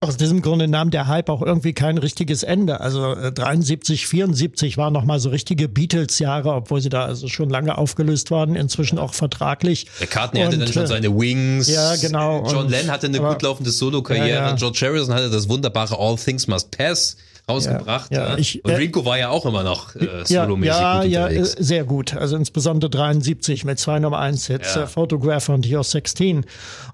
aus 0.00 0.18
diesem 0.18 0.42
Grunde 0.42 0.68
nahm 0.68 0.90
der 0.90 1.06
Hype 1.06 1.30
auch 1.30 1.40
irgendwie 1.40 1.72
kein 1.72 1.96
richtiges 1.96 2.42
Ende. 2.42 2.80
Also 2.80 3.14
äh, 3.14 3.32
73, 3.32 4.06
74 4.06 4.76
waren 4.76 4.92
nochmal 4.92 5.20
so 5.20 5.30
richtige 5.30 5.68
Beatles-Jahre, 5.68 6.52
obwohl 6.52 6.82
sie 6.82 6.90
da 6.90 7.06
also 7.06 7.28
schon 7.28 7.48
lange 7.48 7.78
aufgelöst 7.78 8.30
waren, 8.30 8.56
inzwischen 8.56 8.98
auch 8.98 9.14
vertraglich. 9.14 9.86
Der 10.00 10.06
Cartney 10.06 10.40
hatte 10.40 10.58
dann 10.58 10.70
schon 10.70 10.84
äh, 10.84 10.86
seine 10.86 11.16
Wings. 11.18 11.68
Ja, 11.68 11.96
genau. 11.96 12.46
John 12.46 12.68
Lennon 12.68 12.90
hatte 12.90 13.06
eine 13.06 13.18
aber, 13.18 13.32
gut 13.32 13.42
laufende 13.42 13.70
Solo-Karriere. 13.70 14.28
Ja, 14.28 14.48
ja. 14.48 14.54
George 14.54 14.80
Harrison 14.82 15.14
hatte 15.14 15.30
das 15.30 15.48
wunderbare 15.48 15.98
All 15.98 16.16
Things 16.16 16.46
Must 16.46 16.76
Pass 16.76 17.16
rausgebracht. 17.48 18.12
Ja, 18.12 18.30
ja. 18.30 18.38
Ich, 18.38 18.64
und 18.64 18.72
Rinko 18.72 19.04
war 19.04 19.18
ja 19.18 19.28
auch 19.28 19.46
immer 19.46 19.62
noch 19.62 19.94
äh, 19.94 20.24
solomäßig 20.24 20.80
ja, 20.80 21.02
gut 21.02 21.10
ja, 21.10 21.24
unterwegs. 21.26 21.54
Ja, 21.56 21.64
sehr 21.64 21.84
gut. 21.84 22.14
Also 22.16 22.36
insbesondere 22.36 22.90
73 22.90 23.64
mit 23.64 23.78
zwei 23.78 23.98
Nummer 23.98 24.18
1 24.18 24.46
Hits, 24.48 24.74
ja. 24.74 24.82
äh, 24.82 24.86
Photographer 24.86 25.54
und 25.54 25.70
Your 25.70 25.84
16. 25.84 26.44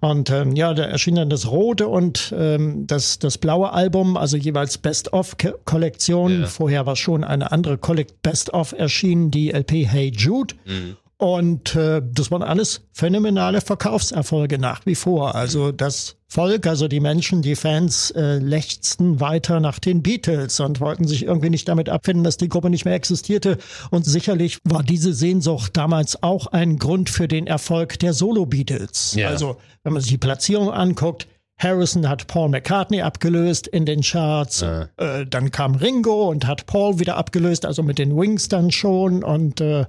Und 0.00 0.30
ähm, 0.30 0.55
ja, 0.55 0.74
da 0.74 0.84
erschien 0.84 1.14
dann 1.14 1.30
das 1.30 1.50
rote 1.50 1.88
und 1.88 2.34
ähm, 2.36 2.86
das, 2.86 3.18
das 3.18 3.38
blaue 3.38 3.72
Album, 3.72 4.16
also 4.16 4.36
jeweils 4.36 4.78
Best-of-Kollektion. 4.78 6.46
Vorher 6.46 6.84
war 6.86 6.96
schon 6.96 7.24
eine 7.24 7.50
andere 7.50 7.78
Best-of 8.22 8.72
erschienen, 8.72 9.30
die 9.30 9.50
LP 9.50 9.86
Hey 9.86 10.12
Jude. 10.14 10.55
Mhm. 10.66 10.96
Und 11.22 11.76
äh, 11.76 12.02
das 12.04 12.32
waren 12.32 12.42
alles 12.42 12.80
phänomenale 12.90 13.60
Verkaufserfolge 13.60 14.58
nach 14.58 14.84
wie 14.86 14.96
vor. 14.96 15.36
Also 15.36 15.70
das 15.70 16.16
Volk, 16.26 16.66
also 16.66 16.88
die 16.88 16.98
Menschen, 16.98 17.42
die 17.42 17.54
Fans, 17.54 18.10
äh, 18.10 18.38
lechzten 18.38 19.20
weiter 19.20 19.60
nach 19.60 19.78
den 19.78 20.02
Beatles 20.02 20.58
und 20.58 20.80
wollten 20.80 21.06
sich 21.06 21.24
irgendwie 21.24 21.50
nicht 21.50 21.68
damit 21.68 21.88
abfinden, 21.88 22.24
dass 22.24 22.38
die 22.38 22.48
Gruppe 22.48 22.70
nicht 22.70 22.84
mehr 22.86 22.96
existierte. 22.96 23.58
Und 23.92 24.04
sicherlich 24.04 24.58
war 24.64 24.82
diese 24.82 25.14
Sehnsucht 25.14 25.76
damals 25.76 26.24
auch 26.24 26.48
ein 26.48 26.76
Grund 26.76 27.08
für 27.08 27.28
den 27.28 27.46
Erfolg 27.46 28.00
der 28.00 28.14
Solo-Beatles. 28.14 29.14
Yeah. 29.16 29.30
Also 29.30 29.58
wenn 29.84 29.92
man 29.92 30.02
sich 30.02 30.10
die 30.10 30.18
Platzierung 30.18 30.72
anguckt, 30.72 31.28
Harrison 31.56 32.08
hat 32.08 32.26
Paul 32.26 32.48
McCartney 32.48 33.02
abgelöst 33.02 33.68
in 33.68 33.86
den 33.86 34.00
Charts. 34.00 34.62
Äh. 34.62 34.86
Äh, 34.96 35.26
dann 35.26 35.52
kam 35.52 35.76
Ringo 35.76 36.28
und 36.28 36.48
hat 36.48 36.66
Paul 36.66 36.98
wieder 36.98 37.16
abgelöst, 37.16 37.64
also 37.64 37.84
mit 37.84 38.00
den 38.00 38.16
Wings 38.16 38.48
dann 38.48 38.72
schon. 38.72 39.22
Und 39.22 39.60
äh, 39.60 39.86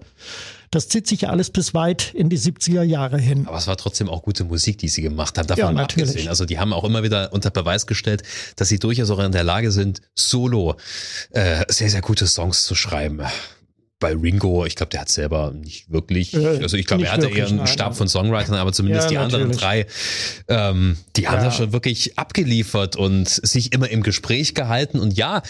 das 0.74 0.88
zieht 0.88 1.08
sich 1.08 1.22
ja 1.22 1.30
alles 1.30 1.50
bis 1.50 1.74
weit 1.74 2.14
in 2.14 2.30
die 2.30 2.38
70er 2.38 2.84
Jahre 2.84 3.18
hin. 3.18 3.48
Aber 3.48 3.58
es 3.58 3.68
war 3.68 3.78
trotzdem 3.78 4.10
auch 4.10 4.24
gute 4.24 4.44
Musik, 4.44 4.78
die 4.78 4.90
sie 4.90 5.02
gemacht 5.02 5.38
haben. 5.38 5.48
Davon 5.48 5.64
ja, 5.64 5.72
natürlich. 5.72 6.10
abgesehen. 6.10 6.30
Also 6.30 6.46
die 6.46 6.60
haben 6.60 6.74
auch 6.74 6.84
immer 6.84 7.04
wieder 7.04 7.32
unter 7.34 7.52
Beweis 7.52 7.88
gestellt, 7.88 8.24
dass 8.56 8.70
sie 8.70 8.80
durchaus 8.80 9.10
auch 9.10 9.20
in 9.20 9.32
der 9.32 9.44
Lage 9.44 9.72
sind, 9.72 10.02
solo 10.16 10.76
äh, 11.32 11.64
sehr, 11.70 11.90
sehr 11.90 12.02
gute 12.02 12.28
Songs 12.28 12.66
zu 12.66 12.76
schreiben 12.76 13.22
bei 14.04 14.14
Ringo, 14.14 14.66
ich 14.66 14.76
glaube, 14.76 14.90
der 14.90 15.00
hat 15.00 15.10
selber 15.10 15.54
nicht 15.54 15.90
wirklich, 15.90 16.34
äh, 16.34 16.46
also 16.62 16.76
ich 16.76 16.86
glaube, 16.86 17.06
er 17.06 17.14
hatte 17.14 17.30
eher 17.30 17.48
einen 17.48 17.66
Stab 17.68 17.96
von 17.96 18.10
Songwritern, 18.10 18.56
aber 18.56 18.74
zumindest 18.74 19.10
ja, 19.10 19.10
die 19.12 19.16
natürlich. 19.16 19.44
anderen 19.46 19.58
drei, 19.58 19.86
ähm, 20.50 20.98
die 21.16 21.30
haben 21.30 21.38
ja. 21.38 21.46
das 21.46 21.56
schon 21.56 21.72
wirklich 21.72 22.20
abgeliefert 22.20 22.98
und 22.98 23.30
sich 23.30 23.72
immer 23.72 23.90
im 23.90 24.04
Gespräch 24.04 24.56
gehalten 24.56 25.00
und 25.00 25.18
ja. 25.18 25.42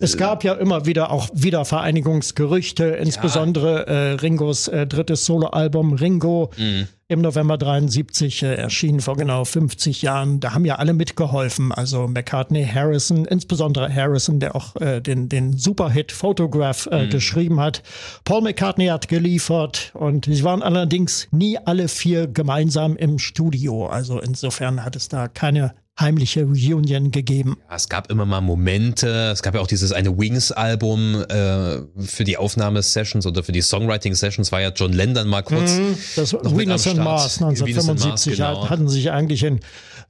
Es 0.00 0.16
gab 0.16 0.42
ja 0.42 0.54
immer 0.54 0.84
wieder 0.84 1.12
auch 1.12 1.30
Wiedervereinigungsgerüchte, 1.32 2.86
insbesondere 2.86 3.86
ja. 3.86 3.92
äh, 3.92 4.12
Ringos 4.14 4.66
äh, 4.66 4.84
drittes 4.84 5.24
Soloalbum 5.24 5.92
Ringo. 5.92 6.50
Mhm 6.56 6.88
im 7.12 7.20
November 7.20 7.58
73 7.58 8.42
äh, 8.42 8.54
erschienen, 8.54 9.00
vor 9.00 9.16
genau 9.16 9.44
50 9.44 10.02
Jahren. 10.02 10.40
Da 10.40 10.54
haben 10.54 10.64
ja 10.64 10.76
alle 10.76 10.92
mitgeholfen. 10.92 11.72
Also 11.72 12.08
McCartney, 12.08 12.64
Harrison, 12.66 13.24
insbesondere 13.24 13.92
Harrison, 13.94 14.40
der 14.40 14.56
auch 14.56 14.76
äh, 14.76 15.00
den, 15.00 15.28
den 15.28 15.56
Superhit 15.56 16.12
Photograph 16.12 16.86
äh, 16.90 17.04
mhm. 17.04 17.10
geschrieben 17.10 17.60
hat. 17.60 17.82
Paul 18.24 18.42
McCartney 18.42 18.86
hat 18.86 19.08
geliefert 19.08 19.92
und 19.94 20.24
sie 20.26 20.44
waren 20.44 20.62
allerdings 20.62 21.28
nie 21.30 21.58
alle 21.58 21.88
vier 21.88 22.26
gemeinsam 22.26 22.96
im 22.96 23.18
Studio. 23.18 23.86
Also 23.86 24.20
insofern 24.20 24.84
hat 24.84 24.96
es 24.96 25.08
da 25.08 25.28
keine 25.28 25.74
heimliche 26.02 26.44
Reunion 26.44 27.10
gegeben. 27.10 27.56
Ja, 27.70 27.76
es 27.76 27.88
gab 27.88 28.10
immer 28.10 28.26
mal 28.26 28.40
Momente. 28.40 29.30
Es 29.32 29.42
gab 29.42 29.54
ja 29.54 29.60
auch 29.60 29.66
dieses 29.66 29.92
eine 29.92 30.18
Wings-Album 30.18 31.24
äh, 31.28 31.78
für 31.98 32.24
die 32.24 32.36
Aufnahmesessions 32.36 33.26
oder 33.26 33.42
für 33.42 33.52
die 33.52 33.62
Songwriting-Sessions 33.62 34.52
war 34.52 34.60
ja 34.60 34.70
John 34.70 34.92
Lennon 34.92 35.28
mal 35.28 35.42
kurz. 35.42 35.76
Mm, 35.76 35.94
das 36.16 36.34
Venus 36.34 36.86
and 36.86 36.98
Mars 36.98 37.40
1975 37.40 38.38
Mars, 38.38 38.58
genau. 38.58 38.68
hatten 38.68 38.88
sich 38.88 39.10
eigentlich 39.10 39.42
in 39.44 39.60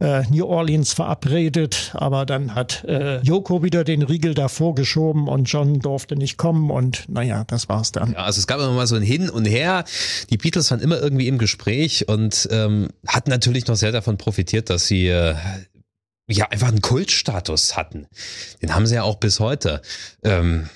äh, 0.01 0.23
New 0.31 0.47
Orleans 0.47 0.93
verabredet, 0.93 1.93
aber 1.95 2.27
dann 2.27 2.55
hat 2.55 2.85
äh, 2.85 3.21
Yoko 3.23 3.63
wieder 3.63 3.85
den 3.85 4.03
Riegel 4.03 4.35
davor 4.35 4.75
geschoben 4.75 5.29
und 5.29 5.45
John 5.45 5.79
durfte 5.79 6.17
nicht 6.17 6.37
kommen 6.37 6.71
und 6.71 7.05
naja, 7.09 7.45
das 7.47 7.69
war's 7.69 7.93
dann. 7.93 8.13
Ja, 8.13 8.25
also 8.25 8.41
es 8.41 8.47
gab 8.47 8.59
immer 8.59 8.73
mal 8.73 8.87
so 8.87 8.97
ein 8.97 9.03
Hin 9.03 9.31
und 9.31 9.45
Her. 9.45 9.85
Die 10.31 10.39
Beatles 10.39 10.71
waren 10.71 10.81
immer 10.81 11.01
irgendwie 11.01 11.29
im 11.29 11.39
Gespräch 11.39 12.09
und 12.09 12.49
ähm, 12.51 12.89
hatten 13.07 13.31
natürlich 13.31 13.67
noch 13.67 13.77
sehr 13.77 13.93
davon 13.93 14.19
profitiert, 14.19 14.71
dass 14.71 14.87
sie 14.87 15.07
äh, 15.07 15.35
ja 16.37 16.49
einfach 16.51 16.69
einen 16.69 16.83
Kultstatus 16.83 17.77
hatten. 17.77 18.07
Den 18.61 18.75
haben 18.75 18.87
sie 18.87 18.95
ja 18.95 19.03
auch 19.03 19.17
bis 19.17 19.41
heute. 19.41 19.83
Ähm, 20.23 20.69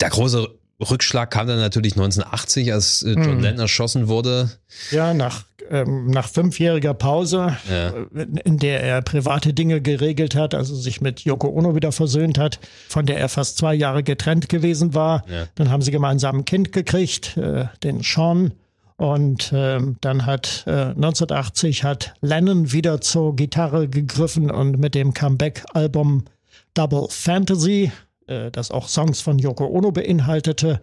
der 0.00 0.10
große 0.10 0.48
Rückschlag 0.80 1.30
kam 1.30 1.46
dann 1.46 1.58
natürlich 1.58 1.94
1980, 1.94 2.72
als 2.72 3.02
äh, 3.02 3.12
John 3.12 3.36
hm. 3.36 3.40
Lennon 3.40 3.60
erschossen 3.60 4.08
wurde. 4.08 4.50
Ja, 4.90 5.14
nach, 5.14 5.44
ähm, 5.70 6.08
nach 6.08 6.28
fünfjähriger 6.28 6.92
Pause, 6.92 7.56
ja. 7.68 7.88
Äh, 7.88 8.26
in 8.44 8.58
der 8.58 8.82
er 8.82 9.00
private 9.00 9.54
Dinge 9.54 9.80
geregelt 9.80 10.34
hat, 10.34 10.54
also 10.54 10.74
sich 10.74 11.00
mit 11.00 11.20
Yoko 11.20 11.48
Ono 11.48 11.74
wieder 11.74 11.92
versöhnt 11.92 12.38
hat, 12.38 12.58
von 12.88 13.06
der 13.06 13.18
er 13.18 13.30
fast 13.30 13.56
zwei 13.56 13.74
Jahre 13.74 14.02
getrennt 14.02 14.50
gewesen 14.50 14.94
war. 14.94 15.24
Ja. 15.30 15.46
Dann 15.54 15.70
haben 15.70 15.82
sie 15.82 15.92
gemeinsam 15.92 16.38
ein 16.38 16.44
Kind 16.44 16.72
gekriegt, 16.72 17.36
äh, 17.38 17.66
den 17.82 18.02
Sean. 18.02 18.52
Und 18.96 19.52
ähm, 19.54 19.96
dann 20.00 20.24
hat 20.24 20.64
äh, 20.66 20.70
1980 20.70 21.84
hat 21.84 22.14
Lennon 22.22 22.72
wieder 22.72 23.00
zur 23.00 23.36
Gitarre 23.36 23.88
gegriffen 23.88 24.50
und 24.50 24.78
mit 24.78 24.94
dem 24.94 25.12
Comeback-Album 25.12 26.24
Double 26.72 27.06
Fantasy 27.10 27.92
äh, 28.26 28.50
das 28.50 28.70
auch 28.70 28.88
Songs 28.88 29.20
von 29.20 29.38
Yoko 29.38 29.66
Ono 29.66 29.92
beinhaltete. 29.92 30.80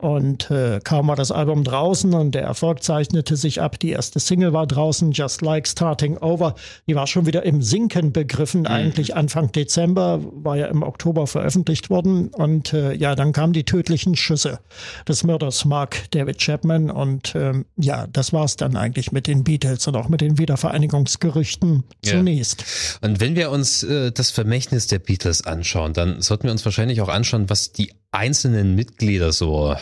Und 0.00 0.48
äh, 0.52 0.78
kaum 0.84 1.08
war 1.08 1.16
das 1.16 1.32
Album 1.32 1.64
draußen 1.64 2.14
und 2.14 2.32
der 2.32 2.42
Erfolg 2.42 2.84
zeichnete 2.84 3.36
sich 3.36 3.60
ab. 3.60 3.80
Die 3.80 3.90
erste 3.90 4.20
Single 4.20 4.52
war 4.52 4.64
draußen, 4.64 5.10
Just 5.10 5.42
Like 5.42 5.66
Starting 5.66 6.16
Over. 6.18 6.54
Die 6.86 6.94
war 6.94 7.08
schon 7.08 7.26
wieder 7.26 7.42
im 7.42 7.62
Sinken 7.62 8.12
begriffen, 8.12 8.60
mhm. 8.60 8.66
eigentlich 8.68 9.16
Anfang 9.16 9.50
Dezember, 9.50 10.20
war 10.22 10.56
ja 10.56 10.66
im 10.66 10.84
Oktober 10.84 11.26
veröffentlicht 11.26 11.90
worden. 11.90 12.28
Und 12.28 12.72
äh, 12.72 12.92
ja, 12.94 13.16
dann 13.16 13.32
kamen 13.32 13.52
die 13.52 13.64
tödlichen 13.64 14.14
Schüsse 14.14 14.60
des 15.08 15.24
Mörders 15.24 15.64
Mark 15.64 16.08
David 16.12 16.38
Chapman. 16.38 16.92
Und 16.92 17.34
ähm, 17.34 17.64
ja, 17.76 18.06
das 18.06 18.32
war 18.32 18.44
es 18.44 18.54
dann 18.54 18.76
eigentlich 18.76 19.10
mit 19.10 19.26
den 19.26 19.42
Beatles 19.42 19.88
und 19.88 19.96
auch 19.96 20.08
mit 20.08 20.20
den 20.20 20.38
Wiedervereinigungsgerüchten 20.38 21.82
ja. 22.04 22.12
zunächst. 22.12 22.98
Und 23.02 23.18
wenn 23.18 23.34
wir 23.34 23.50
uns 23.50 23.82
äh, 23.82 24.12
das 24.12 24.30
Vermächtnis 24.30 24.86
der 24.86 25.00
Beatles 25.00 25.44
anschauen, 25.44 25.92
dann 25.92 26.22
sollten 26.22 26.44
wir 26.44 26.52
uns 26.52 26.64
wahrscheinlich 26.64 27.00
auch 27.00 27.08
anschauen, 27.08 27.50
was 27.50 27.72
die 27.72 27.90
einzelnen 28.10 28.74
Mitglieder 28.74 29.32
so 29.32 29.74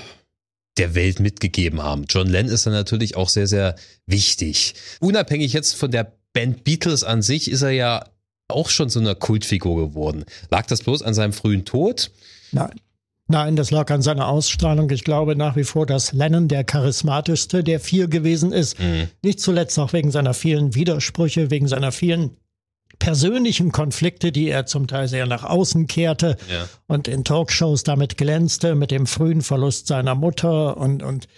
der 0.78 0.94
Welt 0.94 1.20
mitgegeben 1.20 1.82
haben. 1.82 2.04
John 2.08 2.28
Lennon 2.28 2.52
ist 2.52 2.66
dann 2.66 2.72
natürlich 2.72 3.16
auch 3.16 3.28
sehr, 3.28 3.46
sehr 3.46 3.76
wichtig. 4.06 4.74
Unabhängig 5.00 5.52
jetzt 5.52 5.74
von 5.74 5.90
der 5.90 6.12
Band 6.32 6.64
Beatles 6.64 7.02
an 7.02 7.22
sich 7.22 7.50
ist 7.50 7.62
er 7.62 7.70
ja 7.70 8.04
auch 8.48 8.68
schon 8.68 8.90
so 8.90 9.00
eine 9.00 9.14
Kultfigur 9.14 9.88
geworden. 9.88 10.24
Lag 10.50 10.66
das 10.66 10.82
bloß 10.82 11.02
an 11.02 11.14
seinem 11.14 11.32
frühen 11.32 11.64
Tod? 11.64 12.10
Nein. 12.52 12.80
Nein, 13.28 13.56
das 13.56 13.72
lag 13.72 13.90
an 13.90 14.02
seiner 14.02 14.28
Ausstrahlung. 14.28 14.88
Ich 14.90 15.02
glaube 15.02 15.34
nach 15.34 15.56
wie 15.56 15.64
vor, 15.64 15.84
dass 15.84 16.12
Lennon 16.12 16.46
der 16.46 16.62
charismatischste 16.62 17.64
der 17.64 17.80
vier 17.80 18.06
gewesen 18.06 18.52
ist. 18.52 18.78
Mhm. 18.78 19.08
Nicht 19.22 19.40
zuletzt 19.40 19.78
auch 19.80 19.92
wegen 19.92 20.12
seiner 20.12 20.32
vielen 20.32 20.76
Widersprüche, 20.76 21.50
wegen 21.50 21.66
seiner 21.66 21.90
vielen 21.90 22.36
persönlichen 22.98 23.72
Konflikte, 23.72 24.32
die 24.32 24.48
er 24.48 24.66
zum 24.66 24.86
Teil 24.86 25.08
sehr 25.08 25.26
nach 25.26 25.44
außen 25.44 25.86
kehrte 25.86 26.36
ja. 26.50 26.68
und 26.86 27.08
in 27.08 27.24
Talkshows 27.24 27.82
damit 27.82 28.16
glänzte, 28.16 28.74
mit 28.74 28.90
dem 28.90 29.06
frühen 29.06 29.42
Verlust 29.42 29.86
seiner 29.86 30.14
Mutter 30.14 30.76
und, 30.76 31.02
und 31.02 31.28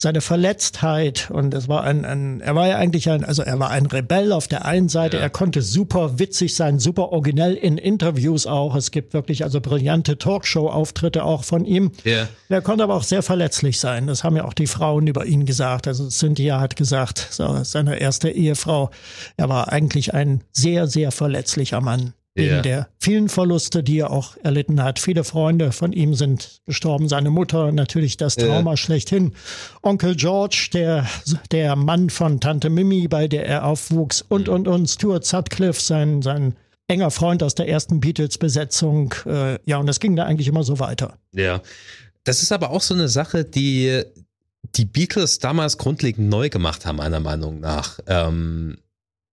seine 0.00 0.20
Verletztheit 0.20 1.28
und 1.32 1.52
es 1.54 1.68
war 1.68 1.82
ein, 1.82 2.04
ein 2.04 2.40
er 2.40 2.54
war 2.54 2.68
ja 2.68 2.76
eigentlich 2.76 3.10
ein, 3.10 3.24
also 3.24 3.42
er 3.42 3.58
war 3.58 3.70
ein 3.70 3.86
Rebell 3.86 4.32
auf 4.32 4.46
der 4.46 4.64
einen 4.64 4.88
Seite, 4.88 5.16
ja. 5.16 5.24
er 5.24 5.30
konnte 5.30 5.60
super 5.60 6.20
witzig 6.20 6.54
sein, 6.54 6.78
super 6.78 7.10
originell 7.10 7.54
in 7.54 7.78
Interviews 7.78 8.46
auch. 8.46 8.76
Es 8.76 8.92
gibt 8.92 9.12
wirklich 9.12 9.42
also 9.42 9.60
brillante 9.60 10.16
Talkshow-Auftritte 10.16 11.24
auch 11.24 11.42
von 11.42 11.64
ihm. 11.64 11.90
Ja. 12.04 12.28
Er 12.48 12.62
konnte 12.62 12.84
aber 12.84 12.94
auch 12.94 13.02
sehr 13.02 13.24
verletzlich 13.24 13.80
sein. 13.80 14.06
Das 14.06 14.22
haben 14.22 14.36
ja 14.36 14.44
auch 14.44 14.54
die 14.54 14.68
Frauen 14.68 15.08
über 15.08 15.26
ihn 15.26 15.46
gesagt. 15.46 15.88
Also 15.88 16.08
Cynthia 16.10 16.60
hat 16.60 16.76
gesagt, 16.76 17.26
so, 17.30 17.64
seine 17.64 17.98
erste 17.98 18.30
Ehefrau, 18.30 18.90
er 19.36 19.48
war 19.48 19.72
eigentlich 19.72 20.14
ein 20.14 20.44
sehr, 20.52 20.86
sehr 20.86 21.10
verletzlicher 21.10 21.80
Mann 21.80 22.14
wegen 22.38 22.54
ja. 22.56 22.62
der 22.62 22.88
vielen 22.98 23.28
Verluste, 23.28 23.82
die 23.82 23.98
er 23.98 24.10
auch 24.10 24.36
erlitten 24.42 24.82
hat. 24.82 24.98
Viele 24.98 25.24
Freunde 25.24 25.72
von 25.72 25.92
ihm 25.92 26.14
sind 26.14 26.62
gestorben, 26.66 27.08
seine 27.08 27.30
Mutter 27.30 27.72
natürlich 27.72 28.16
das 28.16 28.36
Trauma 28.36 28.70
ja. 28.70 28.76
schlechthin. 28.76 29.32
Onkel 29.82 30.16
George, 30.16 30.70
der, 30.72 31.06
der 31.50 31.76
Mann 31.76 32.08
von 32.08 32.40
Tante 32.40 32.70
Mimi, 32.70 33.08
bei 33.08 33.28
der 33.28 33.46
er 33.46 33.66
aufwuchs 33.66 34.22
und, 34.22 34.48
mhm. 34.48 34.54
und, 34.54 34.68
und 34.68 34.86
Stuart 34.88 35.26
Sutcliffe, 35.26 35.80
sein, 35.80 36.22
sein 36.22 36.54
enger 36.86 37.10
Freund 37.10 37.42
aus 37.42 37.54
der 37.54 37.68
ersten 37.68 38.00
Beatles-Besetzung. 38.00 39.14
Äh, 39.26 39.58
ja, 39.66 39.76
und 39.76 39.86
das 39.86 40.00
ging 40.00 40.16
da 40.16 40.24
eigentlich 40.24 40.48
immer 40.48 40.64
so 40.64 40.78
weiter. 40.78 41.18
Ja, 41.32 41.60
das 42.24 42.42
ist 42.42 42.52
aber 42.52 42.70
auch 42.70 42.82
so 42.82 42.94
eine 42.94 43.08
Sache, 43.08 43.44
die 43.44 44.02
die 44.74 44.84
Beatles 44.84 45.38
damals 45.38 45.78
grundlegend 45.78 46.28
neu 46.28 46.48
gemacht 46.48 46.86
haben, 46.86 46.96
meiner 46.96 47.20
Meinung 47.20 47.60
nach. 47.60 48.00
Ähm, 48.06 48.78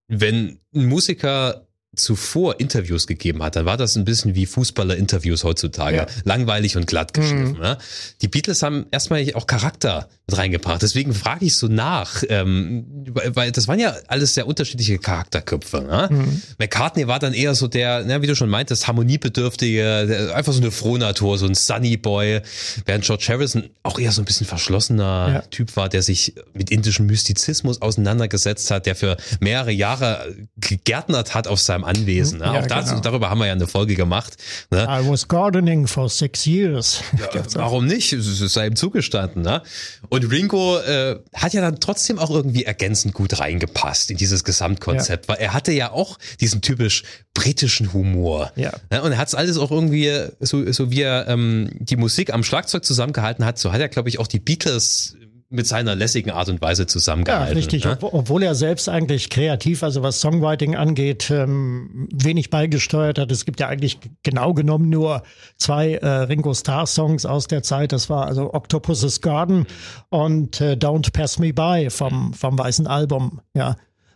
wenn 0.08 0.60
ein 0.74 0.86
Musiker 0.86 1.65
zuvor 1.96 2.60
Interviews 2.60 3.08
gegeben 3.08 3.44
hat, 3.44 3.56
dann 3.56 3.66
war 3.66 3.78
das 3.78 3.96
ein 3.96 4.06
bisschen 4.06 4.36
wie 4.36 4.46
Fußballer-Interviews 4.46 5.44
heutzutage. 5.44 5.98
Ja. 5.98 6.08
Langweilig 6.24 6.78
und 6.78 6.88
glatt 6.88 7.14
geschliffen. 7.14 7.54
Mhm. 7.54 7.60
Ne? 7.60 7.78
Die 8.22 8.28
Beatles 8.28 8.64
haben 8.64 8.86
erstmal 8.92 9.26
auch 9.34 9.48
Charakter 9.48 10.10
mit 10.28 10.38
reingebracht. 10.38 10.82
Deswegen 10.82 11.14
frage 11.14 11.46
ich 11.46 11.56
so 11.58 11.68
nach, 11.68 12.24
ähm, 12.30 12.86
weil 13.14 13.52
das 13.52 13.68
waren 13.68 13.80
ja 13.80 13.96
alles 14.08 14.34
sehr 14.34 14.48
unterschiedliche 14.48 14.98
Charakterköpfe. 14.98 15.82
Ne? 15.82 16.08
Mhm. 16.12 16.42
McCartney 16.58 17.08
war 17.08 17.20
dann 17.20 17.34
eher 17.34 17.54
so 17.56 17.68
der, 17.68 18.04
ne, 18.04 18.22
wie 18.22 18.28
du 18.28 18.36
schon 18.36 18.50
meintest, 18.50 18.88
harmoniebedürftige, 18.88 20.32
einfach 20.34 20.54
so 20.54 20.62
eine 20.62 20.72
Frohnatur, 20.72 21.38
so 21.38 21.46
ein 21.46 21.56
Sunny 21.56 21.98
Boy, 21.98 22.42
während 22.86 23.06
George 23.06 23.26
Harrison 23.30 23.70
auch 23.84 24.00
eher 24.00 24.12
so 24.12 24.22
ein 24.22 24.26
bisschen 24.26 24.48
verschlossener 24.48 25.32
ja. 25.34 25.42
Typ 25.52 25.76
war, 25.76 25.90
der 25.90 26.02
sich 26.02 26.34
mit 26.54 26.72
indischem 26.72 27.06
Mystizismus 27.06 27.82
auseinandergesetzt 27.82 28.72
hat, 28.72 28.86
der 28.86 28.96
für 28.96 29.18
mehrere 29.40 29.72
Jahre 29.72 30.36
gegärtnert 30.58 31.34
hat 31.34 31.48
auf 31.48 31.60
seinem 31.60 31.84
Anwesen. 31.86 32.40
Ne? 32.40 32.46
Ja, 32.46 32.60
auch 32.60 32.68
das, 32.68 32.90
genau. 32.90 33.02
darüber 33.02 33.30
haben 33.30 33.40
wir 33.40 33.48
ja 33.48 33.54
eine 33.54 33.68
Folge 33.68 33.96
gemacht. 33.96 34.36
Ne? 34.72 34.84
I 34.84 35.08
was 35.08 35.28
gardening 35.28 35.88
for 35.88 36.10
six 36.10 36.46
years. 36.46 37.02
Ja, 37.34 37.44
warum 37.54 37.86
nicht? 37.86 38.14
Es 38.14 38.38
sei 38.40 38.68
ihm 38.68 38.76
zugestanden. 38.76 39.42
Ne? 39.42 39.62
Und 40.10 40.32
Ringo 40.32 40.80
äh, 40.80 41.20
hat 41.34 41.54
ja 41.54 41.62
dann 41.62 41.80
trotzdem 41.80 42.20
auch 42.20 42.30
irgendwie 42.30 42.64
ergänzend 42.64 43.14
gut 43.14 43.40
reingepasst 43.40 44.12
in 44.12 44.18
dieses 44.18 44.44
Gesamtkonzept, 44.44 45.26
ja. 45.26 45.34
weil 45.34 45.42
er 45.42 45.54
hatte 45.54 45.72
ja 45.72 45.92
auch 45.92 46.18
diesen 46.40 46.62
typisch 46.62 47.04
britischen 47.34 47.94
Humor. 47.94 48.52
Ja. 48.56 48.72
ja 48.92 49.02
und 49.02 49.12
er 49.12 49.18
hat 49.18 49.28
es 49.28 49.36
alles 49.36 49.58
auch 49.58 49.72
irgendwie, 49.72 50.12
so, 50.40 50.72
so 50.72 50.92
wie 50.92 51.02
er 51.02 51.28
ähm, 51.28 51.70
die 51.74 51.98
Musik 51.98 52.34
am 52.34 52.44
Schlagzeug 52.44 52.84
zusammengehalten 52.86 53.46
hat, 53.46 53.60
so 53.60 53.72
hat 53.72 53.82
er, 53.82 53.90
glaube 53.90 54.10
ich, 54.10 54.20
auch 54.20 54.28
die 54.28 54.40
Beatles 54.40 55.16
mit 55.56 55.68
seiner 55.68 55.96
lässigen 55.96 56.32
Art 56.32 56.50
und 56.50 56.62
Weise 56.62 56.86
zusammengehalten. 56.88 57.54
Ja, 57.54 57.58
richtig. 57.58 57.86
Ne? 57.86 57.98
Obwohl 58.02 58.44
er 58.44 58.56
selbst 58.56 58.90
eigentlich 58.90 59.30
kreativ, 59.30 59.84
also 59.84 60.04
was 60.04 60.22
Songwriting 60.22 60.76
angeht, 60.76 61.32
ähm, 61.32 62.08
wenig 62.14 62.50
beigesteuert 62.50 63.18
hat. 63.18 63.32
Es 63.32 63.46
gibt 63.46 63.60
ja 63.60 63.68
eigentlich 63.68 64.00
genau 64.24 64.54
genommen 64.54 64.90
nur 64.90 65.24
zwei 65.58 65.96
äh, 65.96 66.08
Ringo 66.08 66.54
Starr 66.54 66.86
Songs 66.86 67.26
aus 67.26 67.48
der 67.48 67.64
Zeit. 67.64 67.92
Das 67.92 68.10
war 68.10 68.28
also 68.28 68.54
Octopus's 68.54 69.22
Garden 69.22 69.66
und 70.10 70.62
äh, 70.62 70.74
Don't 70.74 71.12
Pass 71.14 71.40
Me 71.40 71.54
By 71.54 71.90
vom, 71.90 72.34
vom 72.34 72.58
weißen 72.58 72.88
Album. 72.88 73.42
Ja. 73.54 73.76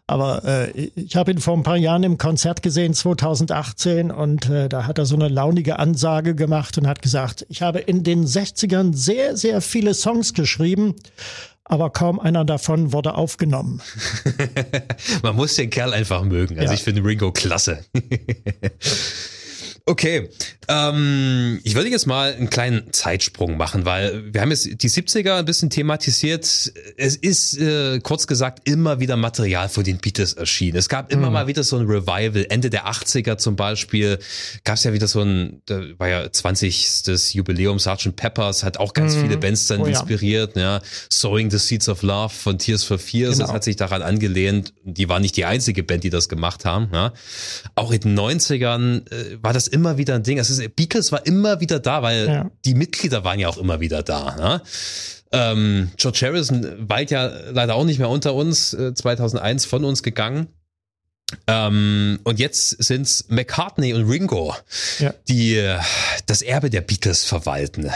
Aber 0.09 0.43
äh, 0.43 0.89
ich 0.95 1.15
habe 1.15 1.29
ihn 1.29 1.37
vor 1.37 1.55
ein 1.55 1.61
paar 1.61 1.77
Jahren 1.77 2.01
im 2.01 2.17
Konzert 2.17 2.63
gesehen, 2.63 2.95
2018, 2.95 4.09
und 4.09 4.49
äh, 4.49 4.67
da 4.67 4.87
hat 4.87 4.97
er 4.97 5.05
so 5.05 5.15
eine 5.15 5.27
launige 5.27 5.77
Ansage 5.77 6.33
gemacht 6.33 6.79
und 6.79 6.87
hat 6.87 7.03
gesagt, 7.03 7.45
ich 7.47 7.61
habe 7.61 7.77
in 7.77 8.03
den 8.03 8.25
60ern 8.25 8.95
sehr, 8.95 9.37
sehr 9.37 9.61
viele 9.61 9.93
Songs 9.93 10.33
geschrieben, 10.33 10.95
aber 11.63 11.91
kaum 11.91 12.19
einer 12.19 12.43
davon 12.43 12.91
wurde 12.91 13.13
aufgenommen. 13.13 13.83
Man 15.21 15.35
muss 15.35 15.53
den 15.55 15.69
Kerl 15.69 15.93
einfach 15.93 16.23
mögen. 16.23 16.57
Also 16.57 16.71
ja. 16.71 16.73
ich 16.73 16.83
finde 16.83 17.03
Ringo 17.03 17.31
klasse. 17.31 17.85
Okay, 19.89 20.29
ähm, 20.67 21.59
ich 21.63 21.73
würde 21.73 21.89
jetzt 21.89 22.05
mal 22.05 22.35
einen 22.35 22.51
kleinen 22.51 22.93
Zeitsprung 22.93 23.57
machen, 23.57 23.85
weil 23.85 24.31
wir 24.31 24.41
haben 24.41 24.51
jetzt 24.51 24.83
die 24.83 24.89
70er 24.89 25.39
ein 25.39 25.45
bisschen 25.45 25.71
thematisiert. 25.71 26.43
Es 26.95 27.15
ist, 27.15 27.57
äh, 27.57 27.99
kurz 27.99 28.27
gesagt, 28.27 28.69
immer 28.69 28.99
wieder 28.99 29.17
Material 29.17 29.67
von 29.67 29.83
den 29.83 29.97
Beatles 29.97 30.33
erschienen. 30.33 30.77
Es 30.77 30.87
gab 30.87 31.11
immer 31.11 31.27
mhm. 31.27 31.33
mal 31.33 31.47
wieder 31.47 31.63
so 31.63 31.75
ein 31.75 31.87
Revival. 31.87 32.45
Ende 32.49 32.69
der 32.69 32.85
80er 32.85 33.37
zum 33.37 33.55
Beispiel 33.55 34.19
gab 34.63 34.75
es 34.75 34.83
ja 34.83 34.93
wieder 34.93 35.07
so 35.07 35.21
ein, 35.21 35.63
da 35.65 35.81
war 35.97 36.07
ja 36.07 36.31
20. 36.31 37.33
Jubiläum, 37.33 37.79
Sgt. 37.79 38.15
Peppers 38.15 38.63
hat 38.63 38.77
auch 38.77 38.93
ganz 38.93 39.15
mhm. 39.15 39.21
viele 39.21 39.37
Bands 39.37 39.65
dann 39.65 39.81
oh, 39.81 39.85
inspiriert. 39.85 40.55
Ja. 40.55 40.61
ja. 40.61 40.81
Sowing 41.09 41.49
the 41.49 41.57
Seeds 41.57 41.89
of 41.89 42.03
Love 42.03 42.29
von 42.29 42.59
Tears 42.59 42.83
for 42.83 42.99
Fears, 42.99 43.37
genau. 43.37 43.47
das 43.47 43.55
hat 43.55 43.63
sich 43.63 43.75
daran 43.75 44.03
angelehnt. 44.03 44.73
Die 44.83 45.09
war 45.09 45.19
nicht 45.19 45.35
die 45.35 45.45
einzige 45.45 45.81
Band, 45.81 46.03
die 46.03 46.11
das 46.11 46.29
gemacht 46.29 46.63
haben. 46.63 46.89
Ja. 46.93 47.11
Auch 47.73 47.91
in 47.91 48.01
den 48.01 48.19
90ern 48.19 49.09
äh, 49.09 49.39
war 49.41 49.51
das 49.51 49.67
immer 49.67 49.78
immer 49.79 49.97
wieder 49.97 50.15
ein 50.15 50.23
Ding. 50.23 50.37
Also 50.39 50.61
Beatles 50.75 51.11
war 51.11 51.25
immer 51.25 51.61
wieder 51.61 51.79
da, 51.79 52.03
weil 52.03 52.27
ja. 52.27 52.51
die 52.65 52.73
Mitglieder 52.73 53.23
waren 53.23 53.39
ja 53.39 53.47
auch 53.47 53.57
immer 53.57 53.79
wieder 53.79 54.03
da. 54.03 54.35
Ne? 54.35 54.61
Ähm, 55.31 55.91
George 55.95 56.19
Harrison 56.23 56.67
weilt 56.89 57.11
ja 57.11 57.27
leider 57.51 57.75
auch 57.75 57.85
nicht 57.85 57.99
mehr 57.99 58.09
unter 58.09 58.33
uns, 58.35 58.73
äh, 58.73 58.93
2001 58.93 59.65
von 59.65 59.85
uns 59.85 60.03
gegangen. 60.03 60.47
Ähm, 61.47 62.19
und 62.23 62.39
jetzt 62.39 62.83
sind's 62.83 63.25
McCartney 63.29 63.93
und 63.93 64.09
Ringo, 64.09 64.55
ja. 64.97 65.13
die 65.27 65.55
äh, 65.55 65.79
das 66.25 66.41
Erbe 66.41 66.69
der 66.69 66.81
Beatles 66.81 67.23
verwalten. 67.23 67.89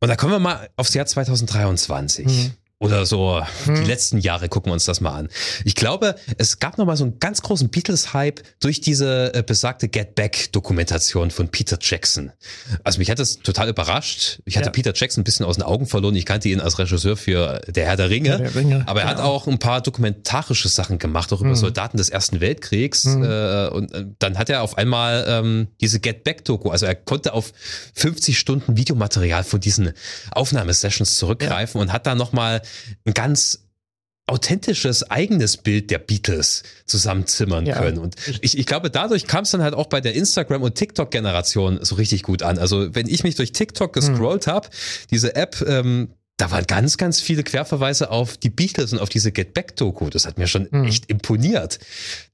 Und 0.00 0.08
da 0.08 0.16
kommen 0.16 0.32
wir 0.32 0.38
mal 0.38 0.68
aufs 0.76 0.94
Jahr 0.94 1.06
2023. 1.06 2.26
Mhm 2.26 2.52
oder 2.80 3.06
so 3.06 3.42
hm. 3.64 3.74
die 3.74 3.84
letzten 3.84 4.18
Jahre 4.18 4.48
gucken 4.48 4.70
wir 4.70 4.74
uns 4.74 4.84
das 4.84 5.00
mal 5.00 5.12
an. 5.12 5.28
Ich 5.64 5.74
glaube, 5.74 6.14
es 6.36 6.60
gab 6.60 6.78
noch 6.78 6.86
mal 6.86 6.96
so 6.96 7.04
einen 7.04 7.18
ganz 7.18 7.42
großen 7.42 7.70
Beatles-Hype 7.70 8.40
durch 8.60 8.80
diese 8.80 9.34
äh, 9.34 9.42
besagte 9.42 9.88
Get 9.88 10.14
Back-Dokumentation 10.14 11.32
von 11.32 11.48
Peter 11.48 11.76
Jackson. 11.80 12.30
Also 12.84 13.00
mich 13.00 13.10
hat 13.10 13.18
das 13.18 13.40
total 13.40 13.68
überrascht. 13.68 14.40
Ich 14.44 14.56
hatte 14.56 14.66
ja. 14.66 14.72
Peter 14.72 14.92
Jackson 14.94 15.22
ein 15.22 15.24
bisschen 15.24 15.44
aus 15.44 15.56
den 15.56 15.64
Augen 15.64 15.86
verloren. 15.86 16.14
Ich 16.14 16.24
kannte 16.24 16.48
ihn 16.48 16.60
als 16.60 16.78
Regisseur 16.78 17.16
für 17.16 17.60
Der 17.66 17.86
Herr 17.86 17.96
der 17.96 18.10
Ringe. 18.10 18.38
Der 18.38 18.54
Ringe 18.54 18.84
aber 18.86 19.02
er 19.02 19.08
genau. 19.08 19.18
hat 19.18 19.24
auch 19.24 19.48
ein 19.48 19.58
paar 19.58 19.80
dokumentarische 19.80 20.68
Sachen 20.68 20.98
gemacht, 20.98 21.32
auch 21.32 21.40
über 21.40 21.50
hm. 21.50 21.56
Soldaten 21.56 21.96
des 21.96 22.10
Ersten 22.10 22.40
Weltkriegs. 22.40 23.04
Hm. 23.04 23.24
Äh, 23.24 23.68
und 23.68 23.92
äh, 23.92 24.04
dann 24.20 24.38
hat 24.38 24.50
er 24.50 24.62
auf 24.62 24.78
einmal 24.78 25.24
ähm, 25.26 25.68
diese 25.80 25.98
Get 25.98 26.22
Back-Doku, 26.22 26.70
also 26.70 26.86
er 26.86 26.94
konnte 26.94 27.32
auf 27.32 27.52
50 27.94 28.38
Stunden 28.38 28.76
Videomaterial 28.76 29.42
von 29.42 29.58
diesen 29.58 29.92
Aufnahmesessions 30.30 31.16
zurückgreifen 31.16 31.78
ja. 31.78 31.82
und 31.82 31.92
hat 31.92 32.06
da 32.06 32.14
noch 32.14 32.32
mal 32.32 32.62
ein 33.04 33.14
ganz 33.14 33.64
authentisches, 34.28 35.10
eigenes 35.10 35.56
Bild 35.56 35.90
der 35.90 35.98
Beatles 35.98 36.62
zusammenzimmern 36.84 37.66
ja. 37.66 37.78
können. 37.78 37.98
Und 37.98 38.16
ich, 38.42 38.58
ich 38.58 38.66
glaube, 38.66 38.90
dadurch 38.90 39.26
kam 39.26 39.44
es 39.44 39.50
dann 39.50 39.62
halt 39.62 39.74
auch 39.74 39.86
bei 39.86 40.00
der 40.00 40.14
Instagram- 40.14 40.62
und 40.62 40.74
TikTok-Generation 40.74 41.78
so 41.82 41.94
richtig 41.94 42.22
gut 42.22 42.42
an. 42.42 42.58
Also 42.58 42.94
wenn 42.94 43.08
ich 43.08 43.24
mich 43.24 43.36
durch 43.36 43.52
TikTok 43.52 43.92
gescrollt 43.92 44.46
hm. 44.46 44.52
habe, 44.52 44.68
diese 45.10 45.34
App, 45.34 45.64
ähm, 45.66 46.08
da 46.38 46.52
waren 46.52 46.66
ganz, 46.66 46.96
ganz 46.96 47.20
viele 47.20 47.42
Querverweise 47.42 48.10
auf 48.10 48.36
die 48.36 48.48
Beatles 48.48 48.92
und 48.92 49.00
auf 49.00 49.08
diese 49.08 49.32
Get 49.32 49.54
Back 49.54 49.74
Doku. 49.74 50.08
Das 50.08 50.24
hat 50.24 50.38
mir 50.38 50.46
schon 50.46 50.68
mhm. 50.70 50.84
echt 50.84 51.10
imponiert, 51.10 51.80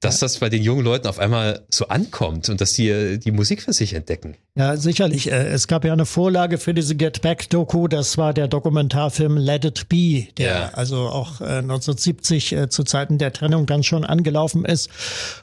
dass 0.01 0.21
ja. 0.21 0.27
das 0.27 0.39
bei 0.39 0.51
den 0.51 0.63
jungen 0.63 0.85
Leuten 0.85 1.07
auf 1.07 1.19
einmal 1.19 1.65
so 1.71 1.89
ankommt 1.89 2.51
und 2.51 2.61
dass 2.61 2.75
die 2.75 2.91
äh, 2.91 3.17
die 3.17 3.33
Musik 3.33 3.63
für 3.63 3.73
sich 3.73 3.95
entdecken. 3.95 4.37
Ja, 4.57 4.77
sicherlich. 4.77 5.33
Äh, 5.33 5.49
es 5.49 5.67
gab 5.67 5.85
ja 5.85 5.93
eine 5.93 6.07
Vorlage 6.07 6.59
für 6.59 6.75
diese 6.75 6.95
Get 6.95 7.23
Back 7.23 7.51
Doku. 7.51 7.89
Das 7.89 8.17
war 8.19 8.33
der 8.33 8.47
Dokumentarfilm 8.47 9.37
Let 9.37 9.65
It 9.65 9.89
Be, 9.89 10.29
der 10.39 10.47
ja. 10.47 10.71
also 10.75 11.09
auch 11.09 11.41
1970 11.41 12.53
äh, 12.53 12.69
zu 12.69 12.85
Zeiten 12.85 13.19
der 13.19 13.33
Trennung 13.33 13.67
dann 13.67 13.83
schon 13.83 14.05
angelaufen 14.05 14.65
ist 14.65 14.91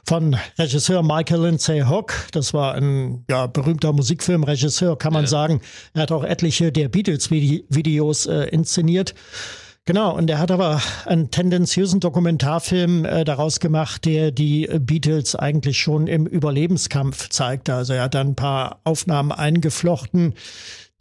von 0.04 0.34
Regisseur 0.58 1.02
Michael 1.02 1.42
Lindsay 1.42 1.82
Hock. 1.82 2.14
Das 2.32 2.54
war 2.54 2.74
ein 2.74 3.26
ja, 3.28 3.48
berühmter 3.48 3.92
Musikfilmregisseur, 3.92 4.96
kann 4.96 5.12
man 5.12 5.24
ja. 5.24 5.28
sagen. 5.28 5.60
Er 5.92 6.02
hat 6.02 6.12
auch 6.12 6.24
etliche 6.24 6.72
der 6.72 6.88
Beatles-Videos 6.88 8.24
inszeniert. 8.26 9.14
Genau, 9.84 10.16
und 10.16 10.30
er 10.30 10.38
hat 10.38 10.52
aber 10.52 10.80
einen 11.06 11.32
tendenziösen 11.32 11.98
Dokumentarfilm 11.98 13.04
äh, 13.04 13.24
daraus 13.24 13.58
gemacht, 13.58 14.04
der 14.04 14.30
die 14.30 14.68
Beatles 14.78 15.34
eigentlich 15.34 15.78
schon 15.78 16.06
im 16.06 16.26
Überlebenskampf 16.26 17.28
zeigt. 17.30 17.68
Also 17.68 17.94
er 17.94 18.02
hat 18.02 18.14
dann 18.14 18.28
ein 18.28 18.34
paar 18.36 18.80
Aufnahmen 18.84 19.32
eingeflochten, 19.32 20.34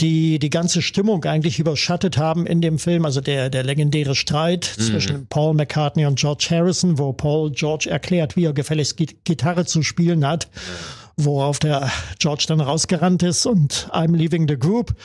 die 0.02 0.40
die 0.40 0.50
ganze 0.50 0.82
Stimmung 0.82 1.24
eigentlich 1.26 1.60
überschattet 1.60 2.18
haben 2.18 2.48
in 2.48 2.60
dem 2.60 2.80
Film. 2.80 3.06
Also 3.06 3.22
der, 3.22 3.52
der 3.52 3.64
legendäre 3.64 4.16
Streit 4.16 4.74
mhm. 4.76 4.82
zwischen 4.82 5.28
Paul 5.28 5.54
McCartney 5.54 6.08
und 6.08 6.18
George 6.18 6.48
Harrison, 6.50 6.98
wo 6.98 7.14
Paul 7.14 7.52
George 7.52 7.88
erklärt, 7.88 8.36
wie 8.36 8.46
er 8.46 8.54
gefälligst 8.54 8.98
Gitarre 8.98 9.66
zu 9.66 9.84
spielen 9.84 10.26
hat. 10.26 10.50
Worauf 11.18 11.60
der 11.60 11.92
George 12.18 12.46
dann 12.48 12.62
rausgerannt 12.62 13.22
ist 13.22 13.46
und 13.46 13.90
I'm 13.92 14.16
leaving 14.16 14.48
the 14.48 14.58
group 14.58 14.96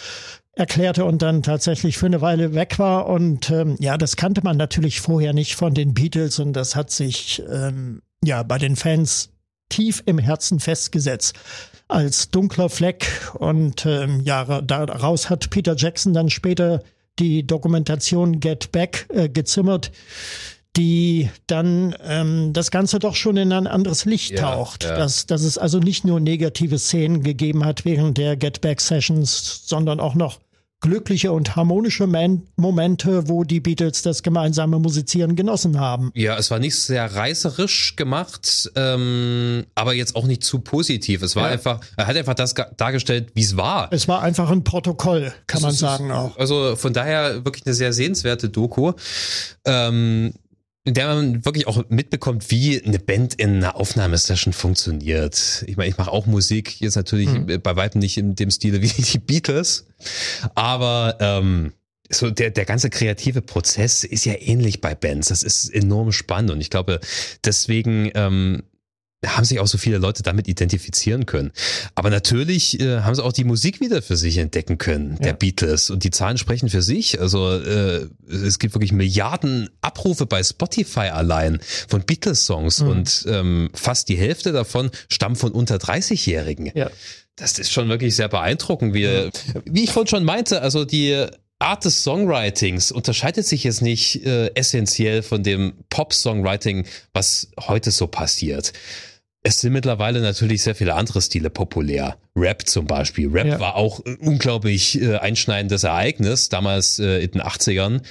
erklärte 0.56 1.04
und 1.04 1.22
dann 1.22 1.42
tatsächlich 1.42 1.98
für 1.98 2.06
eine 2.06 2.22
Weile 2.22 2.54
weg 2.54 2.78
war. 2.78 3.06
Und 3.06 3.50
ähm, 3.50 3.76
ja, 3.78 3.96
das 3.96 4.16
kannte 4.16 4.40
man 4.42 4.56
natürlich 4.56 5.00
vorher 5.00 5.32
nicht 5.32 5.54
von 5.54 5.74
den 5.74 5.94
Beatles 5.94 6.38
und 6.40 6.54
das 6.54 6.74
hat 6.74 6.90
sich 6.90 7.42
ähm, 7.48 8.02
ja 8.24 8.42
bei 8.42 8.58
den 8.58 8.74
Fans 8.74 9.28
tief 9.68 10.02
im 10.06 10.18
Herzen 10.18 10.58
festgesetzt 10.58 11.36
als 11.88 12.30
dunkler 12.30 12.70
Fleck. 12.70 13.06
Und 13.34 13.84
ähm, 13.84 14.20
ja, 14.22 14.62
daraus 14.62 15.28
hat 15.28 15.50
Peter 15.50 15.76
Jackson 15.76 16.14
dann 16.14 16.30
später 16.30 16.82
die 17.18 17.46
Dokumentation 17.46 18.40
Get 18.40 18.72
Back 18.72 19.06
äh, 19.10 19.28
gezimmert, 19.28 19.92
die 20.76 21.30
dann 21.46 21.94
ähm, 22.02 22.52
das 22.52 22.70
Ganze 22.70 22.98
doch 22.98 23.14
schon 23.14 23.36
in 23.36 23.52
ein 23.52 23.66
anderes 23.66 24.06
Licht 24.06 24.32
ja, 24.32 24.40
taucht. 24.40 24.84
Ja. 24.84 24.96
Dass, 24.96 25.26
dass 25.26 25.42
es 25.42 25.58
also 25.58 25.80
nicht 25.80 26.04
nur 26.04 26.18
negative 26.18 26.78
Szenen 26.78 27.22
gegeben 27.22 27.64
hat 27.64 27.84
während 27.84 28.16
der 28.16 28.36
Get 28.36 28.62
Back 28.62 28.80
Sessions, 28.80 29.62
sondern 29.66 30.00
auch 30.00 30.14
noch 30.14 30.40
glückliche 30.80 31.32
und 31.32 31.56
harmonische 31.56 32.06
Momente, 32.56 33.28
wo 33.28 33.44
die 33.44 33.60
Beatles 33.60 34.02
das 34.02 34.22
gemeinsame 34.22 34.78
Musizieren 34.78 35.34
genossen 35.34 35.80
haben. 35.80 36.10
Ja, 36.14 36.36
es 36.36 36.50
war 36.50 36.58
nicht 36.58 36.76
sehr 36.76 37.14
reißerisch 37.14 37.96
gemacht, 37.96 38.70
ähm, 38.76 39.64
aber 39.74 39.94
jetzt 39.94 40.16
auch 40.16 40.26
nicht 40.26 40.44
zu 40.44 40.60
positiv. 40.60 41.22
Es 41.22 41.34
war 41.34 41.44
ja. 41.44 41.52
einfach, 41.52 41.80
er 41.96 42.06
hat 42.06 42.16
einfach 42.16 42.34
das 42.34 42.54
dargestellt, 42.76 43.30
wie 43.34 43.42
es 43.42 43.56
war. 43.56 43.88
Es 43.90 44.06
war 44.06 44.22
einfach 44.22 44.50
ein 44.50 44.64
Protokoll, 44.64 45.32
kann 45.46 45.62
das 45.62 45.62
man 45.62 45.72
sagen 45.72 46.12
auch. 46.12 46.36
Also 46.36 46.76
von 46.76 46.92
daher 46.92 47.44
wirklich 47.44 47.64
eine 47.66 47.74
sehr 47.74 47.92
sehenswerte 47.92 48.48
Doku. 48.48 48.92
Ähm, 49.64 50.34
in 50.86 50.94
der 50.94 51.08
man 51.08 51.44
wirklich 51.44 51.66
auch 51.66 51.82
mitbekommt, 51.88 52.50
wie 52.52 52.80
eine 52.80 53.00
Band 53.00 53.34
in 53.34 53.56
einer 53.56 53.74
Aufnahmesession 53.74 54.52
funktioniert. 54.52 55.64
Ich 55.66 55.76
meine, 55.76 55.90
ich 55.90 55.98
mache 55.98 56.12
auch 56.12 56.26
Musik, 56.26 56.80
jetzt 56.80 56.94
natürlich 56.94 57.28
mhm. 57.28 57.60
bei 57.60 57.74
weitem 57.74 57.98
nicht 57.98 58.16
in 58.16 58.36
dem 58.36 58.52
Stile 58.52 58.80
wie 58.80 58.88
die 59.02 59.18
Beatles, 59.18 59.86
aber 60.54 61.16
ähm, 61.18 61.72
so 62.08 62.30
der, 62.30 62.50
der 62.50 62.64
ganze 62.64 62.88
kreative 62.88 63.42
Prozess 63.42 64.04
ist 64.04 64.24
ja 64.26 64.34
ähnlich 64.38 64.80
bei 64.80 64.94
Bands. 64.94 65.28
Das 65.28 65.42
ist 65.42 65.68
enorm 65.70 66.12
spannend 66.12 66.52
und 66.52 66.60
ich 66.60 66.70
glaube, 66.70 67.00
deswegen 67.44 68.12
ähm, 68.14 68.62
haben 69.24 69.44
sich 69.44 69.60
auch 69.60 69.66
so 69.66 69.78
viele 69.78 69.98
Leute 69.98 70.22
damit 70.22 70.46
identifizieren 70.46 71.26
können. 71.26 71.52
Aber 71.94 72.10
natürlich 72.10 72.80
äh, 72.80 73.00
haben 73.00 73.14
sie 73.14 73.24
auch 73.24 73.32
die 73.32 73.44
Musik 73.44 73.80
wieder 73.80 74.02
für 74.02 74.16
sich 74.16 74.36
entdecken 74.38 74.78
können, 74.78 75.16
der 75.18 75.28
ja. 75.28 75.32
Beatles. 75.32 75.90
Und 75.90 76.04
die 76.04 76.10
Zahlen 76.10 76.38
sprechen 76.38 76.68
für 76.68 76.82
sich. 76.82 77.20
Also 77.20 77.50
äh, 77.52 78.08
es 78.30 78.58
gibt 78.58 78.74
wirklich 78.74 78.92
Milliarden 78.92 79.70
Abrufe 79.80 80.26
bei 80.26 80.42
Spotify 80.42 81.08
allein 81.08 81.60
von 81.88 82.02
Beatles-Songs 82.02 82.80
mhm. 82.80 82.88
und 82.88 83.24
ähm, 83.28 83.70
fast 83.72 84.08
die 84.08 84.16
Hälfte 84.16 84.52
davon 84.52 84.90
stammen 85.08 85.36
von 85.36 85.52
unter 85.52 85.76
30-Jährigen. 85.76 86.70
Ja. 86.74 86.90
Das 87.36 87.58
ist 87.58 87.70
schon 87.70 87.88
wirklich 87.88 88.16
sehr 88.16 88.28
beeindruckend. 88.28 88.94
Wie, 88.94 89.30
wie 89.64 89.84
ich 89.84 89.92
vorhin 89.92 90.08
schon 90.08 90.24
meinte, 90.24 90.62
also 90.62 90.84
die 90.84 91.26
Art 91.58 91.84
des 91.84 92.02
Songwritings 92.02 92.92
unterscheidet 92.92 93.46
sich 93.46 93.64
jetzt 93.64 93.80
nicht 93.80 94.26
äh, 94.26 94.54
essentiell 94.54 95.22
von 95.22 95.42
dem 95.42 95.72
Pop-Songwriting, 95.88 96.86
was 97.14 97.48
heute 97.66 97.90
so 97.90 98.06
passiert. 98.06 98.72
Es 99.42 99.60
sind 99.60 99.72
mittlerweile 99.72 100.20
natürlich 100.20 100.62
sehr 100.62 100.74
viele 100.74 100.94
andere 100.94 101.22
Stile 101.22 101.50
populär. 101.50 102.18
Rap 102.34 102.66
zum 102.66 102.86
Beispiel. 102.86 103.30
Rap 103.30 103.46
ja. 103.46 103.60
war 103.60 103.76
auch 103.76 104.04
ein 104.04 104.16
unglaublich 104.16 105.00
äh, 105.00 105.16
einschneidendes 105.16 105.84
Ereignis, 105.84 106.48
damals 106.48 106.98
äh, 106.98 107.20
in 107.20 107.30
den 107.30 107.42
80ern, 107.42 108.02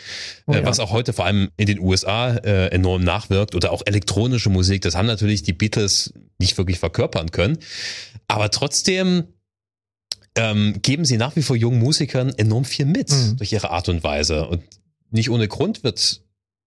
oh, 0.47 0.53
äh, 0.53 0.61
ja. 0.61 0.65
was 0.65 0.79
auch 0.79 0.91
heute 0.91 1.11
vor 1.11 1.25
allem 1.25 1.49
in 1.57 1.67
den 1.67 1.79
USA 1.79 2.35
äh, 2.37 2.67
enorm 2.67 3.03
nachwirkt. 3.03 3.53
Oder 3.53 3.73
auch 3.73 3.83
elektronische 3.85 4.49
Musik, 4.49 4.81
das 4.81 4.95
haben 4.95 5.07
natürlich 5.07 5.43
die 5.43 5.53
Beatles 5.53 6.13
nicht 6.39 6.57
wirklich 6.57 6.79
verkörpern 6.79 7.31
können. 7.31 7.57
Aber 8.27 8.49
trotzdem 8.49 9.25
ähm, 10.35 10.81
geben 10.81 11.05
sie 11.05 11.17
nach 11.17 11.35
wie 11.35 11.41
vor 11.41 11.55
jungen 11.55 11.79
Musikern 11.79 12.33
enorm 12.37 12.65
viel 12.65 12.85
mit 12.85 13.11
mhm. 13.11 13.37
durch 13.37 13.51
ihre 13.51 13.71
Art 13.71 13.89
und 13.89 14.03
Weise. 14.03 14.47
Und 14.47 14.63
nicht 15.09 15.29
ohne 15.29 15.47
Grund 15.47 15.83
wird 15.83 16.21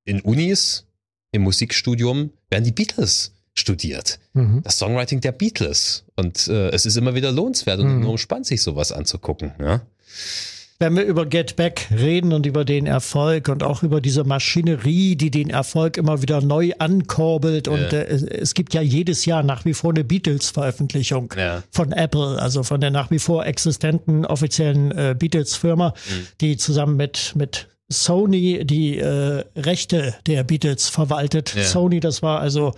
in 0.05 0.21
Unis, 0.21 0.87
im 1.33 1.43
Musikstudium, 1.43 2.31
werden 2.51 2.65
die 2.65 2.73
Beatles 2.73 3.33
studiert. 3.55 4.19
Mhm. 4.33 4.63
Das 4.63 4.79
Songwriting 4.79 5.21
der 5.21 5.33
Beatles. 5.33 6.05
Und 6.17 6.49
äh, 6.49 6.71
es 6.71 6.87
ist 6.87 6.97
immer 6.97 7.15
wieder 7.15 7.33
lohnenswert 7.33 7.81
und 7.81 7.89
mhm. 7.89 8.03
enorm 8.03 8.19
spannend, 8.19 8.47
sich 8.47 8.63
sowas 8.63 8.93
anzugucken. 8.93 9.53
Ja? 9.61 9.83
Wenn 10.81 10.97
wir 10.97 11.05
über 11.05 11.27
Get 11.27 11.57
Back 11.57 11.89
reden 11.91 12.33
und 12.33 12.47
über 12.47 12.65
den 12.65 12.87
Erfolg 12.87 13.49
und 13.49 13.63
auch 13.63 13.83
über 13.83 14.01
diese 14.01 14.23
Maschinerie, 14.25 15.17
die 15.17 15.31
den 15.31 15.51
Erfolg 15.51 15.97
immer 15.97 16.23
wieder 16.23 16.41
neu 16.41 16.73
ankurbelt 16.79 17.67
ja. 17.67 17.73
und 17.73 17.93
äh, 17.93 18.05
es 18.05 18.55
gibt 18.55 18.75
ja 18.75 18.81
jedes 18.81 19.25
Jahr 19.25 19.43
nach 19.43 19.65
wie 19.65 19.75
vor 19.75 19.91
eine 19.91 20.05
Beatles-Veröffentlichung 20.05 21.35
ja. 21.37 21.65
von 21.71 21.93
Apple, 21.93 22.41
also 22.41 22.63
von 22.63 22.81
der 22.81 22.91
nach 22.91 23.11
wie 23.11 23.19
vor 23.19 23.45
existenten 23.45 24.25
offiziellen 24.25 24.93
äh, 24.93 25.17
Beatles-Firma, 25.19 25.89
mhm. 25.89 26.27
die 26.41 26.57
zusammen 26.57 26.97
mit 26.97 27.33
mit 27.35 27.67
Sony 27.91 28.65
die 28.65 28.99
äh, 28.99 29.45
Rechte 29.57 30.15
der 30.27 30.45
Beatles 30.45 30.89
verwaltet. 30.89 31.55
Ja. 31.55 31.65
Sony, 31.65 32.01
das 32.01 32.23
war 32.23 32.41
also 32.41 32.75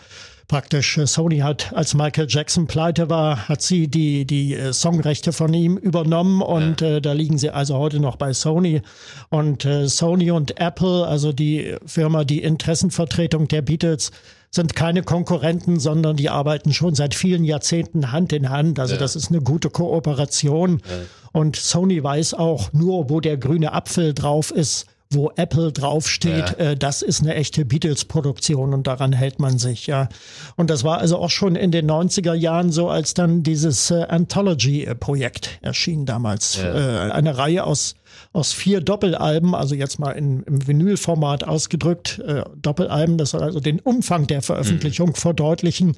praktisch 0.51 0.99
äh, 0.99 1.07
Sony 1.07 1.39
hat, 1.39 1.73
als 1.75 1.95
Michael 1.95 2.27
Jackson 2.29 2.67
pleite 2.67 3.09
war, 3.09 3.49
hat 3.49 3.63
sie 3.63 3.87
die, 3.87 4.27
die 4.27 4.55
äh, 4.55 4.73
Songrechte 4.73 5.33
von 5.33 5.55
ihm 5.55 5.77
übernommen 5.77 6.43
und 6.43 6.81
ja. 6.81 6.97
äh, 6.97 7.01
da 7.01 7.13
liegen 7.13 7.39
sie 7.39 7.51
also 7.51 7.79
heute 7.79 8.01
noch 8.01 8.17
bei 8.17 8.33
Sony. 8.33 8.83
Und 9.29 9.65
äh, 9.65 9.89
Sony 9.89 10.33
und 10.33 10.61
Apple, 10.61 11.07
also 11.07 11.33
die 11.33 11.77
Firma, 11.87 12.25
die 12.25 12.43
Interessenvertretung 12.43 13.47
der 13.47 13.63
Beatles, 13.63 14.11
sind 14.51 14.75
keine 14.75 15.05
Konkurrenten, 15.05 15.79
sondern 15.79 16.17
die 16.17 16.31
arbeiten 16.31 16.73
schon 16.73 16.97
seit 16.97 17.15
vielen 17.15 17.45
Jahrzehnten 17.45 18.11
Hand 18.11 18.33
in 18.33 18.51
Hand. 18.51 18.81
Also 18.81 18.95
ja. 18.95 19.01
das 19.01 19.15
ist 19.15 19.31
eine 19.31 19.43
gute 19.43 19.71
Kooperation. 19.71 20.83
Ja. 20.85 20.97
Und 21.31 21.55
Sony 21.55 22.03
weiß 22.03 22.35
auch 22.35 22.73
nur, 22.73 23.09
wo 23.09 23.21
der 23.21 23.37
grüne 23.37 23.73
Apfel 23.73 24.15
drauf 24.15 24.51
ist, 24.51 24.87
wo 25.13 25.33
Apple 25.35 25.73
draufsteht, 25.73 26.57
ja. 26.59 26.71
äh, 26.71 26.77
das 26.77 27.03
ist 27.03 27.23
eine 27.23 27.35
echte 27.35 27.65
Beatles-Produktion 27.65 28.73
und 28.73 28.87
daran 28.87 29.13
hält 29.13 29.41
man 29.41 29.59
sich, 29.59 29.89
ja. 29.89 30.09
Und 30.57 30.71
das 30.71 30.85
war 30.85 30.99
also 30.99 31.19
auch 31.19 31.31
schon 31.31 31.57
in 31.57 31.73
den 31.73 31.91
90er 31.91 32.35
Jahren 32.35 32.71
so, 32.71 32.89
als 32.89 33.15
dann 33.15 33.43
dieses 33.43 33.91
äh, 33.91 34.05
Anthology-Projekt 34.09 35.59
erschien 35.63 36.07
damals. 36.07 36.59
Ja. 36.63 37.09
Äh, 37.09 37.13
eine 37.13 37.37
Reihe 37.37 37.65
aus 37.65 37.97
aus 38.33 38.53
vier 38.53 38.81
Doppelalben, 38.81 39.55
also 39.55 39.75
jetzt 39.75 39.99
mal 39.99 40.13
in, 40.13 40.43
im 40.45 40.67
Vinylformat 40.67 41.45
ausgedrückt, 41.45 42.21
äh, 42.21 42.43
Doppelalben, 42.57 43.19
das 43.19 43.31
soll 43.31 43.43
also 43.43 43.61
den 43.61 43.81
Umfang 43.81 44.27
der 44.27 44.43
Veröffentlichung 44.43 45.11
mhm. 45.11 45.15
verdeutlichen, 45.15 45.97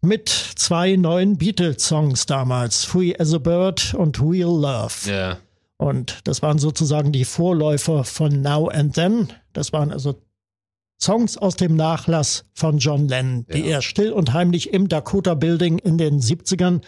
mit 0.00 0.28
zwei 0.28 0.96
neuen 0.96 1.38
Beatles-Songs 1.38 2.26
damals, 2.26 2.84
Free 2.84 3.14
as 3.18 3.34
a 3.34 3.38
Bird 3.38 3.94
und 3.94 4.20
Real 4.20 4.50
Love. 4.50 5.10
Ja. 5.10 5.38
Und 5.80 6.20
das 6.24 6.42
waren 6.42 6.58
sozusagen 6.58 7.10
die 7.10 7.24
Vorläufer 7.24 8.04
von 8.04 8.42
Now 8.42 8.68
and 8.68 8.94
Then. 8.94 9.28
Das 9.54 9.72
waren 9.72 9.90
also 9.90 10.20
Songs 11.00 11.38
aus 11.38 11.56
dem 11.56 11.74
Nachlass 11.74 12.44
von 12.52 12.76
John 12.76 13.08
Lennon, 13.08 13.46
die 13.46 13.60
ja. 13.60 13.76
er 13.76 13.82
still 13.82 14.12
und 14.12 14.34
heimlich 14.34 14.74
im 14.74 14.90
Dakota 14.90 15.32
Building 15.32 15.78
in 15.78 15.96
den 15.96 16.20
70ern, 16.20 16.82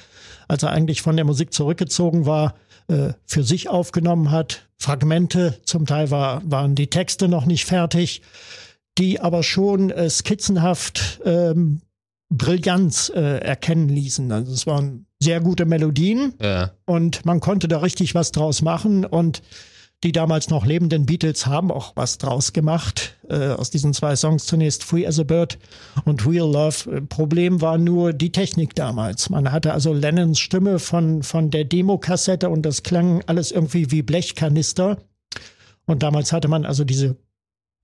als 0.46 0.62
er 0.62 0.72
eigentlich 0.72 1.00
von 1.00 1.16
der 1.16 1.24
Musik 1.24 1.54
zurückgezogen 1.54 2.26
war, 2.26 2.54
äh, 2.88 3.14
für 3.24 3.42
sich 3.44 3.70
aufgenommen 3.70 4.30
hat. 4.30 4.68
Fragmente, 4.76 5.58
zum 5.64 5.86
Teil 5.86 6.10
war, 6.10 6.42
waren 6.44 6.74
die 6.74 6.88
Texte 6.88 7.28
noch 7.28 7.46
nicht 7.46 7.64
fertig. 7.64 8.20
die 8.98 9.20
aber 9.20 9.42
schon 9.42 9.88
äh, 9.88 10.10
skizzenhaft 10.10 11.22
ähm, 11.24 11.80
Brillanz 12.28 13.10
äh, 13.14 13.38
erkennen 13.38 13.88
ließen. 13.88 14.30
Also 14.30 14.52
es 14.52 14.66
waren 14.66 15.06
sehr 15.22 15.40
gute 15.40 15.64
Melodien 15.64 16.34
Ja. 16.40 16.72
und 16.84 17.24
man 17.24 17.40
konnte 17.40 17.68
da 17.68 17.78
richtig 17.78 18.14
was 18.14 18.32
draus 18.32 18.60
machen 18.62 19.04
und 19.04 19.42
die 20.04 20.10
damals 20.10 20.50
noch 20.50 20.66
lebenden 20.66 21.06
Beatles 21.06 21.46
haben 21.46 21.70
auch 21.70 21.92
was 21.94 22.18
draus 22.18 22.52
gemacht. 22.52 23.16
Äh, 23.28 23.50
aus 23.50 23.70
diesen 23.70 23.94
zwei 23.94 24.16
Songs 24.16 24.46
zunächst 24.46 24.82
Free 24.82 25.06
as 25.06 25.20
a 25.20 25.22
Bird 25.22 25.60
und 26.04 26.26
Real 26.26 26.50
Love. 26.50 27.02
Problem 27.02 27.60
war 27.60 27.78
nur 27.78 28.12
die 28.12 28.32
Technik 28.32 28.74
damals. 28.74 29.30
Man 29.30 29.52
hatte 29.52 29.72
also 29.72 29.92
Lennons 29.92 30.40
Stimme 30.40 30.80
von, 30.80 31.22
von 31.22 31.50
der 31.52 31.64
Demokassette 31.64 32.48
und 32.48 32.62
das 32.62 32.82
klang 32.82 33.22
alles 33.26 33.52
irgendwie 33.52 33.92
wie 33.92 34.02
Blechkanister. 34.02 34.98
Und 35.86 36.02
damals 36.02 36.32
hatte 36.32 36.48
man 36.48 36.64
also 36.66 36.82
diese 36.84 37.14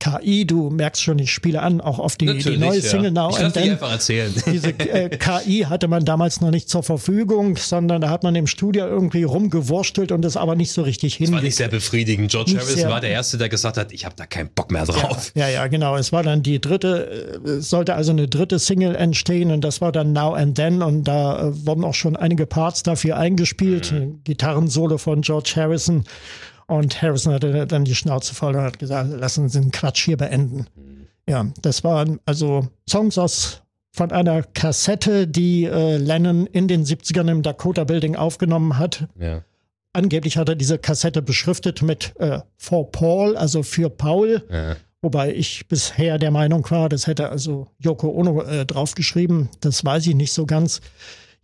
KI, 0.00 0.46
du 0.46 0.70
merkst 0.70 1.02
schon, 1.02 1.18
ich 1.18 1.32
spiele 1.32 1.60
an, 1.60 1.80
auch 1.80 1.98
auf 1.98 2.14
die, 2.16 2.26
die 2.38 2.56
neue 2.56 2.76
ja. 2.78 2.82
Single 2.82 3.10
Now 3.10 3.30
Ich 3.30 3.40
and 3.44 3.52
Then. 3.54 3.72
einfach 3.72 3.90
erzählen. 3.90 4.32
Diese 4.46 4.68
äh, 4.68 5.08
KI 5.16 5.66
hatte 5.68 5.88
man 5.88 6.04
damals 6.04 6.40
noch 6.40 6.52
nicht 6.52 6.68
zur 6.68 6.84
Verfügung, 6.84 7.56
sondern 7.56 8.00
da 8.02 8.08
hat 8.08 8.22
man 8.22 8.36
im 8.36 8.46
Studio 8.46 8.86
irgendwie 8.86 9.24
rumgewurstelt 9.24 10.12
und 10.12 10.24
es 10.24 10.36
aber 10.36 10.54
nicht 10.54 10.70
so 10.70 10.82
richtig 10.82 11.14
War 11.14 11.26
hingekriegt. 11.26 11.42
nicht 11.44 11.56
sehr 11.56 11.68
befriedigend. 11.68 12.30
George 12.30 12.52
Nicht 12.52 12.60
Harrison 12.60 12.78
sehr. 12.80 12.90
war 12.90 13.00
der 13.00 13.10
Erste, 13.10 13.38
der 13.38 13.48
gesagt 13.48 13.76
hat, 13.76 13.90
ich 13.92 14.04
habe 14.04 14.14
da 14.16 14.26
keinen 14.26 14.50
Bock 14.50 14.70
mehr 14.70 14.84
drauf. 14.84 15.32
Ja, 15.34 15.48
ja, 15.48 15.66
genau. 15.66 15.96
Es 15.96 16.12
war 16.12 16.22
dann 16.22 16.44
die 16.44 16.60
dritte, 16.60 17.40
äh, 17.44 17.48
es 17.50 17.68
sollte 17.70 17.94
also 17.94 18.12
eine 18.12 18.28
dritte 18.28 18.60
Single 18.60 18.94
entstehen 18.94 19.50
und 19.50 19.62
das 19.62 19.80
war 19.80 19.90
dann 19.90 20.12
Now 20.12 20.32
and 20.34 20.54
Then 20.54 20.80
und 20.82 21.04
da 21.04 21.48
äh, 21.48 21.66
wurden 21.66 21.82
auch 21.84 21.94
schon 21.94 22.14
einige 22.16 22.46
Parts 22.46 22.84
dafür 22.84 23.16
eingespielt. 23.16 23.92
Ein 23.92 24.20
Gitarrensolo 24.22 24.96
von 24.98 25.22
George 25.22 25.54
Harrison 25.56 26.04
und 26.68 27.02
Harrison 27.02 27.32
hatte 27.32 27.66
dann 27.66 27.84
die 27.84 27.94
Schnauze 27.94 28.34
voll 28.34 28.54
und 28.54 28.62
hat 28.62 28.78
gesagt, 28.78 29.10
lassen 29.10 29.48
Sie 29.48 29.60
den 29.60 29.72
Quatsch 29.72 30.04
hier 30.04 30.18
beenden. 30.18 30.66
Ja, 31.26 31.46
das 31.62 31.82
waren 31.82 32.20
also 32.26 32.68
Songs 32.88 33.18
aus 33.18 33.62
von 33.92 34.12
einer 34.12 34.42
Kassette, 34.42 35.26
die 35.26 35.64
äh, 35.64 35.96
Lennon 35.96 36.46
in 36.46 36.68
den 36.68 36.84
70ern 36.84 37.30
im 37.30 37.42
Dakota 37.42 37.84
Building 37.84 38.16
aufgenommen 38.16 38.78
hat. 38.78 39.08
Ja. 39.18 39.42
Angeblich 39.94 40.36
hat 40.36 40.50
er 40.50 40.54
diese 40.54 40.78
Kassette 40.78 41.22
beschriftet 41.22 41.82
mit 41.82 42.14
äh, 42.20 42.40
For 42.56 42.92
Paul, 42.92 43.36
also 43.36 43.62
für 43.62 43.88
Paul. 43.88 44.44
Ja. 44.50 44.76
Wobei 45.00 45.32
ich 45.32 45.68
bisher 45.68 46.18
der 46.18 46.30
Meinung 46.30 46.68
war, 46.70 46.88
das 46.88 47.06
hätte 47.06 47.30
also 47.30 47.68
Yoko 47.78 48.10
Ono 48.10 48.42
äh, 48.42 48.66
draufgeschrieben. 48.66 49.48
Das 49.60 49.84
weiß 49.84 50.06
ich 50.06 50.14
nicht 50.14 50.32
so 50.32 50.44
ganz. 50.44 50.80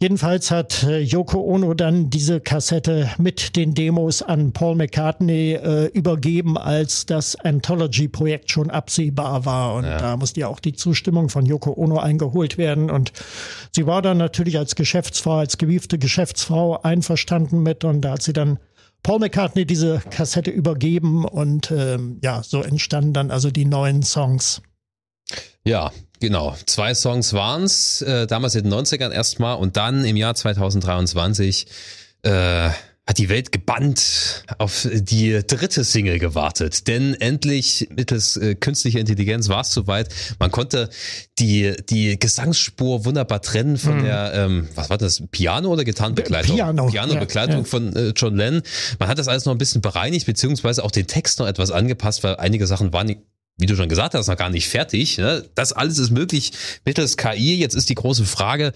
Jedenfalls 0.05 0.51
hat 0.51 0.83
äh, 0.83 0.99
Yoko 0.99 1.41
Ono 1.41 1.73
dann 1.73 2.11
diese 2.11 2.39
Kassette 2.39 3.11
mit 3.17 3.57
den 3.57 3.73
Demos 3.73 4.21
an 4.21 4.53
Paul 4.53 4.75
McCartney 4.75 5.55
äh, 5.55 5.87
übergeben, 5.95 6.59
als 6.59 7.07
das 7.07 7.37
Anthology-Projekt 7.37 8.51
schon 8.51 8.69
absehbar 8.69 9.47
war. 9.47 9.73
Und 9.77 9.85
da 9.85 10.19
musste 10.19 10.41
ja 10.41 10.49
auch 10.49 10.61
die 10.61 10.75
Zustimmung 10.75 11.31
von 11.31 11.47
Yoko 11.47 11.73
Ono 11.73 11.97
eingeholt 11.97 12.59
werden. 12.59 12.91
Und 12.91 13.15
sie 13.73 13.87
war 13.87 14.03
dann 14.03 14.19
natürlich 14.19 14.59
als 14.59 14.75
Geschäftsfrau, 14.75 15.39
als 15.39 15.57
gewiefte 15.57 15.97
Geschäftsfrau 15.97 16.83
einverstanden 16.83 17.63
mit. 17.63 17.83
Und 17.83 18.03
da 18.03 18.11
hat 18.11 18.23
sie 18.23 18.35
dann 18.35 18.59
Paul 19.03 19.21
McCartney 19.21 19.65
diese 19.65 20.03
Kassette 20.11 20.51
übergeben 20.51 21.25
und 21.25 21.71
ähm, 21.71 22.19
ja, 22.23 22.43
so 22.43 22.61
entstanden 22.61 23.15
dann 23.15 23.31
also 23.31 23.51
die 23.51 23.65
neuen 23.65 24.03
Songs. 24.03 24.61
Ja, 25.65 25.93
genau. 26.25 26.57
Zwei 26.67 26.95
Songs 26.95 27.33
waren's. 27.35 28.03
Äh, 28.03 28.27
damals 28.27 28.55
in 28.55 28.65
den 28.65 28.73
90ern 28.73 29.11
erstmal 29.11 29.57
und 29.57 29.77
dann 29.77 30.05
im 30.05 30.17
Jahr 30.17 30.35
2023 30.35 31.67
äh, 32.23 32.71
hat 33.07 33.19
die 33.19 33.29
Welt 33.29 33.53
gebannt 33.53 34.45
auf 34.57 34.89
die 34.91 35.43
dritte 35.47 35.85
Single 35.85 36.19
gewartet. 36.19 36.89
Denn 36.89 37.13
endlich 37.13 37.89
mittels 37.95 38.39
äh, 38.39 38.55
künstlicher 38.55 38.99
Intelligenz 38.99 39.51
war 39.51 39.61
es 39.61 39.73
soweit. 39.73 40.09
Man 40.39 40.51
konnte 40.51 40.89
die, 41.39 41.75
die 41.91 42.19
Gesangsspur 42.19 43.05
wunderbar 43.05 43.43
trennen 43.43 43.77
von 43.77 44.03
der, 44.03 44.33
ähm, 44.35 44.69
was 44.75 44.89
war 44.89 44.97
das, 44.97 45.23
Piano 45.31 45.69
oder 45.69 45.85
Gitarrenbegleitung? 45.85 46.57
Piano, 46.57 46.87
Piano-Begleitung 46.87 47.57
ja, 47.57 47.61
ja. 47.61 47.65
von 47.65 47.95
äh, 47.95 48.13
John 48.17 48.37
Lennon. 48.37 48.63
Man 48.99 49.09
hat 49.11 49.19
das 49.19 49.29
alles 49.29 49.45
noch 49.45 49.53
ein 49.53 49.59
bisschen 49.59 49.83
bereinigt, 49.83 50.25
beziehungsweise 50.25 50.83
auch 50.83 50.91
den 50.91 51.07
Text 51.07 51.39
noch 51.39 51.47
etwas 51.47 51.71
angepasst, 51.71 52.25
weil 52.25 52.37
einige 52.37 52.67
Sachen 52.67 52.95
waren 52.95 53.09
nicht 53.09 53.21
wie 53.57 53.67
du 53.67 53.77
schon 53.77 53.89
gesagt 53.89 54.15
hast, 54.15 54.27
noch 54.27 54.37
gar 54.37 54.51
nicht 54.51 54.69
fertig. 54.69 55.19
Ne? 55.19 55.49
Das 55.55 55.73
alles 55.73 55.99
ist 55.99 56.11
möglich 56.11 56.53
mittels 56.85 57.17
KI. 57.17 57.57
Jetzt 57.57 57.75
ist 57.75 57.89
die 57.89 57.95
große 57.95 58.25
Frage, 58.25 58.73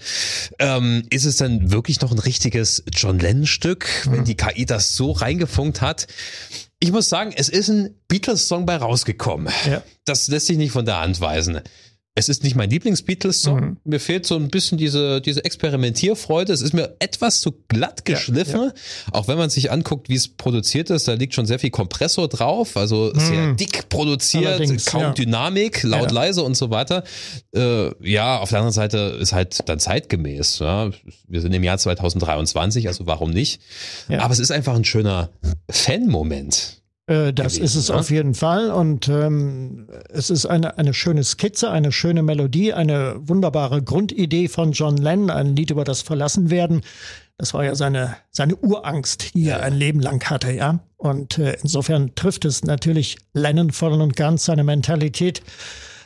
ähm, 0.57 1.03
ist 1.09 1.25
es 1.25 1.37
denn 1.37 1.71
wirklich 1.71 1.99
noch 2.01 2.11
ein 2.11 2.19
richtiges 2.19 2.83
John 2.93 3.19
Lennon-Stück, 3.19 4.07
wenn 4.09 4.23
die 4.23 4.35
KI 4.35 4.65
das 4.65 4.95
so 4.95 5.11
reingefunkt 5.11 5.81
hat? 5.81 6.07
Ich 6.79 6.93
muss 6.93 7.09
sagen, 7.09 7.33
es 7.35 7.49
ist 7.49 7.67
ein 7.67 7.95
Beatles-Song 8.07 8.65
bei 8.65 8.77
rausgekommen. 8.77 9.51
Ja. 9.69 9.83
Das 10.05 10.29
lässt 10.29 10.47
sich 10.47 10.57
nicht 10.57 10.71
von 10.71 10.85
der 10.85 11.01
Hand 11.01 11.19
weisen. 11.19 11.59
Es 12.19 12.27
ist 12.29 12.43
nicht 12.43 12.55
mein 12.55 12.69
Lieblings-Beatles-Song. 12.69 13.59
Mhm. 13.61 13.77
Mir 13.85 13.99
fehlt 13.99 14.25
so 14.25 14.35
ein 14.35 14.49
bisschen 14.49 14.77
diese, 14.77 15.21
diese 15.21 15.45
Experimentierfreude. 15.45 16.51
Es 16.51 16.61
ist 16.61 16.73
mir 16.73 16.95
etwas 16.99 17.39
zu 17.39 17.53
glatt 17.69 18.03
Ja, 18.07 18.15
geschliffen. 18.15 18.71
Auch 19.11 19.27
wenn 19.29 19.37
man 19.37 19.49
sich 19.49 19.71
anguckt, 19.71 20.09
wie 20.09 20.15
es 20.15 20.27
produziert 20.27 20.89
ist, 20.89 21.07
da 21.07 21.13
liegt 21.13 21.33
schon 21.33 21.45
sehr 21.45 21.59
viel 21.59 21.69
Kompressor 21.69 22.27
drauf, 22.27 22.75
also 22.75 23.13
sehr 23.15 23.53
dick 23.53 23.87
produziert, 23.89 24.43
Mhm. 24.43 24.47
Allerdings, 24.49 24.85
kaum 24.85 25.01
ja. 25.01 25.11
Dynamik, 25.11 25.83
laut, 25.83 26.09
Ja. 26.09 26.11
leise 26.11 26.43
und 26.43 26.55
so 26.57 26.69
weiter. 26.69 27.03
Äh, 27.55 27.91
ja, 28.07 28.39
auf 28.39 28.49
der 28.49 28.59
anderen 28.59 28.73
Seite 28.73 29.17
ist 29.21 29.31
halt 29.33 29.67
dann 29.69 29.79
zeitgemäß. 29.79 30.59
Ja. 30.59 30.91
Wir 31.27 31.41
sind 31.41 31.53
im 31.53 31.63
Jahr 31.63 31.77
2023, 31.77 32.87
also 32.87 33.07
warum 33.07 33.31
nicht? 33.31 33.61
Ja. 34.09 34.19
Aber 34.21 34.33
es 34.33 34.39
ist 34.39 34.51
einfach 34.51 34.75
ein 34.75 34.83
schöner 34.85 35.29
Fan-Moment. 35.69 36.78
Äh, 37.09 37.33
das 37.33 37.55
gewesen, 37.55 37.63
ist 37.63 37.75
es 37.75 37.89
ne? 37.89 37.95
auf 37.95 38.11
jeden 38.11 38.35
Fall. 38.35 38.69
Und 38.69 39.09
ähm, 39.09 39.87
es 40.09 40.29
ist 40.29 40.45
eine, 40.45 40.77
eine 40.77 40.93
schöne 40.93 41.23
Skizze, 41.23 41.71
eine 41.71 41.91
schöne 41.91 42.21
Melodie, 42.21 42.71
eine 42.73 43.15
wunderbare 43.27 43.81
Grundidee 43.81 44.47
von 44.47 44.73
John 44.73 44.95
Lennon, 44.95 45.31
ein 45.31 45.55
Lied 45.55 45.71
über 45.71 45.83
das 45.83 46.03
Verlassenwerden. 46.03 46.81
Das 47.37 47.53
war 47.55 47.63
ja 47.63 47.73
seine, 47.73 48.17
seine 48.29 48.55
Urangst, 48.57 49.33
die 49.33 49.47
er 49.47 49.63
ein 49.63 49.73
Leben 49.73 50.01
lang 50.01 50.23
hatte, 50.29 50.51
ja. 50.51 50.79
Und 50.97 51.39
äh, 51.39 51.57
insofern 51.63 52.13
trifft 52.13 52.45
es 52.45 52.63
natürlich 52.63 53.17
Lennon 53.33 53.71
voll 53.71 53.93
und 53.93 54.15
ganz 54.15 54.45
seine 54.45 54.63
Mentalität. 54.63 55.41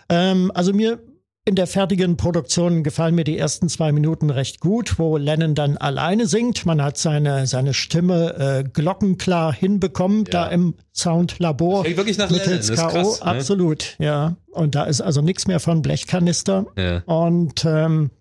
Ähm, 0.08 0.52
also 0.54 0.72
mir 0.72 1.00
in 1.46 1.56
der 1.56 1.68
fertigen 1.68 2.16
Produktion 2.16 2.84
gefallen 2.84 3.16
mir 3.16 3.26
die 3.26 3.38
ersten 3.38 3.68
zwei 3.68 3.92
Minuten 3.92 4.30
recht 4.30 4.62
gut, 4.62 4.98
wo 4.98 5.18
Lennon 5.18 5.56
dann 5.56 5.76
alleine 5.78 6.26
singt. 6.26 6.66
Man 6.66 6.82
hat 6.82 6.98
seine, 6.98 7.48
seine 7.48 7.74
Stimme 7.74 8.36
äh, 8.38 8.64
glockenklar 8.64 9.54
hinbekommen, 9.54 10.24
da 10.24 10.48
im 10.48 10.76
Soundlabor. 10.94 11.84
Das 11.84 11.98
wirklich 11.98 12.18
nach 12.18 12.30
mittels 12.30 12.70
Lennon, 12.70 12.88
K.O. 12.88 12.92
krass, 12.92 13.20
ne? 13.20 13.26
Absolut, 13.26 13.96
ja. 14.00 14.38
Und 14.52 14.76
da 14.76 14.86
ist 14.86 15.02
also 15.02 15.22
nichts 15.22 15.46
mehr 15.48 15.60
von 15.60 15.82
Blechkanister. 15.82 16.66
Ja. 16.78 17.02
Und 17.06 17.66
ähm, 17.66 18.12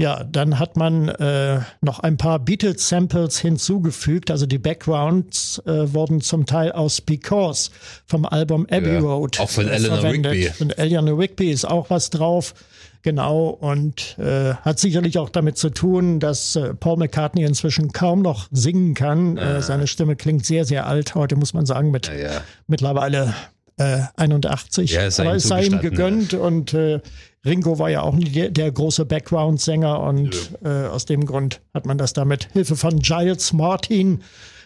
ja, 0.00 0.24
dann 0.24 0.58
hat 0.58 0.76
man 0.78 1.08
äh, 1.08 1.60
noch 1.82 1.98
ein 2.00 2.16
paar 2.16 2.38
Beatles-Samples 2.38 3.38
hinzugefügt. 3.38 4.30
Also 4.30 4.46
die 4.46 4.58
Backgrounds 4.58 5.60
äh, 5.66 5.92
wurden 5.92 6.22
zum 6.22 6.46
Teil 6.46 6.72
aus 6.72 7.02
Because 7.02 7.70
vom 8.06 8.24
Album 8.24 8.66
Abbey 8.70 8.94
Ja, 8.94 9.00
Road 9.00 9.38
auch 9.38 9.50
von 9.50 9.68
äh, 9.68 9.72
Eleanor 9.72 9.98
verwendet. 9.98 10.32
Rigby. 10.32 10.52
Und 10.62 10.78
Eleanor 10.78 11.18
Rigby 11.18 11.50
ist 11.50 11.66
auch 11.66 11.90
was 11.90 12.08
drauf. 12.08 12.54
Genau, 13.02 13.48
und 13.48 14.18
äh, 14.18 14.54
hat 14.54 14.78
sicherlich 14.78 15.18
auch 15.18 15.28
damit 15.30 15.58
zu 15.58 15.70
tun, 15.70 16.18
dass 16.18 16.56
äh, 16.56 16.74
Paul 16.74 16.96
McCartney 16.98 17.44
inzwischen 17.44 17.92
kaum 17.92 18.22
noch 18.22 18.48
singen 18.50 18.94
kann. 18.94 19.36
Äh, 19.36 19.60
seine 19.62 19.86
Stimme 19.86 20.16
klingt 20.16 20.44
sehr, 20.46 20.64
sehr 20.64 20.86
alt 20.86 21.14
heute, 21.14 21.36
muss 21.36 21.54
man 21.54 21.66
sagen, 21.66 21.90
mit 21.90 22.08
Ja, 22.08 22.14
ja. 22.14 22.40
mittlerweile 22.66 23.34
äh, 23.78 24.02
81. 24.16 24.92
Ja, 24.92 25.02
es 25.02 25.16
sei 25.16 25.26
Aber 25.26 25.36
es 25.36 25.44
sei 25.44 25.64
ihm 25.64 25.80
gegönnt 25.80 26.34
und 26.34 26.74
äh, 26.74 27.00
Ringo 27.44 27.78
war 27.78 27.88
ja 27.88 28.02
auch 28.02 28.14
nicht 28.14 28.34
der, 28.36 28.50
der 28.50 28.70
große 28.70 29.06
Background-Sänger 29.06 30.00
und 30.00 30.52
äh, 30.62 30.86
aus 30.86 31.06
dem 31.06 31.24
Grund 31.24 31.60
hat 31.72 31.86
man 31.86 31.96
das 31.96 32.12
da 32.12 32.24
mit 32.24 32.48
Hilfe 32.52 32.76
von 32.76 32.98
Giles 32.98 33.52
Martin, 33.52 34.22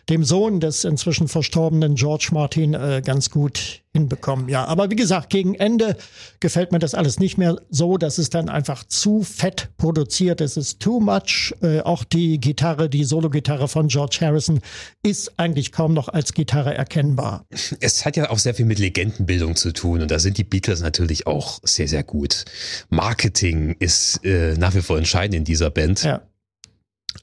dem 0.09 0.25
Sohn 0.25 0.61
des 0.61 0.85
inzwischen 0.85 1.29
verstorbenen 1.29 1.95
George 1.95 2.29
Martin, 2.33 2.75
äh, 2.75 3.03
ganz 3.05 3.31
gut 3.31 3.83
hinbekommen. 3.95 4.49
Ja, 4.49 4.65
aber 4.65 4.91
wie 4.91 4.97
gesagt, 4.97 5.31
gegen 5.31 5.55
Ende 5.55 5.97
gefällt 6.41 6.73
mir 6.73 6.81
das 6.81 6.95
alles 6.95 7.21
nicht 7.21 7.39
mehr 7.39 7.57
so. 7.71 7.97
Das 7.97 8.19
ist 8.19 8.35
dann 8.35 8.49
einfach 8.49 8.83
zu 8.85 9.23
fett 9.23 9.71
produziert. 9.77 10.41
Es 10.41 10.57
ist 10.57 10.81
too 10.81 10.99
much. 10.99 11.55
Äh, 11.63 11.81
auch 11.81 12.03
die 12.03 12.41
Gitarre, 12.41 12.91
die 12.91 13.05
Solo-Gitarre 13.05 13.69
von 13.69 13.87
George 13.87 14.19
Harrison 14.21 14.61
ist 15.05 15.39
eigentlich 15.39 15.71
kaum 15.71 15.95
noch 15.95 16.09
als 16.09 16.35
Gitarre 16.35 16.75
erkennbar. 16.75 17.47
Es 17.81 18.05
hat 18.05 18.17
ja 18.17 18.31
auch 18.31 18.39
sehr 18.39 18.55
viel 18.55 18.67
mit 18.67 18.81
Legendenbildung 18.81 19.55
zu 19.55 19.73
tun 19.73 20.03
und 20.03 20.11
da 20.11 20.19
sind 20.19 20.39
die 20.39 20.45
Beatles 20.45 20.81
natürlich 20.81 21.29
auch 21.29 21.61
sehr, 21.63 21.87
sehr 21.87 22.03
gut. 22.03 22.45
Marketing 22.91 23.77
ist 23.79 24.25
äh, 24.25 24.55
nach 24.59 24.75
wie 24.75 24.83
vor 24.83 24.99
entscheidend 24.99 25.37
in 25.37 25.45
dieser 25.45 25.71
Band. 25.71 26.03
Ja. 26.03 26.21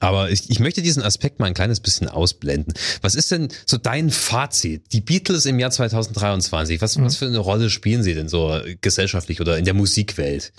Aber 0.00 0.30
ich, 0.30 0.50
ich 0.50 0.60
möchte 0.60 0.82
diesen 0.82 1.02
Aspekt 1.02 1.38
mal 1.38 1.46
ein 1.46 1.54
kleines 1.54 1.80
bisschen 1.80 2.08
ausblenden. 2.08 2.74
Was 3.02 3.14
ist 3.14 3.30
denn 3.30 3.48
so 3.66 3.76
dein 3.76 4.10
Fazit? 4.10 4.92
Die 4.92 5.00
Beatles 5.00 5.46
im 5.46 5.58
Jahr 5.58 5.70
2023, 5.70 6.80
was, 6.80 7.00
was 7.00 7.16
für 7.16 7.26
eine 7.26 7.38
Rolle 7.38 7.70
spielen 7.70 8.02
sie 8.02 8.14
denn 8.14 8.28
so 8.28 8.58
gesellschaftlich 8.80 9.40
oder 9.40 9.58
in 9.58 9.64
der 9.64 9.74
Musikwelt? 9.74 10.52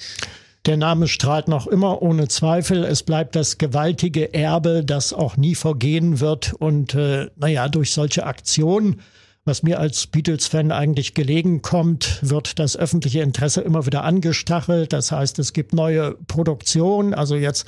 Der 0.66 0.78
Name 0.78 1.10
strahlt 1.10 1.50
noch 1.50 1.68
immer 1.68 2.02
ohne 2.02 2.30
Zweifel. 2.30 2.86
Es 2.86 3.04
bleibt 3.04 3.36
das 3.36 3.58
gewaltige 3.58 4.34
Erbe, 4.34 4.84
das 4.86 5.12
auch 5.12 5.36
nie 5.36 5.56
vergehen 5.56 6.22
wird. 6.22 6.54
Und 6.54 6.96
äh, 6.96 7.28
naja, 7.36 7.68
durch 7.68 7.92
solche 7.92 8.26
Aktionen 8.26 9.02
was 9.46 9.62
mir 9.62 9.80
als 9.80 10.08
Beatles-Fan 10.08 10.72
eigentlich 10.72 11.14
gelegen 11.14 11.62
kommt, 11.62 12.20
wird 12.22 12.60
das 12.60 12.78
öffentliche 12.78 13.22
Interesse 13.22 13.60
immer 13.60 13.86
wieder 13.86 14.06
angestachelt. 14.06 14.94
Das 14.94 15.12
heißt, 15.12 15.38
es 15.40 15.52
gibt 15.52 15.74
neue 15.74 16.16
Produktionen. 16.28 17.14
Also 17.14 17.36
jetzt 17.36 17.68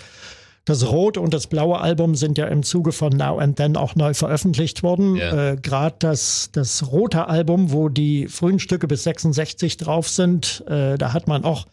das 0.65 0.89
rote 0.91 1.21
und 1.21 1.33
das 1.33 1.47
blaue 1.47 1.79
Album 1.79 2.15
sind 2.15 2.37
ja 2.37 2.47
im 2.47 2.63
Zuge 2.63 2.91
von 2.91 3.11
Now 3.15 3.37
and 3.37 3.55
Then 3.57 3.77
auch 3.77 3.95
neu 3.95 4.13
veröffentlicht 4.15 4.81
worden. 4.83 5.15
Ja. 5.15 5.51
Äh, 5.51 5.55
Gerade 5.57 5.95
das, 5.99 6.49
das 6.51 6.91
rote 6.91 7.27
Album, 7.27 7.71
wo 7.71 7.87
die 7.89 8.27
frühen 8.27 8.59
Stücke 8.59 8.87
bis 8.87 9.03
66 9.03 9.77
drauf 9.77 10.09
sind, 10.09 10.63
äh, 10.67 10.97
da 10.97 11.13
hat 11.13 11.27
man 11.27 11.43
auch 11.43 11.65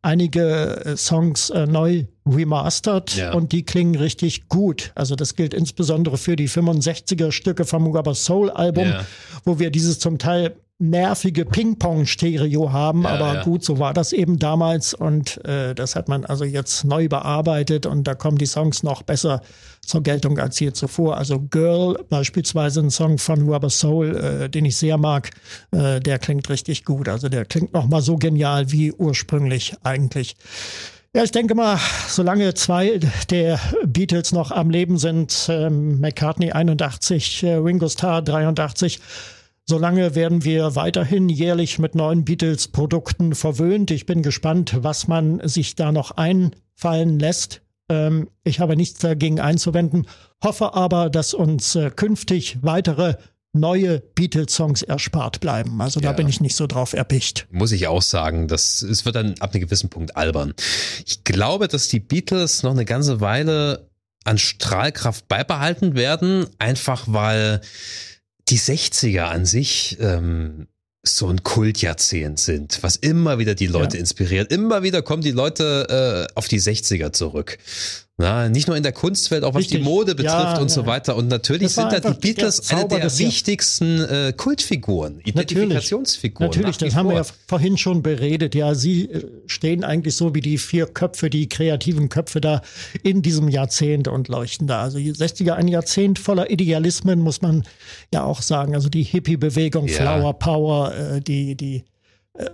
einige 0.00 0.84
äh, 0.86 0.96
Songs 0.96 1.50
äh, 1.50 1.66
neu 1.66 2.04
remastered 2.26 3.16
Ja. 3.16 3.32
und 3.34 3.52
die 3.52 3.64
klingen 3.64 3.96
richtig 3.96 4.48
gut. 4.48 4.92
Also 4.94 5.14
das 5.16 5.34
gilt 5.34 5.52
insbesondere 5.54 6.16
für 6.18 6.36
die 6.36 6.48
65er 6.48 7.32
Stücke 7.32 7.64
vom 7.64 7.86
Rubber 7.86 8.14
Soul 8.14 8.50
Album, 8.50 8.84
Ja. 8.88 9.04
wo 9.44 9.58
wir 9.58 9.70
dieses 9.70 9.98
zum 9.98 10.18
Teil 10.18 10.54
nervige 10.78 11.44
Ping-Pong-Stereo 11.44 12.72
haben, 12.72 13.02
Ja, 13.02 13.10
aber 13.10 13.34
ja. 13.34 13.42
gut, 13.42 13.64
so 13.64 13.78
war 13.80 13.92
das 13.92 14.12
eben 14.12 14.38
damals 14.38 14.94
und 14.94 15.44
äh, 15.44 15.74
das 15.74 15.96
hat 15.96 16.08
man 16.08 16.24
also 16.24 16.44
jetzt 16.44 16.84
neu 16.84 17.08
bearbeitet 17.08 17.84
und 17.84 18.04
da 18.04 18.14
kommen 18.14 18.38
die 18.38 18.46
Songs 18.46 18.84
noch 18.84 19.02
besser 19.02 19.42
zur 19.80 20.02
Geltung 20.02 20.38
als 20.38 20.56
hier 20.56 20.74
zuvor. 20.74 21.16
Also 21.16 21.40
Girl, 21.40 21.98
beispielsweise 22.08 22.80
ein 22.80 22.90
Song 22.90 23.18
von 23.18 23.48
Rubber 23.48 23.70
Soul, 23.70 24.16
äh, 24.16 24.48
den 24.48 24.66
ich 24.66 24.76
sehr 24.76 24.98
mag, 24.98 25.30
äh, 25.72 25.98
der 25.98 26.18
klingt 26.20 26.48
richtig 26.48 26.84
gut. 26.84 27.08
Also 27.08 27.28
der 27.28 27.44
klingt 27.44 27.72
noch 27.72 27.88
mal 27.88 28.02
so 28.02 28.16
genial 28.16 28.70
wie 28.70 28.92
ursprünglich 28.92 29.74
eigentlich. 29.82 30.36
Ja, 31.16 31.24
ich 31.24 31.32
denke 31.32 31.54
mal, 31.54 31.80
solange 32.06 32.52
zwei 32.54 33.00
der 33.30 33.58
Beatles 33.86 34.32
noch 34.32 34.52
am 34.52 34.70
Leben 34.70 34.98
sind, 34.98 35.48
ähm, 35.48 36.00
McCartney 36.00 36.52
81, 36.52 37.42
äh, 37.42 37.54
Ringo 37.54 37.88
Starr 37.88 38.22
83, 38.22 39.00
Solange 39.72 40.14
werden 40.14 40.44
wir 40.44 40.76
weiterhin 40.76 41.28
jährlich 41.28 41.78
mit 41.78 41.94
neuen 41.94 42.24
Beatles-Produkten 42.24 43.34
verwöhnt. 43.34 43.90
Ich 43.90 44.06
bin 44.06 44.22
gespannt, 44.22 44.78
was 44.80 45.08
man 45.08 45.46
sich 45.46 45.74
da 45.74 45.92
noch 45.92 46.12
einfallen 46.12 47.18
lässt. 47.18 47.60
Ähm, 47.90 48.30
ich 48.44 48.60
habe 48.60 48.76
nichts 48.76 48.98
dagegen 49.00 49.40
einzuwenden, 49.40 50.06
hoffe 50.42 50.72
aber, 50.72 51.10
dass 51.10 51.34
uns 51.34 51.74
äh, 51.74 51.90
künftig 51.90 52.56
weitere 52.62 53.16
neue 53.52 54.00
Beatles-Songs 54.00 54.82
erspart 54.82 55.40
bleiben. 55.40 55.78
Also 55.82 56.00
da 56.00 56.08
Ja. 56.10 56.12
bin 56.14 56.28
ich 56.28 56.40
nicht 56.40 56.56
so 56.56 56.66
drauf 56.66 56.94
erpicht. 56.94 57.46
muss 57.50 57.72
ich 57.72 57.88
auch 57.88 58.02
sagen, 58.02 58.48
das, 58.48 58.80
es 58.80 59.04
wird 59.04 59.16
dann 59.16 59.34
ab 59.40 59.52
einem 59.52 59.60
gewissen 59.64 59.90
Punkt 59.90 60.16
albern. 60.16 60.54
Ich 61.04 61.24
glaube, 61.24 61.68
dass 61.68 61.88
die 61.88 62.00
Beatles 62.00 62.62
noch 62.62 62.70
eine 62.72 62.86
ganze 62.86 63.20
Weile 63.20 63.90
an 64.24 64.38
Strahlkraft 64.38 65.28
beibehalten 65.28 65.94
werden, 65.94 66.46
einfach 66.58 67.04
weil 67.06 67.60
die 68.50 68.58
60er 68.58 69.22
an 69.24 69.44
sich 69.46 69.96
ähm, 70.00 70.66
so 71.04 71.28
ein 71.28 71.42
Kultjahrzehnt 71.42 72.40
sind, 72.40 72.82
was 72.82 72.96
immer 72.96 73.38
wieder 73.38 73.54
die 73.54 73.66
Leute 73.66 73.96
Ja. 73.96 74.00
inspiriert. 74.00 74.52
Immer 74.52 74.82
wieder 74.82 75.02
kommen 75.02 75.22
die 75.22 75.30
Leute 75.30 76.26
äh, 76.28 76.32
auf 76.34 76.48
die 76.48 76.60
60er 76.60 77.12
zurück. 77.12 77.58
Na, 78.20 78.48
nicht 78.48 78.66
nur 78.66 78.76
in 78.76 78.82
der 78.82 78.90
Kunstwelt, 78.90 79.44
auch 79.44 79.54
was 79.54 79.60
Richtig. 79.60 79.78
die 79.78 79.84
Mode 79.84 80.16
betrifft 80.16 80.34
Ja, 80.34 80.58
und 80.60 80.70
so 80.72 80.80
ja. 80.80 80.86
weiter. 80.88 81.14
Und 81.14 81.28
natürlich 81.28 81.72
sind 81.72 81.92
da 81.92 82.00
die 82.00 82.18
Beatles 82.18 82.68
eine 82.68 82.88
der 82.88 83.16
wichtigsten 83.16 84.00
äh, 84.00 84.32
Kultfiguren, 84.36 85.20
Identifikationsfiguren. 85.24 86.48
Natürlich, 86.50 86.80
wie 86.80 86.86
das 86.86 86.96
haben 86.96 87.08
wir 87.10 87.14
ja 87.14 87.22
vor. 87.22 87.36
vorhin 87.46 87.78
schon 87.78 88.02
beredet. 88.02 88.56
Ja, 88.56 88.74
Sie 88.74 89.04
äh, 89.04 89.24
stehen 89.46 89.84
eigentlich 89.84 90.16
so 90.16 90.34
wie 90.34 90.40
die 90.40 90.58
vier 90.58 90.86
Köpfe, 90.86 91.30
die 91.30 91.48
kreativen 91.48 92.08
Köpfe 92.08 92.40
da 92.40 92.62
in 93.04 93.22
diesem 93.22 93.48
Jahrzehnt 93.48 94.08
und 94.08 94.26
leuchten 94.26 94.66
da. 94.66 94.82
Also 94.82 94.98
die 94.98 95.12
60er, 95.12 95.52
ein 95.52 95.68
Jahrzehnt 95.68 96.18
voller 96.18 96.50
Idealismen, 96.50 97.20
muss 97.20 97.40
man 97.40 97.62
ja 98.12 98.24
auch 98.24 98.42
sagen. 98.42 98.74
Also 98.74 98.88
die 98.88 99.04
Hippie-Bewegung, 99.04 99.86
Ja. 99.86 99.94
Flower 99.94 100.32
Power, 100.34 100.92
äh, 100.92 101.20
die, 101.20 101.54
die 101.54 101.84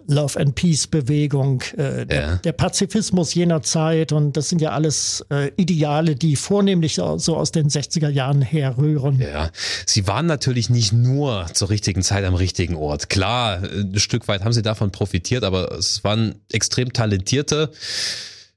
Love 0.07 0.39
and 0.41 0.55
Peace-Bewegung, 0.55 1.63
äh, 1.77 2.07
der, 2.07 2.21
Ja. 2.21 2.37
der 2.37 2.53
Pazifismus 2.53 3.35
jener 3.35 3.63
Zeit. 3.63 4.13
Und 4.13 4.37
das 4.37 4.49
sind 4.49 4.61
ja 4.61 4.71
alles 4.71 5.25
äh, 5.31 5.51
Ideale, 5.57 6.17
die 6.17 6.37
vornehmlich 6.37 6.95
so, 6.95 7.19
so 7.19 7.37
aus 7.37 7.53
den 7.53 7.69
60er 7.69 8.09
Jahren 8.09 8.41
herrühren. 8.43 9.21
Ja, 9.21 9.51
sie 9.87 10.07
waren 10.07 10.27
natürlich 10.27 10.71
nicht 10.71 10.93
nur 10.93 11.47
zur 11.53 11.71
richtigen 11.71 12.03
Zeit 12.03 12.25
am 12.25 12.35
richtigen 12.35 12.77
Ort. 12.77 13.11
Klar, 13.11 13.63
ein 13.63 13.99
Stück 13.99 14.27
weit 14.29 14.43
haben 14.43 14.53
sie 14.53 14.63
davon 14.63 14.91
profitiert, 14.91 15.45
aber 15.45 15.73
es 15.73 16.03
waren 16.05 16.37
extrem 16.53 16.93
talentierte, 16.93 17.71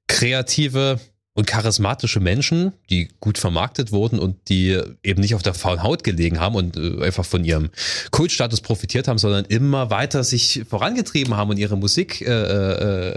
kreative 0.07 0.99
und 1.37 1.45
charismatische 1.45 2.19
Menschen, 2.19 2.73
die 2.89 3.09
gut 3.19 3.37
vermarktet 3.37 3.91
wurden 3.91 4.17
und 4.17 4.49
die 4.49 4.81
eben 5.03 5.21
nicht 5.21 5.35
auf 5.35 5.43
der 5.43 5.53
faulen 5.53 5.83
Haut 5.83 6.03
gelegen 6.03 6.39
haben 6.39 6.55
und 6.55 6.75
äh, 6.77 7.03
einfach 7.03 7.25
von 7.25 7.45
ihrem 7.45 7.69
Kultstatus 8.09 8.61
profitiert 8.61 9.07
haben, 9.07 9.19
sondern 9.19 9.45
immer 9.45 9.91
weiter 9.91 10.23
sich 10.23 10.63
vorangetrieben 10.67 11.37
haben 11.37 11.51
und 11.51 11.57
ihre 11.57 11.77
Musik 11.77 12.21
äh, 12.21 12.25
äh, 12.25 13.09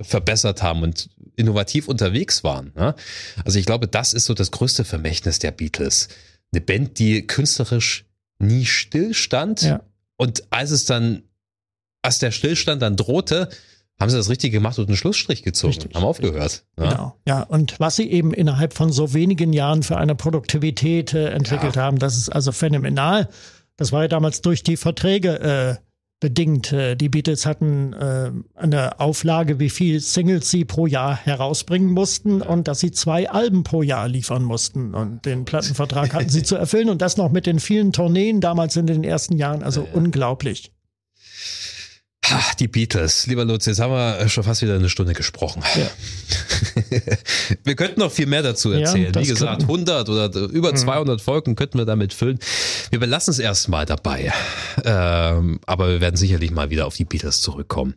äh, 0.00 0.04
verbessert 0.04 0.60
haben 0.60 0.82
und 0.82 1.08
innovativ 1.36 1.86
unterwegs 1.86 2.42
waren. 2.42 2.72
Ne? 2.74 2.96
Also 3.44 3.60
ich 3.60 3.64
glaube, 3.66 3.86
das 3.86 4.12
ist 4.12 4.24
so 4.24 4.34
das 4.34 4.50
größte 4.50 4.84
Vermächtnis 4.84 5.38
der 5.38 5.52
Beatles. 5.52 6.08
Eine 6.52 6.60
Band, 6.62 6.98
die 6.98 7.28
künstlerisch 7.28 8.06
nie 8.40 8.66
stillstand 8.66 9.62
Ja. 9.62 9.82
und 10.16 10.42
als 10.50 10.72
es 10.72 10.84
dann, 10.84 11.22
als 12.02 12.18
der 12.18 12.32
Stillstand 12.32 12.82
dann 12.82 12.96
drohte, 12.96 13.48
haben 14.00 14.10
sie 14.10 14.16
das 14.16 14.28
richtig 14.30 14.52
gemacht 14.52 14.78
und 14.78 14.86
einen 14.88 14.96
Schlussstrich 14.96 15.42
gezogen, 15.42 15.72
Richtig. 15.74 15.94
haben 15.94 16.04
aufgehört. 16.04 16.64
Ja. 16.78 16.88
Genau. 16.88 17.16
Ja, 17.26 17.42
und 17.42 17.80
was 17.80 17.96
sie 17.96 18.10
eben 18.10 18.32
innerhalb 18.32 18.72
von 18.74 18.92
so 18.92 19.12
wenigen 19.12 19.52
Jahren 19.52 19.82
für 19.82 19.96
eine 19.96 20.14
Produktivität 20.14 21.14
äh, 21.14 21.30
entwickelt 21.30 21.76
Ja. 21.76 21.82
haben, 21.82 21.98
das 21.98 22.16
ist 22.16 22.28
also 22.28 22.52
phänomenal. 22.52 23.28
Das 23.76 23.92
war 23.92 24.02
ja 24.02 24.08
damals 24.08 24.40
durch 24.40 24.62
die 24.62 24.76
Verträge 24.76 25.40
äh, 25.40 25.82
bedingt. 26.20 26.72
Äh, 26.72 26.96
die 26.96 27.08
Beatles 27.08 27.46
hatten 27.46 27.92
äh, 27.92 28.30
eine 28.54 28.98
Auflage, 29.00 29.58
wie 29.58 29.70
viel 29.70 30.00
Singles 30.00 30.50
sie 30.50 30.64
pro 30.64 30.86
Jahr 30.86 31.16
herausbringen 31.16 31.90
mussten 31.90 32.42
und 32.42 32.66
dass 32.68 32.80
sie 32.80 32.90
zwei 32.92 33.28
Alben 33.30 33.62
pro 33.64 33.82
Jahr 33.82 34.08
liefern 34.08 34.42
mussten. 34.44 34.94
Und 34.94 35.26
den 35.26 35.44
Plattenvertrag 35.44 36.14
hatten 36.14 36.28
sie 36.28 36.42
zu 36.44 36.56
erfüllen 36.56 36.90
und 36.90 37.02
das 37.02 37.16
noch 37.16 37.30
mit 37.30 37.46
den 37.46 37.58
vielen 37.60 37.92
Tourneen 37.92 38.40
damals 38.40 38.76
in 38.76 38.86
den 38.86 39.02
ersten 39.04 39.36
Jahren. 39.36 39.62
Also 39.62 39.86
unglaublich. 39.92 40.72
Ha, 42.30 42.40
Die 42.58 42.68
Beatles, 42.68 43.26
lieber 43.26 43.44
Lutz, 43.44 43.66
jetzt 43.66 43.80
haben 43.80 43.92
wir 43.92 44.28
schon 44.28 44.44
fast 44.44 44.60
wieder 44.62 44.74
eine 44.74 44.88
Stunde 44.88 45.12
gesprochen. 45.14 45.62
Ja. 45.76 45.90
wir 47.64 47.74
könnten 47.76 48.00
noch 48.00 48.12
viel 48.12 48.26
mehr 48.26 48.42
dazu 48.42 48.72
Ja, 48.72 48.80
erzählen. 48.80 49.12
das 49.12 49.24
Wie 49.24 49.28
gesagt, 49.28 49.58
könnten- 49.66 49.72
100 49.72 50.08
oder 50.08 50.34
über 50.50 50.74
200 50.74 51.20
Folgen 51.20 51.56
könnten 51.56 51.78
wir 51.78 51.84
damit 51.86 52.12
füllen. 52.12 52.38
Wir 52.90 52.98
belassen 53.00 53.30
es 53.32 53.38
erstmal 53.38 53.86
dabei. 53.86 54.32
Ähm, 54.84 55.60
aber 55.66 55.88
wir 55.88 56.00
werden 56.00 56.16
sicherlich 56.16 56.50
mal 56.50 56.70
wieder 56.70 56.86
auf 56.86 56.96
die 56.96 57.04
Beatles 57.04 57.40
zurückkommen. 57.40 57.94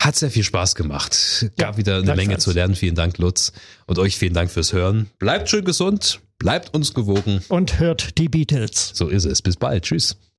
Hat 0.00 0.14
sehr 0.16 0.30
viel 0.30 0.44
Spaß 0.44 0.74
gemacht. 0.74 1.46
Gab 1.56 1.72
Ja, 1.72 1.76
wieder 1.78 1.96
eine. 1.98 2.14
Menge 2.14 2.38
zu 2.38 2.52
lernen. 2.52 2.74
Vielen 2.74 2.94
Dank, 2.94 3.18
Lutz. 3.18 3.52
Und 3.86 3.98
euch 3.98 4.16
vielen 4.18 4.34
Dank 4.34 4.50
fürs 4.50 4.72
Hören. 4.72 5.08
Bleibt 5.18 5.48
schön 5.48 5.64
gesund, 5.64 6.20
bleibt 6.38 6.74
uns 6.74 6.92
gewogen. 6.94 7.40
Und 7.48 7.78
hört 7.80 8.18
die 8.18 8.28
Beatles. 8.28 8.90
So 8.94 9.08
ist 9.08 9.24
es. 9.24 9.40
Bis 9.42 9.56
bald. 9.56 9.84
Tschüss. 9.84 10.16